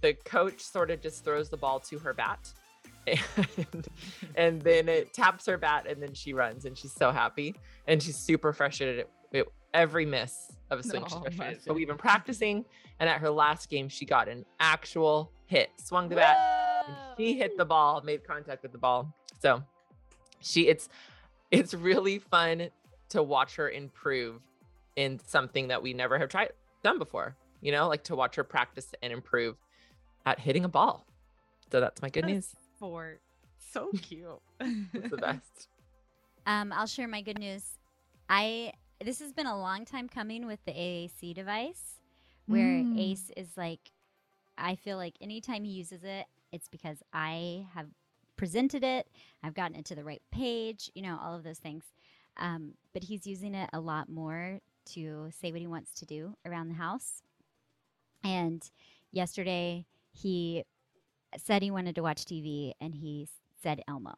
the 0.00 0.14
coach 0.14 0.60
sort 0.60 0.90
of 0.90 1.00
just 1.00 1.24
throws 1.24 1.48
the 1.48 1.56
ball 1.56 1.80
to 1.80 1.98
her 1.98 2.12
bat. 2.12 2.52
And, 3.56 3.88
and 4.34 4.62
then 4.62 4.88
it 4.88 5.12
taps 5.12 5.46
her 5.46 5.56
bat, 5.56 5.86
and 5.88 6.02
then 6.02 6.12
she 6.12 6.32
runs, 6.32 6.64
and 6.64 6.76
she's 6.76 6.92
so 6.92 7.12
happy. 7.12 7.54
And 7.86 8.02
she's 8.02 8.16
super 8.16 8.52
frustrated 8.52 8.98
at 8.98 9.08
at 9.38 9.46
every 9.74 10.04
miss 10.06 10.50
of 10.70 10.80
a 10.80 10.82
swing. 10.82 11.04
she's 11.04 11.12
Oh, 11.14 11.20
frustrated. 11.20 11.60
But 11.66 11.74
we've 11.74 11.86
been 11.86 11.96
practicing, 11.96 12.64
and 12.98 13.08
at 13.08 13.20
her 13.20 13.30
last 13.30 13.68
game, 13.70 13.88
she 13.88 14.04
got 14.06 14.28
an 14.28 14.44
actual 14.58 15.30
hit, 15.46 15.70
swung 15.76 16.08
the 16.08 16.16
bat, 16.16 16.36
and 16.88 16.96
she 17.16 17.38
hit 17.38 17.56
the 17.56 17.64
ball, 17.64 18.00
made 18.02 18.26
contact 18.26 18.62
with 18.62 18.72
the 18.72 18.78
ball. 18.78 19.14
So 19.40 19.62
she 20.40 20.68
it's 20.68 20.88
it's 21.50 21.74
really 21.74 22.18
fun 22.18 22.70
to 23.10 23.22
watch 23.22 23.54
her 23.56 23.70
improve 23.70 24.40
in 24.96 25.20
something 25.26 25.68
that 25.68 25.82
we 25.82 25.92
never 25.94 26.18
have 26.18 26.28
tried 26.28 26.50
done 26.82 26.98
before. 26.98 27.36
You 27.60 27.72
know, 27.72 27.88
like 27.88 28.04
to 28.04 28.16
watch 28.16 28.36
her 28.36 28.44
practice 28.44 28.88
and 29.02 29.12
improve 29.12 29.56
at 30.24 30.40
hitting 30.40 30.64
a 30.64 30.68
ball. 30.68 31.06
So 31.70 31.80
that's 31.80 32.02
my 32.02 32.08
good 32.10 32.24
news. 32.26 32.48
For 32.78 33.18
so 33.72 33.90
cute. 34.02 34.26
It's 34.60 35.10
the 35.10 35.16
best. 35.20 35.68
Um, 36.46 36.72
I'll 36.72 36.86
share 36.86 37.08
my 37.08 37.22
good 37.22 37.38
news. 37.38 37.62
I 38.28 38.72
this 39.04 39.20
has 39.20 39.32
been 39.32 39.46
a 39.46 39.58
long 39.58 39.84
time 39.84 40.08
coming 40.08 40.46
with 40.46 40.64
the 40.64 40.72
AAC 40.72 41.34
device, 41.34 41.96
where 42.46 42.82
Mm. 42.82 42.98
Ace 42.98 43.30
is 43.36 43.48
like, 43.56 43.92
I 44.56 44.74
feel 44.76 44.96
like 44.96 45.14
anytime 45.20 45.64
he 45.64 45.72
uses 45.72 46.02
it, 46.02 46.24
it's 46.50 46.68
because 46.68 46.98
I 47.12 47.66
have 47.74 47.88
presented 48.36 48.82
it, 48.84 49.06
I've 49.42 49.52
gotten 49.54 49.76
it 49.76 49.84
to 49.86 49.94
the 49.94 50.04
right 50.04 50.22
page, 50.30 50.90
you 50.94 51.02
know, 51.02 51.18
all 51.22 51.34
of 51.34 51.42
those 51.44 51.58
things. 51.58 51.84
Um, 52.38 52.72
but 52.94 53.04
he's 53.04 53.26
using 53.26 53.54
it 53.54 53.68
a 53.72 53.80
lot 53.80 54.08
more 54.08 54.60
to 54.86 55.30
say 55.40 55.52
what 55.52 55.60
he 55.60 55.66
wants 55.66 55.92
to 55.94 56.06
do 56.06 56.34
around 56.44 56.68
the 56.68 56.74
house. 56.74 57.22
And 58.24 58.62
yesterday 59.12 59.86
he 60.12 60.64
said 61.36 61.62
he 61.62 61.70
wanted 61.70 61.94
to 61.96 62.02
watch 62.02 62.24
TV 62.24 62.72
and 62.80 62.94
he 62.94 63.28
said 63.62 63.82
Elmo. 63.88 64.14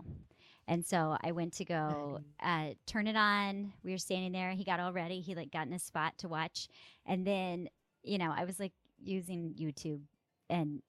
And 0.66 0.84
so 0.84 1.16
I 1.22 1.32
went 1.32 1.54
to 1.54 1.64
go 1.64 2.20
uh, 2.42 2.70
turn 2.86 3.06
it 3.06 3.16
on. 3.16 3.72
We 3.82 3.92
were 3.92 3.98
standing 3.98 4.32
there. 4.32 4.50
He 4.50 4.64
got 4.64 4.80
all 4.80 4.92
ready. 4.92 5.20
He 5.20 5.34
like 5.34 5.50
got 5.50 5.66
in 5.66 5.72
a 5.72 5.78
spot 5.78 6.18
to 6.18 6.28
watch. 6.28 6.68
And 7.06 7.26
then, 7.26 7.68
you 8.02 8.18
know, 8.18 8.32
I 8.36 8.44
was 8.44 8.60
like 8.60 8.72
using 9.02 9.54
YouTube 9.58 10.02
and 10.50 10.82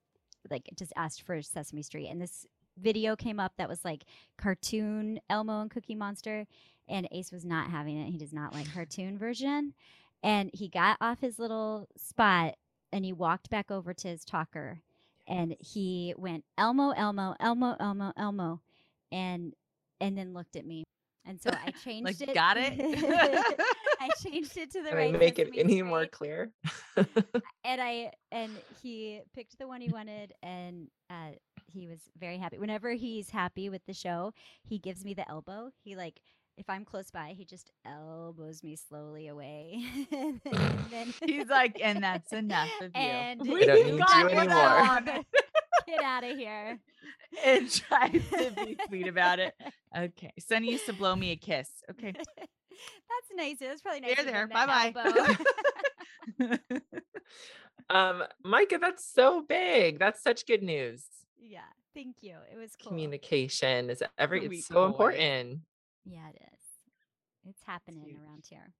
like 0.49 0.69
just 0.75 0.91
asked 0.97 1.21
for 1.21 1.41
Sesame 1.41 1.81
Street. 1.81 2.09
And 2.09 2.21
this 2.21 2.45
video 2.77 3.15
came 3.15 3.39
up 3.39 3.53
that 3.57 3.69
was 3.69 3.83
like 3.85 4.03
cartoon 4.37 5.19
Elmo 5.29 5.61
and 5.61 5.71
Cookie 5.71 5.95
Monster. 5.95 6.45
And 6.89 7.07
Ace 7.11 7.31
was 7.31 7.45
not 7.45 7.69
having 7.69 7.97
it. 7.99 8.09
He 8.09 8.17
does 8.17 8.33
not 8.33 8.53
like 8.53 8.73
cartoon 8.73 9.17
version. 9.17 9.73
And 10.23 10.49
he 10.53 10.67
got 10.67 10.97
off 10.99 11.19
his 11.21 11.39
little 11.39 11.87
spot 11.95 12.55
and 12.91 13.05
he 13.05 13.13
walked 13.13 13.49
back 13.49 13.71
over 13.71 13.93
to 13.93 14.07
his 14.07 14.25
talker 14.25 14.81
and 15.29 15.55
he 15.59 16.13
went 16.17 16.43
Elmo, 16.57 16.89
Elmo, 16.89 17.35
Elmo, 17.39 17.75
Elmo, 17.79 18.11
Elmo, 18.17 18.61
and 19.11 19.53
and 20.01 20.17
then 20.17 20.33
looked 20.33 20.55
at 20.55 20.65
me. 20.65 20.83
And 21.25 21.39
so 21.39 21.51
I 21.51 21.71
changed 21.83 22.05
like, 22.05 22.29
it. 22.29 22.33
got 22.33 22.57
it? 22.57 22.73
I 24.01 24.09
changed 24.21 24.57
it 24.57 24.71
to 24.71 24.81
the 24.81 24.89
Can 24.89 24.97
right. 24.97 25.15
I 25.15 25.17
make 25.17 25.37
it 25.39 25.51
any 25.55 25.81
more 25.83 26.07
clear? 26.07 26.51
And 26.97 27.81
I 27.81 28.11
and 28.31 28.51
he 28.81 29.21
picked 29.35 29.57
the 29.59 29.67
one 29.67 29.79
he 29.79 29.89
wanted, 29.89 30.33
and 30.41 30.87
uh, 31.09 31.31
he 31.71 31.87
was 31.87 31.99
very 32.19 32.37
happy. 32.37 32.57
Whenever 32.57 32.91
he's 32.93 33.29
happy 33.29 33.69
with 33.69 33.85
the 33.85 33.93
show, 33.93 34.33
he 34.63 34.79
gives 34.79 35.05
me 35.05 35.13
the 35.13 35.29
elbow. 35.29 35.69
He 35.83 35.95
like. 35.95 36.19
If 36.59 36.69
I'm 36.69 36.83
close 36.83 37.09
by, 37.09 37.33
he 37.37 37.45
just 37.45 37.71
elbows 37.85 38.61
me 38.63 38.75
slowly 38.75 39.29
away. 39.29 39.81
and 40.11 40.41
then 40.91 41.13
He's 41.25 41.47
like, 41.47 41.79
and 41.81 42.03
that's 42.03 42.33
enough 42.43 42.69
of 42.81 42.91
you. 42.93 43.01
And 43.01 43.41
I 43.41 43.45
don't 43.45 43.85
need 43.87 43.97
got 43.99 44.17
you 44.29 44.35
one 44.35 44.49
anymore. 44.51 45.23
get 45.87 46.03
out 46.03 46.23
of 46.25 46.37
here. 46.37 46.77
and 47.45 47.71
tries 47.71 48.11
to 48.11 48.51
be 48.57 48.77
sweet 48.89 49.07
about 49.07 49.39
it. 49.39 49.53
Okay. 49.97 50.33
Sonny 50.37 50.71
used 50.71 50.85
to 50.87 50.93
blow 50.93 51.15
me 51.15 51.31
a 51.31 51.37
kiss. 51.37 51.69
Okay. 51.89 52.11
That's 52.11 53.29
nice. 53.35 53.57
That's 53.59 53.81
probably 53.81 54.01
nice. 54.01 54.17
There, 54.17 54.25
to 54.25 54.31
there. 54.31 54.47
Bye 54.47 54.91
bye. 54.93 56.57
um, 57.89 58.23
Micah, 58.43 58.79
that's 58.81 59.09
so 59.09 59.41
big. 59.47 59.97
That's 59.97 60.21
such 60.21 60.45
good 60.45 60.61
news. 60.63 61.03
yeah. 61.41 61.61
Thank 61.95 62.17
you. 62.21 62.35
It 62.53 62.57
was 62.57 62.75
cool. 62.81 62.89
Communication 62.91 63.89
is 63.89 64.03
every 64.17 64.45
it's 64.45 64.67
so 64.67 64.75
boy. 64.75 64.85
important. 64.85 65.59
Yeah, 66.09 66.29
it 66.29 66.41
is. 66.41 66.59
It's 67.49 67.63
happening 67.65 68.03
huge. 68.05 68.17
around 68.17 68.43
here. 68.49 68.73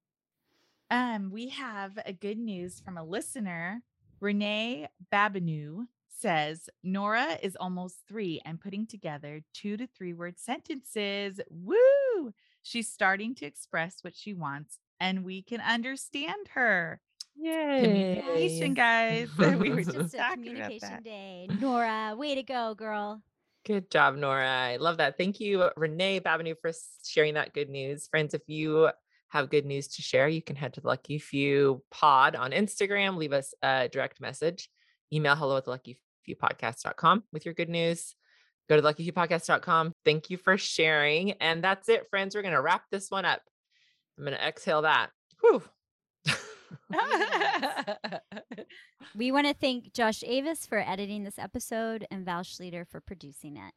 Um, 0.92 1.30
we 1.32 1.50
have 1.50 2.00
a 2.06 2.14
good 2.14 2.40
news 2.40 2.80
from 2.80 2.98
a 2.98 3.04
listener. 3.04 3.84
Renee 4.20 4.88
Babineau 5.14 5.86
says 6.10 6.70
Nora 6.84 7.38
is 7.42 7.56
almost 7.56 8.00
three 8.08 8.42
and 8.44 8.60
putting 8.60 8.86
together 8.86 9.42
two 9.54 9.78
to 9.78 9.88
three 9.88 10.14
word 10.14 10.40
sentences. 10.40 11.40
Woo! 11.50 12.34
She's 12.64 12.92
starting 12.92 13.36
to 13.36 13.46
express 13.46 14.04
what 14.04 14.16
she 14.16 14.34
wants, 14.34 14.80
and 15.00 15.24
we 15.24 15.42
can 15.42 15.62
understand 15.62 16.50
her. 16.56 17.00
Yay. 17.36 17.82
Communication, 17.84 18.74
guys. 18.74 19.30
we 19.38 19.70
were 19.70 19.84
just 19.84 19.94
just 19.94 20.14
a 20.14 20.18
talking 20.18 20.58
about 20.58 20.64
communication 20.64 21.04
day. 21.04 21.48
Nora, 21.62 22.16
way 22.18 22.36
to 22.36 22.44
go, 22.44 22.76
girl. 22.76 23.22
Good 23.70 23.92
job, 23.92 24.16
Nora. 24.16 24.50
I 24.50 24.78
love 24.78 24.98
that. 24.98 25.16
Thank 25.16 25.40
you, 25.40 25.62
uh, 25.62 25.70
Renee 25.78 26.22
Babineau, 26.22 26.56
for 26.60 26.72
sharing 27.06 27.36
that 27.36 27.54
good 27.54 27.70
news. 27.70 28.08
Friends, 28.08 28.34
if 28.34 28.42
you 28.48 28.90
have 29.28 29.52
good 29.52 29.64
news 29.64 29.90
to 29.90 30.02
share, 30.02 30.28
you 30.28 30.42
can 30.42 30.56
head 30.56 30.74
to 30.74 30.82
the 30.82 30.88
Lucky 30.88 31.20
Few 31.20 31.84
Pod 31.92 32.36
on 32.36 32.50
Instagram, 32.50 33.16
leave 33.16 33.32
us 33.32 33.54
a 33.62 33.88
direct 33.88 34.20
message, 34.20 34.72
email 35.14 35.36
hello 35.36 35.56
at 35.58 35.66
the 35.66 35.70
Lucky 35.70 36.00
Few 36.26 36.36
Podcast.com 36.36 37.26
with 37.32 37.46
your 37.46 37.54
good 37.54 37.70
news. 37.70 38.16
Go 38.70 38.76
to 38.76 38.82
luckyfewpodcast.com. 38.82 39.94
Thank 40.04 40.32
you 40.32 40.38
for 40.38 40.58
sharing. 40.58 41.34
And 41.34 41.64
that's 41.64 41.90
it, 41.90 42.08
friends. 42.10 42.34
We're 42.34 42.42
going 42.42 42.56
to 42.56 42.62
wrap 42.62 42.86
this 42.90 43.12
one 43.12 43.26
up. 43.26 43.44
I'm 44.18 44.26
going 44.26 44.36
to 44.36 44.44
exhale 44.44 44.82
that. 44.82 45.12
Whew. 45.42 45.62
We 49.16 49.32
want 49.32 49.48
to 49.48 49.54
thank 49.54 49.94
Josh 49.94 50.24
Avis 50.24 50.66
for 50.66 50.78
editing 50.80 51.24
this 51.24 51.40
episode 51.40 52.06
and 52.12 52.26
Val 52.26 52.42
Schleter 52.44 52.88
for 52.88 53.00
producing 53.02 53.58
it. 53.58 53.74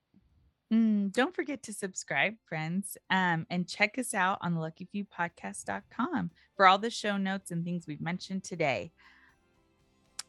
Mm, 0.72 1.12
don't 1.12 1.34
forget 1.34 1.62
to 1.64 1.72
subscribe, 1.72 2.34
friends, 2.46 2.96
um, 3.10 3.46
and 3.50 3.66
check 3.68 3.98
us 3.98 4.14
out 4.14 4.38
on 4.42 4.54
the 4.54 4.60
luckyfewpodcast.com 4.60 6.30
for 6.56 6.66
all 6.66 6.78
the 6.78 6.90
show 6.90 7.16
notes 7.16 7.50
and 7.50 7.64
things 7.64 7.86
we've 7.86 8.00
mentioned 8.00 8.44
today. 8.44 8.92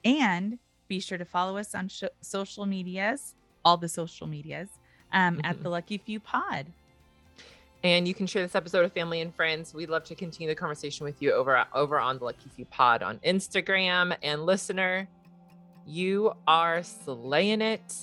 And 0.05 0.59
be 0.88 0.99
sure 0.99 1.18
to 1.18 1.26
follow 1.26 1.57
us 1.57 1.74
on 1.76 1.88
sh- 1.89 2.03
social 2.22 2.66
medias, 2.66 3.36
all 3.66 3.78
the 3.78 3.89
social 3.89 4.28
medias, 4.28 4.70
um, 5.11 5.39
at 5.43 5.57
Mhm. 5.57 5.64
the 5.64 5.70
Lucky 5.70 5.97
Few 5.97 6.20
Pod. 6.20 6.68
And 7.84 8.07
you 8.07 8.13
can 8.13 8.27
share 8.27 8.41
this 8.41 8.55
episode 8.55 8.84
with 8.84 8.93
family 8.93 9.19
and 9.19 9.36
friends. 9.36 9.73
We'd 9.73 9.89
love 9.89 10.05
to 10.05 10.15
continue 10.15 10.47
the 10.47 10.55
conversation 10.55 11.03
with 11.03 11.21
you 11.21 11.34
over 11.34 11.65
over 11.73 11.99
on 11.99 12.17
the 12.17 12.23
Lucky 12.23 12.49
Few 12.55 12.65
Pod 12.65 13.03
on 13.03 13.19
Instagram. 13.19 14.15
And 14.23 14.45
listener, 14.45 15.07
you 15.86 16.34
are 16.47 16.81
slaying 16.84 17.61
it. 17.61 17.93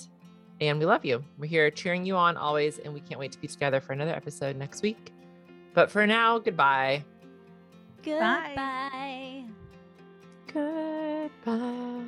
And 0.59 0.77
we 0.77 0.85
love 0.85 1.03
you. 1.03 1.23
We're 1.39 1.47
here 1.47 1.71
cheering 1.71 2.05
you 2.05 2.15
on 2.15 2.37
always, 2.37 2.77
and 2.77 2.93
we 2.93 2.99
can't 2.99 3.19
wait 3.19 3.31
to 3.31 3.41
be 3.41 3.47
together 3.47 3.81
for 3.81 3.93
another 3.93 4.11
episode 4.11 4.55
next 4.55 4.83
week. 4.83 5.11
But 5.73 5.89
for 5.89 6.05
now, 6.05 6.37
goodbye. 6.37 7.03
Goodbye. 8.03 9.45
Goodbye. 10.53 12.05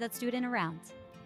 Let's 0.00 0.18
do 0.18 0.26
it 0.26 0.34
in 0.34 0.44
a 0.44 0.50
round. 0.50 0.80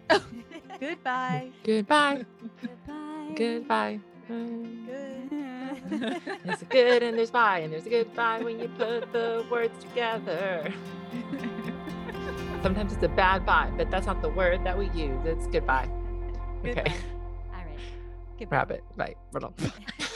Goodbye. 0.79 1.49
Goodbye. 1.63 2.25
Goodbye. 2.61 3.33
Goodbye. 3.35 3.99
Good. 4.27 5.56
There's 6.43 6.61
a 6.61 6.65
good 6.65 7.03
and 7.03 7.17
there's 7.17 7.31
bye, 7.31 7.59
and 7.59 7.71
there's 7.73 7.85
a 7.85 7.89
goodbye 7.89 8.41
when 8.41 8.59
you 8.59 8.67
put 8.69 9.11
the 9.11 9.45
words 9.49 9.77
together. 9.83 10.73
Sometimes 12.63 12.93
it's 12.93 13.03
a 13.03 13.09
bad 13.09 13.45
bye, 13.45 13.71
but 13.77 13.89
that's 13.91 14.07
not 14.07 14.21
the 14.21 14.29
word 14.29 14.63
that 14.63 14.77
we 14.77 14.89
use. 14.89 15.25
It's 15.25 15.47
goodbye. 15.47 15.89
Okay. 16.65 16.81
All 16.81 17.63
right. 17.63 17.79
Goodbye. 18.39 18.57
Rabbit. 18.57 18.83
Bye. 18.97 19.15
On. 19.41 19.53